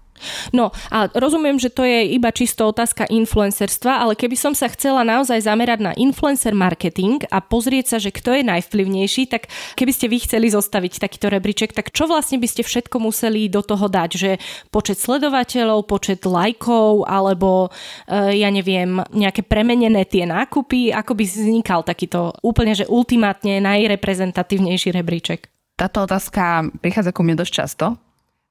No 0.51 0.73
a 0.89 1.07
rozumiem, 1.13 1.61
že 1.61 1.69
to 1.69 1.85
je 1.85 2.13
iba 2.13 2.33
čisto 2.33 2.69
otázka 2.69 3.05
influencerstva, 3.07 4.01
ale 4.01 4.13
keby 4.17 4.35
som 4.37 4.53
sa 4.57 4.69
chcela 4.71 5.05
naozaj 5.05 5.45
zamerať 5.45 5.79
na 5.81 5.91
influencer 5.95 6.53
marketing 6.57 7.23
a 7.29 7.41
pozrieť 7.41 7.95
sa, 7.95 7.97
že 8.01 8.13
kto 8.13 8.33
je 8.37 8.43
najvplyvnejší, 8.45 9.29
tak 9.29 9.49
keby 9.77 9.91
ste 9.93 10.07
vy 10.09 10.17
chceli 10.23 10.47
zostaviť 10.49 11.01
takýto 11.01 11.27
rebríček, 11.29 11.73
tak 11.73 11.93
čo 11.93 12.09
vlastne 12.09 12.41
by 12.41 12.47
ste 12.49 12.61
všetko 12.65 12.97
museli 13.01 13.49
do 13.51 13.61
toho 13.61 13.85
dať? 13.85 14.11
Že 14.17 14.31
počet 14.73 14.97
sledovateľov, 14.97 15.85
počet 15.85 16.25
lajkov, 16.25 17.05
alebo 17.05 17.69
e, 18.09 18.39
ja 18.41 18.49
neviem, 18.49 19.01
nejaké 19.13 19.45
premenené 19.45 20.03
tie 20.09 20.25
nákupy, 20.25 20.89
ako 20.93 21.13
by 21.13 21.23
vznikal 21.23 21.81
takýto 21.85 22.33
úplne, 22.41 22.73
že 22.73 22.89
ultimátne 22.89 23.61
najreprezentatívnejší 23.61 24.89
rebríček? 24.93 25.47
Táto 25.77 26.09
otázka 26.09 26.73
prichádza 26.81 27.13
ku 27.13 27.21
mne 27.21 27.37
dosť 27.37 27.53
často 27.53 28.06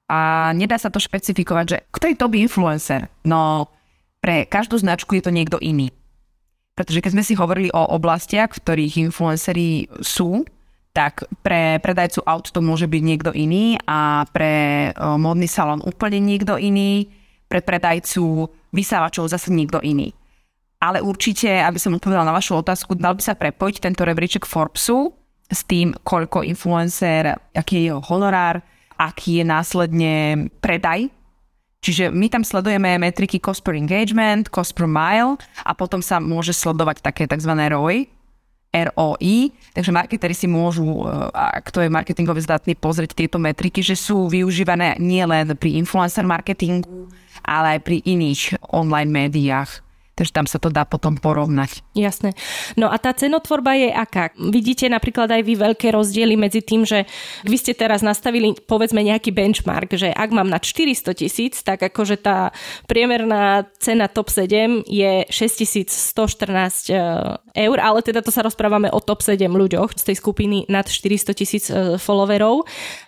a 0.06 0.50
nedá 0.54 0.78
sa 0.78 0.90
to 0.90 1.02
špecifikovať, 1.02 1.64
že 1.66 1.78
kto 1.90 2.04
je 2.10 2.16
top 2.18 2.32
influencer? 2.38 3.10
No, 3.26 3.70
pre 4.22 4.46
každú 4.46 4.78
značku 4.78 5.18
je 5.18 5.22
to 5.26 5.34
niekto 5.34 5.58
iný. 5.58 5.90
Pretože 6.78 7.02
keď 7.02 7.10
sme 7.16 7.24
si 7.26 7.34
hovorili 7.34 7.72
o 7.72 7.82
oblastiach, 7.96 8.52
v 8.52 8.60
ktorých 8.62 8.94
influenceri 9.10 9.90
sú, 9.98 10.44
tak 10.92 11.28
pre 11.44 11.80
predajcu 11.80 12.24
aut 12.24 12.48
to 12.48 12.60
môže 12.64 12.88
byť 12.88 13.02
niekto 13.04 13.30
iný 13.32 13.76
a 13.84 14.24
pre 14.32 14.92
modný 14.96 15.44
salón 15.44 15.84
úplne 15.84 16.20
niekto 16.22 16.56
iný, 16.56 17.08
pre 17.46 17.60
predajcu 17.60 18.48
vysávačov 18.72 19.28
zase 19.28 19.52
niekto 19.52 19.78
iný 19.84 20.12
ale 20.80 21.00
určite, 21.00 21.48
aby 21.48 21.80
som 21.80 21.96
odpovedala 21.96 22.28
na 22.28 22.36
vašu 22.36 22.60
otázku, 22.60 22.94
dal 22.94 23.16
by 23.16 23.22
sa 23.24 23.34
prepojiť 23.34 23.76
tento 23.80 24.04
rebríček 24.04 24.44
Forbesu 24.44 25.12
s 25.48 25.64
tým, 25.64 25.96
koľko 26.04 26.44
influencer, 26.44 27.32
aký 27.56 27.80
je 27.80 27.84
jeho 27.92 28.02
honorár, 28.04 28.60
aký 28.96 29.40
je 29.40 29.44
následne 29.44 30.14
predaj. 30.60 31.08
Čiže 31.84 32.10
my 32.10 32.26
tam 32.26 32.42
sledujeme 32.42 32.98
metriky 32.98 33.38
cost 33.38 33.62
per 33.62 33.78
engagement, 33.78 34.50
cost 34.50 34.74
per 34.74 34.90
mile 34.90 35.38
a 35.62 35.70
potom 35.70 36.02
sa 36.02 36.18
môže 36.18 36.50
sledovať 36.50 36.98
také 36.98 37.30
tzv. 37.30 37.52
ROI, 37.54 38.10
ROI, 38.74 39.36
takže 39.70 39.94
marketeri 39.94 40.34
si 40.34 40.50
môžu, 40.50 41.06
ak 41.32 41.70
to 41.70 41.80
je 41.80 41.92
marketingový 41.92 42.42
zdatný, 42.42 42.74
pozrieť 42.74 43.14
tieto 43.14 43.38
metriky, 43.38 43.86
že 43.86 43.94
sú 43.94 44.26
využívané 44.26 44.98
nielen 44.98 45.54
pri 45.54 45.78
influencer 45.78 46.26
marketingu, 46.26 47.06
ale 47.46 47.78
aj 47.78 47.80
pri 47.86 48.02
iných 48.02 48.58
online 48.74 49.12
médiách. 49.12 49.85
Takže 50.16 50.32
tam 50.32 50.48
sa 50.48 50.56
to 50.56 50.72
dá 50.72 50.88
potom 50.88 51.20
porovnať. 51.20 51.84
Jasné. 51.92 52.32
No 52.80 52.88
a 52.88 52.96
tá 52.96 53.12
cenotvorba 53.12 53.76
je 53.76 53.92
aká? 53.92 54.32
Vidíte 54.40 54.88
napríklad 54.88 55.28
aj 55.28 55.42
vy 55.44 55.54
veľké 55.60 55.92
rozdiely 55.92 56.40
medzi 56.40 56.64
tým, 56.64 56.88
že 56.88 57.04
vy 57.44 57.56
ste 57.60 57.76
teraz 57.76 58.00
nastavili 58.00 58.56
povedzme 58.56 59.04
nejaký 59.04 59.28
benchmark, 59.28 59.92
že 59.92 60.08
ak 60.08 60.32
mám 60.32 60.48
na 60.48 60.56
400 60.56 61.12
tisíc, 61.12 61.60
tak 61.60 61.84
akože 61.84 62.16
tá 62.16 62.48
priemerná 62.88 63.68
cena 63.76 64.08
top 64.08 64.32
7 64.32 64.88
je 64.88 65.28
6114 65.28 65.84
e, 66.88 66.96
eur, 67.68 67.76
ale 67.76 68.00
teda 68.00 68.24
to 68.24 68.32
sa 68.32 68.40
rozprávame 68.40 68.88
o 68.88 69.04
top 69.04 69.20
7 69.20 69.36
ľuďoch 69.52 70.00
z 70.00 70.02
tej 70.12 70.16
skupiny 70.16 70.64
nad 70.72 70.88
400 70.88 71.36
tisíc 71.36 71.68
e, 71.68 72.00
followerov. 72.00 72.64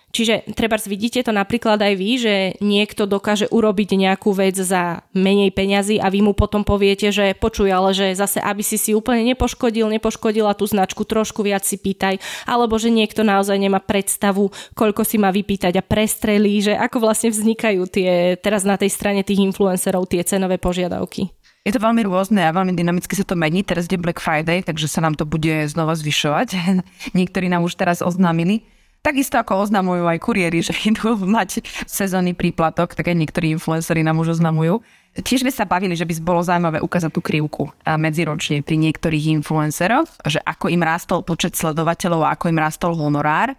Čiže 0.09 0.57
treba 0.57 0.81
vidíte 0.81 1.21
to 1.21 1.29
napríklad 1.29 1.77
aj 1.77 1.93
vy, 1.93 2.11
že 2.17 2.35
niekto 2.65 3.05
dokáže 3.05 3.45
urobiť 3.53 3.93
nejakú 3.93 4.33
vec 4.33 4.57
za 4.57 5.05
menej 5.13 5.53
peňazí 5.53 6.01
a 6.01 6.09
vy 6.09 6.25
mu 6.25 6.33
potom 6.33 6.65
poviete, 6.65 7.13
že 7.13 7.37
počuj, 7.37 7.69
ale 7.69 7.93
že 7.93 8.17
zase, 8.17 8.41
aby 8.41 8.65
si 8.65 8.81
si 8.81 8.97
úplne 8.97 9.21
nepoškodil, 9.33 9.85
nepoškodila 9.85 10.57
tú 10.57 10.65
značku, 10.65 11.05
trošku 11.05 11.45
viac 11.45 11.61
si 11.61 11.77
pýtaj, 11.77 12.17
alebo 12.49 12.81
že 12.81 12.89
niekto 12.89 13.21
naozaj 13.21 13.61
nemá 13.61 13.77
predstavu, 13.77 14.49
koľko 14.73 15.05
si 15.05 15.21
má 15.21 15.29
vypýtať 15.29 15.77
a 15.77 15.85
prestrelí, 15.85 16.57
že 16.65 16.73
ako 16.73 17.05
vlastne 17.05 17.29
vznikajú 17.29 17.85
tie, 17.85 18.33
teraz 18.41 18.65
na 18.65 18.81
tej 18.81 18.89
strane 18.89 19.21
tých 19.21 19.45
influencerov 19.45 20.09
tie 20.09 20.25
cenové 20.25 20.57
požiadavky. 20.57 21.29
Je 21.67 21.75
to 21.75 21.85
veľmi 21.85 22.01
rôzne 22.07 22.41
a 22.41 22.55
veľmi 22.55 22.73
dynamicky 22.73 23.13
sa 23.13 23.27
to 23.27 23.37
mení. 23.37 23.61
Teraz 23.61 23.85
je 23.85 23.99
Black 23.99 24.17
Friday, 24.23 24.65
takže 24.65 24.89
sa 24.89 25.03
nám 25.05 25.13
to 25.19 25.27
bude 25.27 25.69
znova 25.69 25.93
zvyšovať. 25.93 26.55
Niektorí 27.17 27.45
nám 27.51 27.67
už 27.67 27.77
teraz 27.77 28.01
oznámili. 28.01 28.65
Takisto 28.99 29.39
ako 29.39 29.63
oznamujú 29.63 30.03
aj 30.11 30.19
kuriéri, 30.19 30.59
že 30.59 30.75
idú 30.83 31.15
mať 31.39 31.63
sezónny 31.87 32.35
príplatok, 32.35 32.93
tak 32.93 33.07
aj 33.07 33.15
niektorí 33.15 33.55
influenceri 33.55 34.03
nám 34.03 34.19
už 34.19 34.39
oznamujú. 34.39 34.83
Tiež 35.19 35.41
by 35.41 35.51
sa 35.51 35.65
bavili, 35.65 35.97
že 35.97 36.05
by 36.05 36.13
bolo 36.21 36.45
zaujímavé 36.45 36.85
ukázať 36.85 37.11
tú 37.11 37.19
krivku 37.23 37.73
medziročne 37.83 38.61
pri 38.61 38.77
niektorých 38.77 39.41
influenceroch, 39.41 40.05
že 40.27 40.37
ako 40.45 40.69
im 40.69 40.85
rástol 40.85 41.25
počet 41.25 41.57
sledovateľov 41.57 42.29
a 42.29 42.31
ako 42.37 42.45
im 42.53 42.61
rástol 42.61 42.93
honorár. 42.93 43.57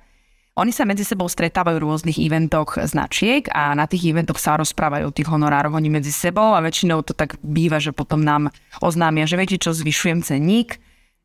Oni 0.55 0.71
sa 0.71 0.87
medzi 0.87 1.03
sebou 1.03 1.27
stretávajú 1.27 1.81
v 1.81 1.85
rôznych 1.89 2.19
eventoch 2.21 2.79
značiek 2.87 3.49
a 3.51 3.73
na 3.75 3.89
tých 3.89 4.13
eventoch 4.13 4.39
sa 4.39 4.61
rozprávajú 4.61 5.09
o 5.09 5.15
tých 5.15 5.31
honorároch 5.31 5.75
oni 5.75 5.89
medzi 5.89 6.13
sebou 6.13 6.53
a 6.55 6.63
väčšinou 6.63 7.03
to 7.03 7.17
tak 7.17 7.41
býva, 7.41 7.81
že 7.81 7.97
potom 7.97 8.21
nám 8.21 8.53
oznámia, 8.79 9.27
že 9.27 9.41
viete 9.41 9.57
čo, 9.57 9.73
zvyšujem 9.75 10.21
cenník 10.21 10.79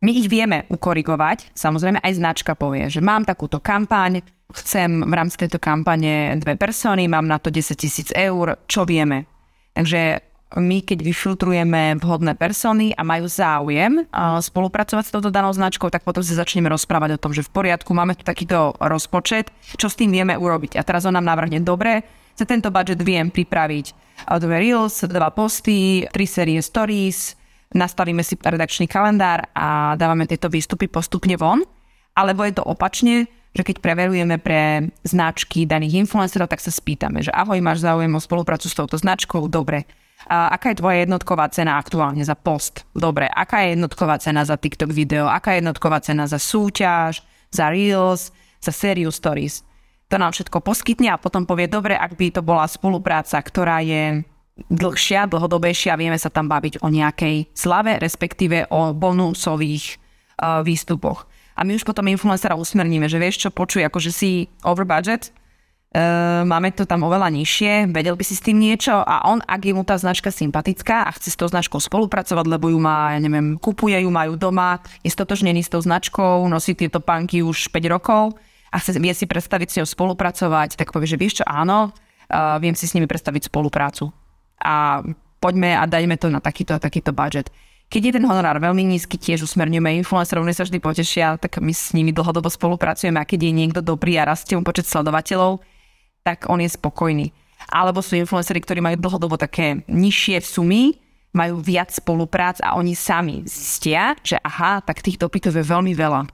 my 0.04 0.12
ich 0.12 0.28
vieme 0.28 0.68
ukorigovať, 0.68 1.56
samozrejme 1.56 2.04
aj 2.04 2.14
značka 2.20 2.52
povie, 2.58 2.92
že 2.92 3.00
mám 3.00 3.24
takúto 3.24 3.64
kampaň, 3.64 4.20
chcem 4.52 5.02
v 5.02 5.14
rámci 5.14 5.40
tejto 5.40 5.58
kampane 5.58 6.36
dve 6.40 6.60
persony, 6.60 7.08
mám 7.08 7.26
na 7.26 7.40
to 7.40 7.50
10 7.50 7.76
tisíc 7.80 8.12
eur, 8.14 8.60
čo 8.68 8.84
vieme. 8.84 9.26
Takže 9.74 10.22
my, 10.56 10.78
keď 10.86 11.04
vyfiltrujeme 11.04 12.00
vhodné 12.00 12.38
persony 12.38 12.96
a 12.96 13.04
majú 13.04 13.28
záujem 13.28 14.08
spolupracovať 14.40 15.04
s 15.04 15.12
touto 15.12 15.34
danou 15.34 15.52
značkou, 15.52 15.90
tak 15.92 16.06
potom 16.06 16.24
sa 16.24 16.38
začneme 16.38 16.70
rozprávať 16.72 17.18
o 17.18 17.22
tom, 17.22 17.36
že 17.36 17.44
v 17.44 17.52
poriadku, 17.52 17.92
máme 17.92 18.16
tu 18.16 18.24
takýto 18.24 18.78
rozpočet, 18.80 19.52
čo 19.76 19.92
s 19.92 19.98
tým 20.00 20.14
vieme 20.16 20.38
urobiť. 20.38 20.80
A 20.80 20.86
teraz 20.86 21.04
on 21.04 21.18
nám 21.18 21.28
navrhne, 21.28 21.60
dobre, 21.60 22.06
za 22.38 22.48
tento 22.48 22.72
budget 22.72 23.02
viem 23.04 23.28
pripraviť 23.34 23.86
dve 24.40 24.58
reels, 24.64 25.04
dva 25.08 25.28
posty, 25.34 26.08
tri 26.08 26.24
série 26.24 26.62
stories, 26.64 27.36
nastavíme 27.76 28.24
si 28.24 28.40
redakčný 28.40 28.88
kalendár 28.88 29.52
a 29.52 30.00
dávame 30.00 30.24
tieto 30.26 30.48
výstupy 30.48 30.88
postupne 30.88 31.36
von. 31.36 31.62
Alebo 32.16 32.48
je 32.48 32.56
to 32.56 32.64
opačne, 32.64 33.28
že 33.52 33.64
keď 33.68 33.84
preverujeme 33.84 34.40
pre 34.40 34.88
značky 35.04 35.68
daných 35.68 36.08
influencerov, 36.08 36.48
tak 36.48 36.64
sa 36.64 36.72
spýtame, 36.72 37.20
že 37.20 37.36
ahoj, 37.36 37.60
máš 37.60 37.84
záujem 37.84 38.12
o 38.16 38.24
spoluprácu 38.24 38.72
s 38.72 38.76
touto 38.76 38.96
značkou? 38.96 39.52
Dobre, 39.52 39.84
a 40.26 40.56
aká 40.56 40.74
je 40.74 40.80
tvoja 40.80 41.04
jednotková 41.06 41.52
cena 41.52 41.78
aktuálne 41.78 42.24
za 42.24 42.34
post? 42.34 42.88
Dobre, 42.96 43.28
aká 43.30 43.68
je 43.68 43.78
jednotková 43.78 44.18
cena 44.18 44.48
za 44.48 44.58
TikTok 44.58 44.90
video? 44.90 45.28
Aká 45.30 45.54
je 45.54 45.62
jednotková 45.62 46.00
cena 46.02 46.26
za 46.26 46.40
súťaž, 46.42 47.22
za 47.52 47.70
Reels, 47.70 48.34
za 48.64 48.72
sériu 48.74 49.12
Stories? 49.14 49.62
To 50.10 50.16
nám 50.18 50.34
všetko 50.34 50.62
poskytne 50.66 51.14
a 51.14 51.22
potom 51.22 51.46
povie, 51.46 51.70
dobre, 51.70 51.94
ak 51.94 52.18
by 52.18 52.32
to 52.34 52.42
bola 52.42 52.66
spolupráca, 52.66 53.38
ktorá 53.38 53.82
je 53.86 54.26
dlhšia, 54.56 55.28
dlhodobejšia, 55.28 56.00
vieme 56.00 56.16
sa 56.16 56.32
tam 56.32 56.48
baviť 56.48 56.80
o 56.80 56.88
nejakej 56.88 57.52
slave, 57.52 58.00
respektíve 58.00 58.72
o 58.72 58.96
bonusových 58.96 60.00
uh, 60.40 60.64
výstupoch. 60.64 61.28
A 61.56 61.64
my 61.64 61.76
už 61.76 61.88
potom 61.88 62.08
influencera 62.08 62.60
usmerníme, 62.60 63.08
že 63.08 63.20
vieš 63.20 63.48
čo, 63.48 63.50
počuj, 63.52 63.84
akože 63.88 64.12
si 64.12 64.48
over 64.64 64.88
budget, 64.88 65.32
Uh, 65.96 66.44
máme 66.44 66.76
to 66.76 66.84
tam 66.84 67.08
oveľa 67.08 67.32
nižšie, 67.32 67.88
vedel 67.96 68.20
by 68.20 68.24
si 68.28 68.36
s 68.36 68.44
tým 68.44 68.60
niečo 68.60 68.92
a 69.00 69.32
on, 69.32 69.40
ak 69.40 69.64
je 69.64 69.72
mu 69.72 69.88
tá 69.88 69.96
značka 69.96 70.28
sympatická 70.28 71.08
a 71.08 71.16
chce 71.16 71.32
s 71.32 71.40
tou 71.40 71.48
značkou 71.48 71.80
spolupracovať, 71.80 72.52
lebo 72.52 72.68
ju 72.68 72.76
má, 72.76 73.16
ja 73.16 73.24
neviem, 73.24 73.56
kupuje 73.56 74.04
ju, 74.04 74.12
majú 74.12 74.36
doma, 74.36 74.84
je 75.08 75.12
stotožnený 75.16 75.64
s 75.64 75.72
tou 75.72 75.80
značkou, 75.80 76.44
nosí 76.52 76.76
tieto 76.76 77.00
panky 77.00 77.40
už 77.40 77.72
5 77.72 77.96
rokov 77.96 78.36
a 78.68 78.76
chce, 78.76 79.00
vie 79.00 79.16
si 79.16 79.24
predstaviť 79.24 79.68
s 79.72 79.78
ňou 79.80 79.88
spolupracovať, 79.88 80.76
tak 80.76 80.92
povie, 80.92 81.08
že 81.08 81.16
vieš 81.16 81.40
čo, 81.40 81.46
áno, 81.48 81.96
uh, 81.96 82.60
viem 82.60 82.76
si 82.76 82.92
s 82.92 82.96
nimi 83.00 83.08
predstaviť 83.08 83.48
spoluprácu. 83.48 84.12
A 84.62 85.04
poďme 85.40 85.78
a 85.78 85.84
dajme 85.86 86.16
to 86.18 86.32
na 86.32 86.42
takýto 86.42 86.76
a 86.76 86.82
takýto 86.82 87.14
budget. 87.14 87.52
Keď 87.86 88.02
je 88.02 88.16
ten 88.18 88.26
honorár 88.26 88.58
veľmi 88.58 88.82
nízky, 88.82 89.14
tiež 89.16 89.46
usmerňujeme 89.46 90.02
influencerov, 90.02 90.42
oni 90.42 90.58
sa 90.58 90.66
vždy 90.66 90.82
potešia, 90.82 91.38
tak 91.38 91.62
my 91.62 91.70
s 91.70 91.94
nimi 91.94 92.10
dlhodobo 92.10 92.50
spolupracujeme 92.50 93.22
a 93.22 93.30
keď 93.30 93.46
je 93.46 93.52
niekto 93.54 93.82
dobrý 93.86 94.18
a 94.18 94.26
rastie 94.26 94.58
mu 94.58 94.66
počet 94.66 94.90
sledovateľov, 94.90 95.62
tak 96.26 96.50
on 96.50 96.66
je 96.66 96.70
spokojný. 96.74 97.30
Alebo 97.70 98.02
sú 98.02 98.18
influenceri, 98.18 98.58
ktorí 98.62 98.82
majú 98.82 98.98
dlhodobo 98.98 99.38
také 99.38 99.86
nižšie 99.86 100.42
sumy, 100.42 100.98
majú 101.38 101.62
viac 101.62 101.94
spoluprác 101.94 102.58
a 102.66 102.74
oni 102.80 102.98
sami 102.98 103.46
zistia, 103.46 104.18
že 104.26 104.42
aha, 104.42 104.82
tak 104.82 105.06
tých 105.06 105.22
dopytov 105.22 105.54
je 105.54 105.66
veľmi 105.68 105.94
veľa. 105.94 106.26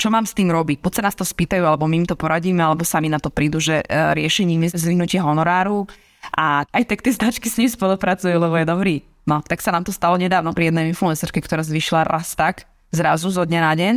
Čo 0.00 0.08
mám 0.08 0.24
s 0.24 0.32
tým 0.32 0.48
robiť? 0.48 0.80
Poď 0.80 0.92
sa 0.96 1.04
nás 1.12 1.18
to 1.18 1.28
spýtajú, 1.28 1.60
alebo 1.60 1.84
my 1.84 2.02
im 2.02 2.08
to 2.08 2.16
poradíme, 2.16 2.64
alebo 2.64 2.88
sami 2.88 3.12
na 3.12 3.20
to 3.20 3.28
prídu, 3.28 3.60
že 3.60 3.84
e, 3.84 4.16
riešením 4.16 4.64
je 4.64 4.80
zvýhnutie 4.80 5.20
honoráru 5.20 5.84
a 6.34 6.68
aj 6.70 6.84
tak 6.84 7.00
tie 7.00 7.16
značky 7.16 7.48
s 7.48 7.58
ním 7.58 7.70
spolupracujú, 7.70 8.36
lebo 8.36 8.54
je 8.56 8.66
dobrý. 8.68 8.96
No, 9.28 9.40
tak 9.44 9.60
sa 9.60 9.70
nám 9.70 9.84
to 9.84 9.92
stalo 9.92 10.16
nedávno 10.16 10.52
pri 10.56 10.72
jednej 10.72 10.90
influencerke, 10.90 11.40
ktorá 11.40 11.62
zvyšla 11.64 12.08
raz 12.08 12.32
tak, 12.34 12.66
zrazu 12.90 13.30
zo 13.30 13.44
dňa 13.46 13.60
na 13.60 13.72
deň 13.76 13.94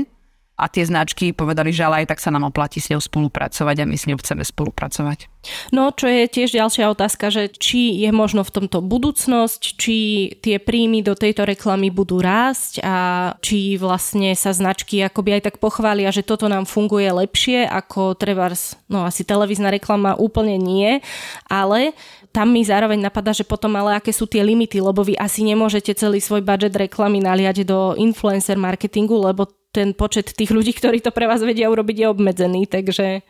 a 0.53 0.69
tie 0.69 0.85
značky 0.85 1.33
povedali, 1.33 1.73
že 1.73 1.81
ale 1.81 2.05
aj 2.05 2.13
tak 2.13 2.19
sa 2.21 2.29
nám 2.29 2.53
oplatí 2.53 2.77
s 2.77 2.93
ňou 2.93 3.01
spolupracovať 3.01 3.75
a 3.81 3.89
my 3.89 3.97
s 3.97 4.05
ňou 4.05 4.21
chceme 4.21 4.45
spolupracovať. 4.45 5.33
No, 5.75 5.91
čo 5.91 6.07
je 6.07 6.29
tiež 6.29 6.55
ďalšia 6.55 6.87
otázka, 6.93 7.27
že 7.33 7.51
či 7.51 7.99
je 7.99 8.13
možno 8.13 8.45
v 8.47 8.53
tomto 8.61 8.79
budúcnosť, 8.79 9.61
či 9.75 9.97
tie 10.39 10.61
príjmy 10.61 11.03
do 11.03 11.17
tejto 11.17 11.43
reklamy 11.43 11.89
budú 11.89 12.21
rásť 12.23 12.79
a 12.85 12.95
či 13.43 13.75
vlastne 13.75 14.37
sa 14.37 14.53
značky 14.55 15.03
akoby 15.03 15.41
aj 15.41 15.51
tak 15.51 15.55
pochvália, 15.59 16.13
že 16.15 16.23
toto 16.23 16.47
nám 16.47 16.69
funguje 16.69 17.09
lepšie 17.11 17.67
ako 17.67 18.15
trebárs, 18.15 18.79
no 18.87 19.03
asi 19.03 19.25
televízna 19.27 19.73
reklama 19.73 20.15
úplne 20.15 20.55
nie, 20.55 21.03
ale 21.49 21.91
tam 22.33 22.49
mi 22.49 22.65
zároveň 22.65 22.97
napadá, 22.97 23.29
že 23.29 23.45
potom 23.45 23.73
ale 23.77 23.97
aké 23.99 24.09
sú 24.09 24.25
tie 24.25 24.41
limity, 24.41 24.81
lebo 24.81 25.05
vy 25.05 25.13
asi 25.17 25.45
nemôžete 25.45 25.93
celý 25.93 26.17
svoj 26.17 26.41
budget 26.41 26.73
reklamy 26.73 27.21
naliať 27.21 27.61
do 27.61 27.93
influencer 27.99 28.57
marketingu, 28.57 29.17
lebo 29.17 29.45
ten 29.73 29.97
počet 29.97 30.37
tých 30.37 30.53
ľudí, 30.53 30.71
ktorí 30.77 31.01
to 31.01 31.09
pre 31.09 31.25
vás 31.25 31.41
vedia 31.41 31.67
urobiť, 31.73 32.05
je 32.05 32.07
obmedzený, 32.13 32.69
takže 32.69 33.25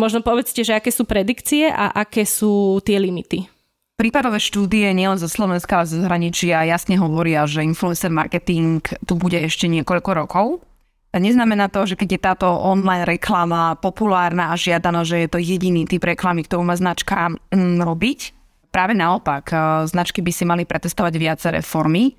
možno 0.00 0.24
povedzte, 0.24 0.64
že 0.64 0.80
aké 0.80 0.88
sú 0.88 1.04
predikcie 1.04 1.68
a 1.68 1.92
aké 1.92 2.24
sú 2.24 2.80
tie 2.80 2.96
limity. 2.96 3.46
Prípadové 3.98 4.38
štúdie 4.38 4.94
nielen 4.94 5.18
zo 5.18 5.26
Slovenska, 5.26 5.82
ale 5.82 5.90
zo 5.90 5.98
zahraničia 5.98 6.64
jasne 6.70 6.96
hovoria, 6.96 7.44
že 7.50 7.66
influencer 7.66 8.08
marketing 8.08 8.80
tu 9.04 9.18
bude 9.18 9.36
ešte 9.42 9.66
niekoľko 9.66 10.10
rokov. 10.14 10.46
A 11.10 11.18
neznamená 11.18 11.66
to, 11.66 11.82
že 11.82 11.98
keď 11.98 12.08
je 12.14 12.20
táto 12.20 12.46
online 12.46 13.02
reklama 13.02 13.74
populárna 13.74 14.54
a 14.54 14.60
žiadaná, 14.60 15.02
že 15.02 15.26
je 15.26 15.28
to 15.28 15.42
jediný 15.42 15.82
typ 15.82 16.04
reklamy, 16.06 16.46
ktorú 16.46 16.62
má 16.62 16.78
značka 16.78 17.32
mm, 17.50 17.82
robiť. 17.82 18.20
Práve 18.70 18.94
naopak, 18.94 19.50
značky 19.90 20.22
by 20.22 20.30
si 20.30 20.44
mali 20.46 20.62
pretestovať 20.62 21.14
viaceré 21.18 21.58
formy 21.58 22.14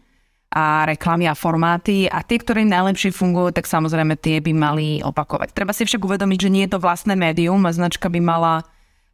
a 0.50 0.82
reklamy 0.90 1.30
a 1.30 1.38
formáty 1.38 2.10
a 2.10 2.26
tie, 2.26 2.42
ktoré 2.42 2.66
najlepšie 2.66 3.14
fungujú, 3.14 3.54
tak 3.54 3.70
samozrejme 3.70 4.18
tie 4.18 4.42
by 4.42 4.52
mali 4.54 4.88
opakovať. 5.06 5.54
Treba 5.54 5.78
si 5.78 5.86
však 5.86 6.02
uvedomiť, 6.02 6.40
že 6.42 6.50
nie 6.50 6.64
je 6.66 6.74
to 6.74 6.82
vlastné 6.82 7.14
médium 7.14 7.62
a 7.70 7.76
značka 7.76 8.10
by 8.10 8.18
mala 8.18 8.66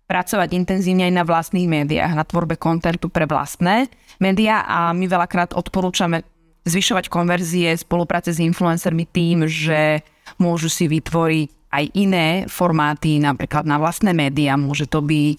pracovať 0.08 0.56
intenzívne 0.56 1.12
aj 1.12 1.14
na 1.18 1.24
vlastných 1.28 1.68
médiách, 1.68 2.14
na 2.16 2.24
tvorbe 2.24 2.56
kontentu 2.56 3.12
pre 3.12 3.28
vlastné 3.28 3.92
médiá 4.22 4.64
a 4.64 4.96
my 4.96 5.06
veľakrát 5.10 5.52
odporúčame 5.58 6.24
zvyšovať 6.66 7.12
konverzie, 7.12 7.76
spolupráce 7.76 8.32
s 8.32 8.40
influencermi 8.40 9.06
tým, 9.10 9.46
že 9.46 10.02
môžu 10.40 10.72
si 10.72 10.88
vytvoriť 10.88 11.50
aj 11.76 11.86
iné 12.00 12.28
formáty, 12.48 13.20
napríklad 13.20 13.68
na 13.68 13.76
vlastné 13.76 14.16
médiá. 14.16 14.56
Môže 14.56 14.88
to 14.88 15.04
byť 15.04 15.38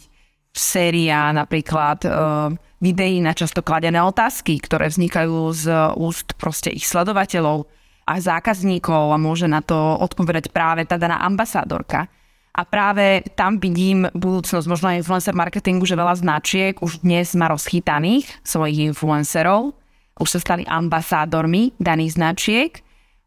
séria 0.52 1.32
napríklad 1.32 2.04
uh, 2.04 2.52
videí 2.80 3.24
na 3.24 3.32
často 3.32 3.64
kladené 3.64 4.00
otázky, 4.04 4.60
ktoré 4.60 4.92
vznikajú 4.92 5.52
z 5.52 5.64
úst 5.96 6.36
proste 6.36 6.68
ich 6.68 6.84
sledovateľov 6.84 7.64
a 8.06 8.14
zákazníkov 8.22 9.10
a 9.10 9.18
môže 9.18 9.50
na 9.50 9.64
to 9.64 9.74
odpovedať 9.76 10.54
práve 10.54 10.86
tá 10.86 10.94
daná 11.00 11.24
ambasádorka. 11.26 12.06
A 12.56 12.64
práve 12.64 13.20
tam 13.36 13.60
vidím 13.60 14.08
budúcnosť 14.16 14.64
možno 14.64 14.88
aj 14.88 15.04
influencer 15.04 15.34
marketingu, 15.36 15.84
že 15.84 15.98
veľa 15.98 16.16
značiek 16.16 16.72
už 16.80 17.04
dnes 17.04 17.36
má 17.36 17.52
rozchytaných 17.52 18.24
svojich 18.40 18.96
influencerov, 18.96 19.76
už 20.16 20.28
sa 20.32 20.40
stali 20.40 20.64
ambasádormi 20.64 21.76
daných 21.76 22.16
značiek, 22.16 22.72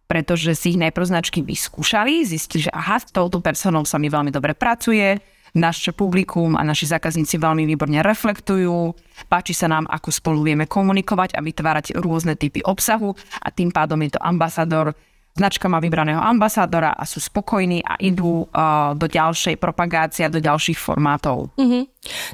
pretože 0.09 0.57
si 0.57 0.73
ich 0.73 0.81
najprv 0.81 1.05
značky 1.05 1.45
vyskúšali, 1.45 2.25
zistili, 2.25 2.65
že 2.65 2.73
aha, 2.73 2.97
s 2.97 3.13
touto 3.13 3.37
personou 3.45 3.85
sa 3.85 4.01
mi 4.01 4.09
veľmi 4.09 4.33
dobre 4.33 4.57
pracuje, 4.57 5.21
naše 5.55 5.95
publikum 5.95 6.53
a 6.57 6.61
naši 6.65 6.89
zákazníci 6.89 7.39
veľmi 7.39 7.65
výborne 7.65 8.01
reflektujú. 8.05 8.93
Páči 9.29 9.53
sa 9.53 9.69
nám, 9.69 9.89
ako 9.89 10.09
spolu 10.09 10.39
vieme 10.45 10.65
komunikovať 10.69 11.37
a 11.37 11.43
vytvárať 11.43 11.97
rôzne 11.97 12.37
typy 12.37 12.61
obsahu 12.65 13.13
a 13.41 13.47
tým 13.49 13.73
pádom 13.73 13.99
je 14.05 14.15
to 14.15 14.19
ambasador 14.21 14.93
Značka 15.39 15.71
má 15.71 15.79
vybraného 15.79 16.19
ambasádora 16.19 16.91
a 16.99 17.07
sú 17.07 17.23
spokojní 17.23 17.79
a 17.85 17.95
idú 17.95 18.43
uh, 18.43 18.91
do 18.91 19.07
ďalšej 19.07 19.55
propagácie 19.55 20.27
a 20.27 20.33
do 20.33 20.43
ďalších 20.43 20.75
formátov. 20.75 21.55
Uh-huh. 21.55 21.87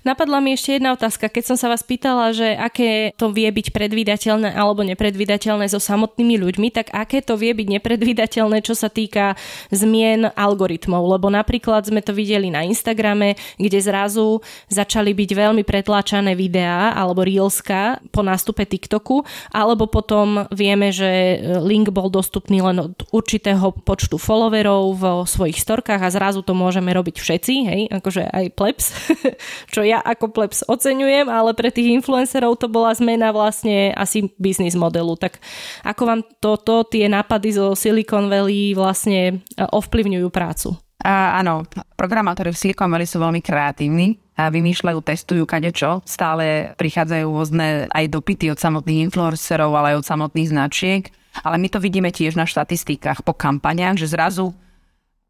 Napadla 0.05 0.37
mi 0.37 0.53
ešte 0.53 0.77
jedna 0.77 0.93
otázka. 0.93 1.33
Keď 1.33 1.43
som 1.49 1.57
sa 1.57 1.65
vás 1.65 1.81
pýtala, 1.81 2.29
že 2.29 2.53
aké 2.53 3.09
to 3.17 3.33
vie 3.33 3.49
byť 3.49 3.73
predvídateľné 3.73 4.53
alebo 4.53 4.85
nepredvídateľné 4.85 5.65
so 5.65 5.81
samotnými 5.81 6.37
ľuďmi, 6.37 6.69
tak 6.69 6.93
aké 6.93 7.25
to 7.25 7.33
vie 7.33 7.57
byť 7.57 7.81
nepredvídateľné, 7.81 8.61
čo 8.61 8.77
sa 8.77 8.93
týka 8.93 9.33
zmien 9.73 10.29
algoritmov. 10.37 11.17
Lebo 11.17 11.33
napríklad 11.33 11.89
sme 11.89 12.05
to 12.05 12.13
videli 12.13 12.53
na 12.53 12.61
Instagrame, 12.61 13.33
kde 13.57 13.79
zrazu 13.81 14.45
začali 14.69 15.17
byť 15.17 15.29
veľmi 15.33 15.65
pretláčané 15.65 16.37
videá 16.37 16.93
alebo 16.93 17.25
reelska 17.25 17.97
po 18.13 18.21
nástupe 18.21 18.69
TikToku, 18.69 19.25
alebo 19.49 19.89
potom 19.89 20.45
vieme, 20.53 20.93
že 20.93 21.41
link 21.65 21.89
bol 21.89 22.13
dostupný 22.13 22.61
len 22.61 22.77
od 22.77 22.93
určitého 23.09 23.73
počtu 23.81 24.21
followerov 24.21 24.83
vo 24.93 25.13
svojich 25.25 25.57
storkách 25.57 26.05
a 26.05 26.13
zrazu 26.13 26.45
to 26.45 26.53
môžeme 26.53 26.93
robiť 26.93 27.15
všetci, 27.17 27.53
hej, 27.65 27.81
akože 27.89 28.29
aj 28.29 28.45
plebs, 28.53 28.85
čo 29.69 29.81
ja 29.83 30.01
ako 30.01 30.31
plebs 30.31 30.63
oceňujem, 30.65 31.27
ale 31.27 31.51
pre 31.57 31.69
tých 31.69 31.91
influencerov 32.01 32.59
to 32.59 32.67
bola 32.71 32.93
zmena 32.95 33.31
vlastne 33.35 33.91
asi 33.95 34.31
biznis 34.39 34.77
modelu. 34.77 35.15
Tak 35.19 35.39
ako 35.83 36.03
vám 36.05 36.21
toto, 36.39 36.85
tie 36.87 37.05
nápady 37.07 37.55
zo 37.55 37.73
Silicon 37.73 38.27
Valley 38.27 38.73
vlastne 38.75 39.43
e, 39.55 39.63
ovplyvňujú 39.63 40.27
prácu? 40.31 40.75
A, 41.05 41.37
áno, 41.37 41.67
programátori 41.93 42.49
v 42.49 42.57
Silicon 42.57 42.89
Valley 42.89 43.05
sú 43.05 43.21
veľmi 43.21 43.43
kreatívni 43.43 44.17
a 44.35 44.49
vymýšľajú, 44.49 44.99
testujú 45.05 45.43
kadečo. 45.45 46.01
Stále 46.03 46.73
prichádzajú 46.75 47.25
rôzne 47.29 47.85
aj 47.93 48.09
dopity 48.09 48.49
od 48.49 48.59
samotných 48.59 49.11
influencerov, 49.11 49.71
ale 49.75 49.95
aj 49.95 50.03
od 50.03 50.09
samotných 50.09 50.51
značiek 50.51 51.03
ale 51.43 51.59
my 51.59 51.67
to 51.67 51.83
vidíme 51.83 52.07
tiež 52.13 52.39
na 52.39 52.47
štatistikách 52.47 53.25
po 53.25 53.35
kampaniach, 53.35 53.99
že 53.99 54.07
zrazu 54.07 54.55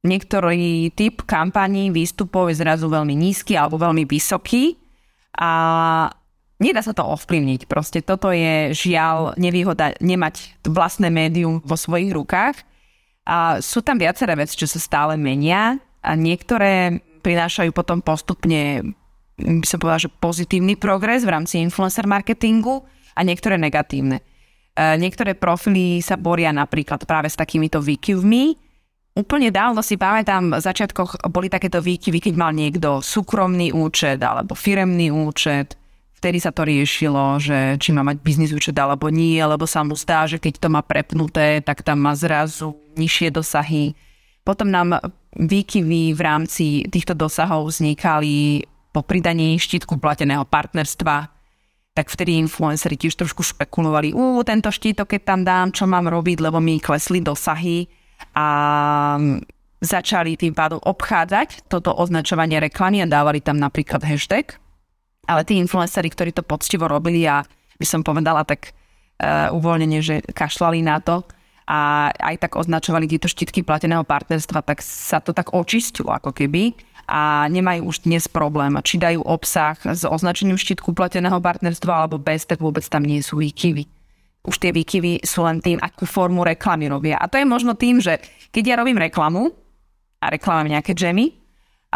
niektorý 0.05 0.93
typ 0.93 1.25
kampaní, 1.25 1.89
výstupov 1.89 2.53
je 2.53 2.61
zrazu 2.61 2.85
veľmi 2.85 3.17
nízky 3.17 3.57
alebo 3.57 3.81
veľmi 3.81 4.05
vysoký 4.05 4.77
a 5.35 5.51
Nedá 6.55 6.79
sa 6.79 6.95
to 6.95 7.03
ovplyvniť. 7.03 7.67
Proste 7.67 7.99
toto 7.99 8.31
je 8.31 8.71
žiaľ 8.71 9.35
nevýhoda 9.35 9.91
nemať 9.99 10.63
vlastné 10.63 11.11
médium 11.11 11.59
vo 11.59 11.75
svojich 11.75 12.15
rukách. 12.15 12.55
A 13.27 13.59
sú 13.59 13.83
tam 13.83 13.99
viaceré 13.99 14.39
veci, 14.39 14.55
čo 14.55 14.63
sa 14.63 14.79
stále 14.79 15.19
menia 15.19 15.75
a 15.99 16.15
niektoré 16.15 17.03
prinášajú 17.19 17.75
potom 17.75 17.99
postupne 17.99 18.95
by 19.35 19.67
som 19.67 19.83
povedala, 19.83 20.07
že 20.07 20.15
pozitívny 20.15 20.79
progres 20.79 21.27
v 21.27 21.33
rámci 21.35 21.59
influencer 21.59 22.07
marketingu 22.07 22.87
a 23.11 23.19
niektoré 23.19 23.59
negatívne. 23.59 24.23
E, 24.23 24.95
niektoré 24.95 25.35
profily 25.35 25.99
sa 25.99 26.15
boria 26.15 26.55
napríklad 26.55 27.03
práve 27.03 27.27
s 27.27 27.35
takýmito 27.35 27.83
výkyvmi. 27.83 28.64
Úplne 29.15 29.47
dávno 29.47 29.79
si 29.79 29.95
pamätám, 29.95 30.59
v 30.59 30.59
začiatkoch 30.59 31.31
boli 31.31 31.47
takéto 31.47 31.79
výkyvy, 31.79 32.19
keď 32.19 32.33
mal 32.35 32.51
niekto 32.51 32.99
súkromný 32.99 33.71
účet 33.71 34.19
alebo 34.19 34.59
firemný 34.59 35.07
účet, 35.07 35.79
vtedy 36.19 36.43
sa 36.43 36.51
to 36.51 36.67
riešilo, 36.67 37.39
že 37.39 37.79
či 37.79 37.95
má 37.95 38.03
mať 38.03 38.19
biznis 38.19 38.51
účet 38.51 38.75
alebo 38.75 39.07
nie, 39.07 39.39
lebo 39.39 39.63
sa 39.63 39.87
mu 39.87 39.95
zdá, 39.95 40.27
že 40.27 40.35
keď 40.35 40.59
to 40.59 40.67
má 40.67 40.83
prepnuté, 40.83 41.63
tak 41.63 41.79
tam 41.79 42.03
má 42.03 42.11
zrazu 42.11 42.75
nižšie 42.99 43.31
dosahy. 43.31 43.95
Potom 44.43 44.67
nám 44.67 44.99
výkyvy 45.39 46.11
v 46.11 46.19
rámci 46.19 46.65
týchto 46.91 47.15
dosahov 47.15 47.71
vznikali 47.71 48.67
po 48.91 48.99
pridaní 48.99 49.55
štítku 49.55 49.95
plateného 49.95 50.43
partnerstva, 50.43 51.31
tak 51.95 52.11
vtedy 52.11 52.35
influenceri 52.35 52.99
tiež 52.99 53.15
trošku 53.15 53.47
špekulovali, 53.47 54.11
ú, 54.11 54.43
tento 54.43 54.67
štítok, 54.67 55.07
keď 55.07 55.21
tam 55.23 55.41
dám, 55.47 55.67
čo 55.71 55.87
mám 55.87 56.11
robiť, 56.11 56.43
lebo 56.43 56.59
mi 56.59 56.83
klesli 56.83 57.23
dosahy 57.23 57.87
a 58.35 58.47
začali 59.79 60.39
tým 60.39 60.55
pádom 60.55 60.79
obchádzať 60.81 61.69
toto 61.69 61.93
označovanie 61.93 62.57
reklamy 62.59 63.03
a 63.03 63.07
dávali 63.07 63.39
tam 63.43 63.59
napríklad 63.59 64.01
hashtag 64.01 64.57
ale 65.25 65.41
tí 65.43 65.57
influenceri, 65.57 66.09
ktorí 66.09 66.31
to 66.31 66.45
poctivo 66.45 66.85
robili 66.85 67.25
a 67.25 67.41
by 67.75 67.85
som 67.85 68.05
povedala 68.05 68.45
tak 68.45 68.71
uh, 68.71 69.51
uvoľnenie, 69.51 69.99
že 69.99 70.21
kašľali 70.31 70.79
na 70.85 71.01
to 71.01 71.25
a 71.65 72.09
aj 72.13 72.45
tak 72.45 72.61
označovali 72.61 73.09
tieto 73.09 73.25
štítky 73.25 73.65
plateného 73.65 74.05
partnerstva, 74.05 74.61
tak 74.61 74.85
sa 74.85 75.17
to 75.17 75.33
tak 75.33 75.51
očistilo 75.51 76.13
ako 76.13 76.29
keby 76.29 76.77
a 77.09 77.45
nemajú 77.49 77.89
už 77.89 78.05
dnes 78.05 78.25
problém, 78.29 78.77
či 78.85 79.01
dajú 79.01 79.21
obsah 79.25 79.77
s 79.77 80.05
označením 80.05 80.57
štítku 80.57 80.93
plateného 80.93 81.37
partnerstva 81.41 82.05
alebo 82.05 82.21
bez, 82.21 82.45
tak 82.45 82.61
vôbec 82.61 82.85
tam 82.85 83.05
nie 83.05 83.21
sú 83.21 83.41
výkyvy. 83.41 83.94
Už 84.45 84.61
tie 84.61 84.71
výkyvy 84.71 85.25
sú 85.25 85.43
len 85.43 85.59
tým, 85.59 85.81
akú 85.81 86.05
formu 86.05 86.45
reklamy 86.45 86.87
robia. 86.87 87.17
A 87.17 87.25
to 87.25 87.41
je 87.41 87.45
možno 87.45 87.73
tým, 87.73 87.97
že 87.99 88.21
keď 88.53 88.63
ja 88.63 88.75
robím 88.77 89.01
reklamu 89.01 89.49
a 90.21 90.25
reklamujem 90.29 90.77
nejaké 90.77 90.93
džemy, 90.93 91.45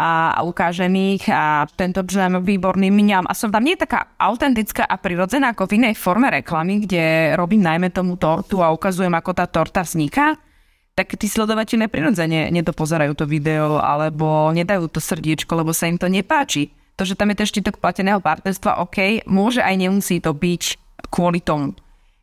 a 0.00 0.40
ukážem 0.48 0.88
ich 0.96 1.28
a 1.28 1.68
tento 1.76 2.00
džem 2.00 2.40
výborný 2.40 2.88
mňam 2.88 3.28
a 3.28 3.36
som 3.36 3.52
tam 3.52 3.60
nie 3.60 3.76
taká 3.76 4.16
autentická 4.16 4.88
a 4.88 4.96
prirodzená 4.96 5.52
ako 5.52 5.68
v 5.68 5.76
inej 5.76 6.00
forme 6.00 6.32
reklamy, 6.32 6.88
kde 6.88 7.36
robím 7.36 7.60
najmä 7.60 7.92
tomu 7.92 8.16
tortu 8.16 8.64
a 8.64 8.72
ukazujem, 8.72 9.12
ako 9.12 9.30
tá 9.36 9.44
torta 9.44 9.84
vzniká, 9.84 10.40
tak 10.96 11.20
tí 11.20 11.28
sledovateľi 11.28 11.84
neprirodzene 11.84 12.48
nedopozerajú 12.48 13.12
to 13.12 13.28
video 13.28 13.76
alebo 13.76 14.48
nedajú 14.56 14.88
to 14.88 15.04
srdiečko, 15.04 15.52
lebo 15.60 15.76
sa 15.76 15.92
im 15.92 16.00
to 16.00 16.08
nepáči. 16.08 16.72
To, 16.96 17.04
že 17.04 17.16
tam 17.16 17.32
je 17.32 17.44
ten 17.44 17.48
štítok 17.48 17.80
plateného 17.80 18.24
partnerstva, 18.24 18.80
OK, 18.80 19.28
môže 19.28 19.60
aj 19.60 19.74
nemusí 19.76 20.20
to 20.20 20.32
byť 20.32 20.80
kvôli 21.12 21.44
tomu. 21.44 21.76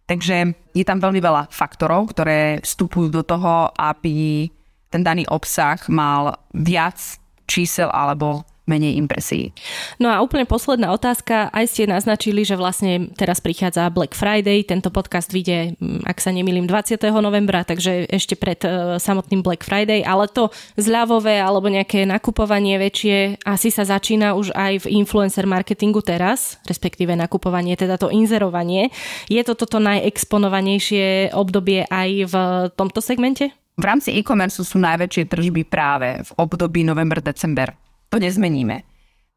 Takže 0.07 0.55
je 0.71 0.85
tam 0.87 1.03
veľmi 1.03 1.19
veľa 1.19 1.51
faktorov, 1.51 2.15
ktoré 2.15 2.63
vstupujú 2.63 3.11
do 3.11 3.27
toho, 3.27 3.75
aby 3.75 4.47
ten 4.87 5.03
daný 5.03 5.27
obsah 5.27 5.75
mal 5.91 6.39
viac 6.55 7.19
čísel 7.43 7.91
alebo 7.91 8.47
menej 8.67 8.99
impresí. 8.99 9.55
No 9.97 10.11
a 10.11 10.19
úplne 10.19 10.43
posledná 10.43 10.91
otázka. 10.91 11.49
Aj 11.49 11.65
ste 11.65 11.87
naznačili, 11.87 12.43
že 12.43 12.59
vlastne 12.59 13.09
teraz 13.15 13.39
prichádza 13.39 13.87
Black 13.89 14.13
Friday. 14.13 14.67
Tento 14.67 14.91
podcast 14.91 15.31
vyjde, 15.31 15.79
mm, 15.79 16.03
ak 16.03 16.19
sa 16.19 16.35
nemýlim, 16.35 16.67
20. 16.67 16.99
novembra, 17.23 17.63
takže 17.63 18.05
ešte 18.11 18.35
pred 18.35 18.59
uh, 18.67 18.99
samotným 18.99 19.41
Black 19.41 19.63
Friday. 19.63 20.03
Ale 20.03 20.27
to 20.27 20.51
zľavové 20.75 21.39
alebo 21.39 21.71
nejaké 21.71 22.03
nakupovanie 22.03 22.75
väčšie 22.77 23.41
asi 23.47 23.71
sa 23.71 23.87
začína 23.87 24.35
už 24.35 24.51
aj 24.51 24.85
v 24.85 24.99
influencer 24.99 25.47
marketingu 25.47 26.03
teraz, 26.03 26.59
respektíve 26.67 27.15
nakupovanie, 27.15 27.79
teda 27.79 27.95
to 27.95 28.11
inzerovanie. 28.11 28.91
Je 29.31 29.39
to 29.47 29.55
toto 29.55 29.79
najexponovanejšie 29.79 31.31
obdobie 31.31 31.87
aj 31.87 32.09
v 32.27 32.35
tomto 32.75 32.99
segmente? 32.99 33.55
V 33.77 33.85
rámci 33.85 34.09
e-commerce 34.17 34.65
sú 34.65 34.81
najväčšie 34.81 35.29
tržby 35.29 35.61
práve 35.69 36.25
v 36.25 36.29
období 36.41 36.81
november-december. 36.81 37.86
To 38.11 38.17
nezmeníme. 38.17 38.83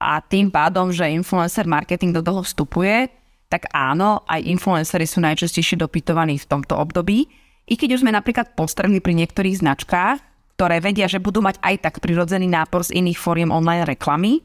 A 0.00 0.24
tým 0.24 0.48
pádom, 0.48 0.88
že 0.88 1.12
influencer 1.12 1.68
marketing 1.68 2.16
do 2.16 2.24
toho 2.24 2.40
vstupuje, 2.40 3.12
tak 3.50 3.68
áno, 3.74 4.22
aj 4.30 4.46
influencery 4.46 5.04
sú 5.04 5.20
najčastejšie 5.20 5.76
dopytovaní 5.76 6.38
v 6.38 6.48
tomto 6.48 6.78
období. 6.78 7.26
I 7.66 7.74
keď 7.76 7.98
už 7.98 8.02
sme 8.06 8.14
napríklad 8.14 8.56
postrehli 8.56 9.02
pri 9.02 9.12
niektorých 9.18 9.60
značkách, 9.60 10.16
ktoré 10.56 10.78
vedia, 10.80 11.10
že 11.10 11.20
budú 11.20 11.42
mať 11.44 11.58
aj 11.60 11.74
tak 11.82 11.94
prirodzený 12.00 12.46
nápor 12.46 12.86
z 12.86 12.96
iných 13.02 13.18
fóriem 13.18 13.50
online 13.52 13.84
reklamy, 13.84 14.40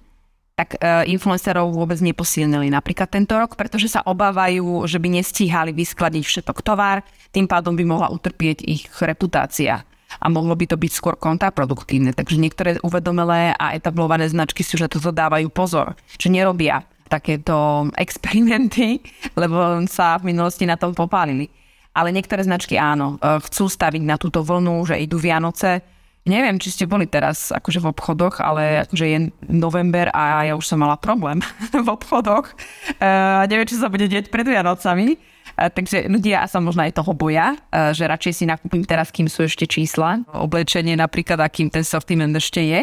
tak 0.55 0.80
e, 0.80 1.11
influencerov 1.11 1.76
vôbec 1.76 1.99
neposilnili 1.99 2.71
napríklad 2.71 3.11
tento 3.11 3.36
rok, 3.36 3.59
pretože 3.59 3.91
sa 3.91 4.03
obávajú, 4.07 4.88
že 4.88 4.97
by 4.97 5.19
nestíhali 5.19 5.76
vyskladiť 5.76 6.23
všetok 6.23 6.63
tovar, 6.63 7.03
tým 7.36 7.45
pádom 7.45 7.76
by 7.76 7.84
mohla 7.84 8.07
utrpieť 8.07 8.63
ich 8.63 8.88
reputácia 9.03 9.84
a 10.26 10.28
mohlo 10.34 10.57
by 10.57 10.65
to 10.65 10.73
byť 10.73 10.91
skôr 10.91 11.13
kontraproduktívne. 11.13 12.17
Takže 12.17 12.41
niektoré 12.41 12.82
uvedomelé 12.82 13.53
a 13.53 13.78
etablované 13.78 14.26
značky 14.26 14.65
si 14.65 14.73
už 14.73 14.89
na 14.89 14.89
toto 14.89 15.13
dávajú 15.13 15.53
pozor, 15.53 15.93
že 16.17 16.34
nerobia 16.34 16.82
takéto 17.05 17.86
experimenty, 17.93 19.05
lebo 19.39 19.86
sa 19.86 20.17
v 20.17 20.34
minulosti 20.34 20.65
na 20.65 20.82
tom 20.82 20.97
popálili. 20.97 21.53
Ale 21.93 22.09
niektoré 22.09 22.41
značky 22.41 22.76
áno, 22.76 23.21
e, 23.21 23.38
chcú 23.45 23.69
staviť 23.69 24.03
na 24.03 24.17
túto 24.17 24.41
vlnu, 24.41 24.89
že 24.89 24.97
idú 24.97 25.21
Vianoce, 25.21 25.86
Neviem, 26.26 26.57
či 26.57 26.73
ste 26.73 26.89
boli 26.89 27.05
teraz 27.05 27.53
akože 27.53 27.86
v 27.86 27.93
obchodoch, 27.93 28.41
ale 28.41 28.82
akože 28.89 29.05
je 29.05 29.19
november 29.45 30.09
a 30.09 30.49
ja 30.49 30.57
už 30.57 30.65
som 30.65 30.82
mala 30.82 30.97
problém 30.97 31.38
v 31.86 31.86
obchodoch. 31.86 32.49
Uh, 32.97 33.45
neviem, 33.45 33.69
čo 33.69 33.78
sa 33.78 33.93
bude 33.93 34.09
deť 34.09 34.34
pred 34.34 34.41
Vianocami. 34.41 35.21
Takže 35.55 36.11
ľudia 36.11 36.43
sa 36.51 36.59
možno 36.59 36.83
aj 36.83 36.99
toho 36.99 37.15
boja, 37.15 37.55
že 37.95 38.03
radšej 38.03 38.33
si 38.35 38.43
nakúpim 38.43 38.83
teraz, 38.83 39.07
kým 39.07 39.31
sú 39.31 39.47
ešte 39.47 39.63
čísla. 39.63 40.21
Oblečenie 40.35 40.99
napríklad, 40.99 41.39
akým 41.39 41.71
ten 41.71 41.87
sortiment 41.87 42.35
ešte 42.35 42.59
je. 42.59 42.81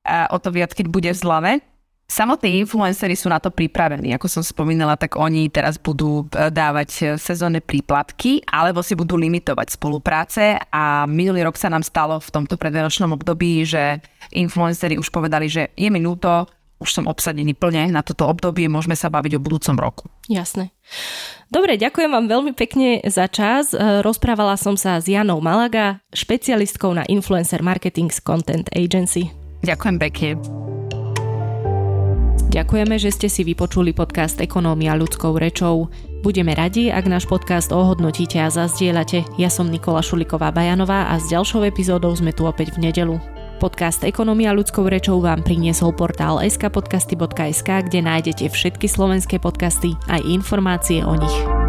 Uh, 0.00 0.24
o 0.32 0.40
to 0.40 0.48
viac, 0.48 0.72
keď 0.72 0.86
bude 0.88 1.10
v 1.12 1.18
zlave. 1.18 1.52
Samotní 2.10 2.58
influencery 2.66 3.14
sú 3.14 3.30
na 3.30 3.38
to 3.38 3.54
pripravení. 3.54 4.10
Ako 4.18 4.26
som 4.26 4.42
spomínala, 4.42 4.98
tak 4.98 5.14
oni 5.14 5.46
teraz 5.46 5.78
budú 5.78 6.26
e, 6.34 6.50
dávať 6.50 6.90
e, 6.90 7.02
sezónne 7.14 7.62
príplatky 7.62 8.42
alebo 8.50 8.82
si 8.82 8.98
budú 8.98 9.14
limitovať 9.14 9.78
spolupráce 9.78 10.58
a 10.74 11.06
minulý 11.06 11.46
rok 11.46 11.54
sa 11.54 11.70
nám 11.70 11.86
stalo 11.86 12.18
v 12.18 12.26
tomto 12.34 12.58
predvianočnom 12.58 13.14
období, 13.14 13.62
že 13.62 14.02
influencery 14.34 14.98
už 14.98 15.06
povedali, 15.14 15.46
že 15.46 15.70
je 15.78 15.86
mi 15.86 16.02
už 16.80 16.90
som 16.90 17.04
obsadený 17.04 17.52
plne 17.52 17.92
na 17.92 18.00
toto 18.00 18.24
obdobie, 18.24 18.66
môžeme 18.66 18.96
sa 18.96 19.12
baviť 19.12 19.36
o 19.36 19.44
budúcom 19.44 19.76
roku. 19.76 20.04
Jasné. 20.26 20.72
Dobre, 21.52 21.76
ďakujem 21.76 22.10
vám 22.10 22.26
veľmi 22.26 22.52
pekne 22.56 23.04
za 23.04 23.28
čas. 23.28 23.76
E, 23.76 24.00
rozprávala 24.00 24.56
som 24.56 24.74
sa 24.80 24.96
s 24.96 25.06
Janou 25.06 25.44
Malaga, 25.44 26.00
špecialistkou 26.16 26.96
na 26.96 27.04
influencer 27.06 27.60
marketing 27.60 28.08
z 28.08 28.18
Content 28.24 28.66
Agency. 28.72 29.28
Ďakujem 29.60 29.96
pekne. 30.00 30.30
Ďakujeme, 32.50 32.98
že 32.98 33.14
ste 33.14 33.30
si 33.30 33.46
vypočuli 33.46 33.94
podcast 33.94 34.42
Ekonómia 34.42 34.98
ľudskou 34.98 35.38
rečou. 35.38 35.86
Budeme 36.26 36.50
radi, 36.50 36.90
ak 36.90 37.06
náš 37.06 37.30
podcast 37.30 37.70
ohodnotíte 37.70 38.42
a 38.42 38.50
zazdieľate. 38.50 39.22
Ja 39.38 39.46
som 39.46 39.70
Nikola 39.70 40.02
Šuliková 40.02 40.50
Bajanová 40.50 41.14
a 41.14 41.22
s 41.22 41.30
ďalšou 41.30 41.62
epizódou 41.62 42.10
sme 42.10 42.34
tu 42.34 42.50
opäť 42.50 42.74
v 42.74 42.90
nedelu. 42.90 43.39
Podcast 43.60 44.08
Ekonomia 44.08 44.56
ľudskou 44.56 44.88
rečou 44.88 45.20
vám 45.20 45.44
priniesol 45.44 45.92
portál 45.92 46.40
skpodcasty.sk, 46.40 47.68
kde 47.92 48.00
nájdete 48.00 48.48
všetky 48.48 48.88
slovenské 48.88 49.36
podcasty 49.36 50.00
aj 50.08 50.24
informácie 50.24 51.04
o 51.04 51.12
nich. 51.12 51.59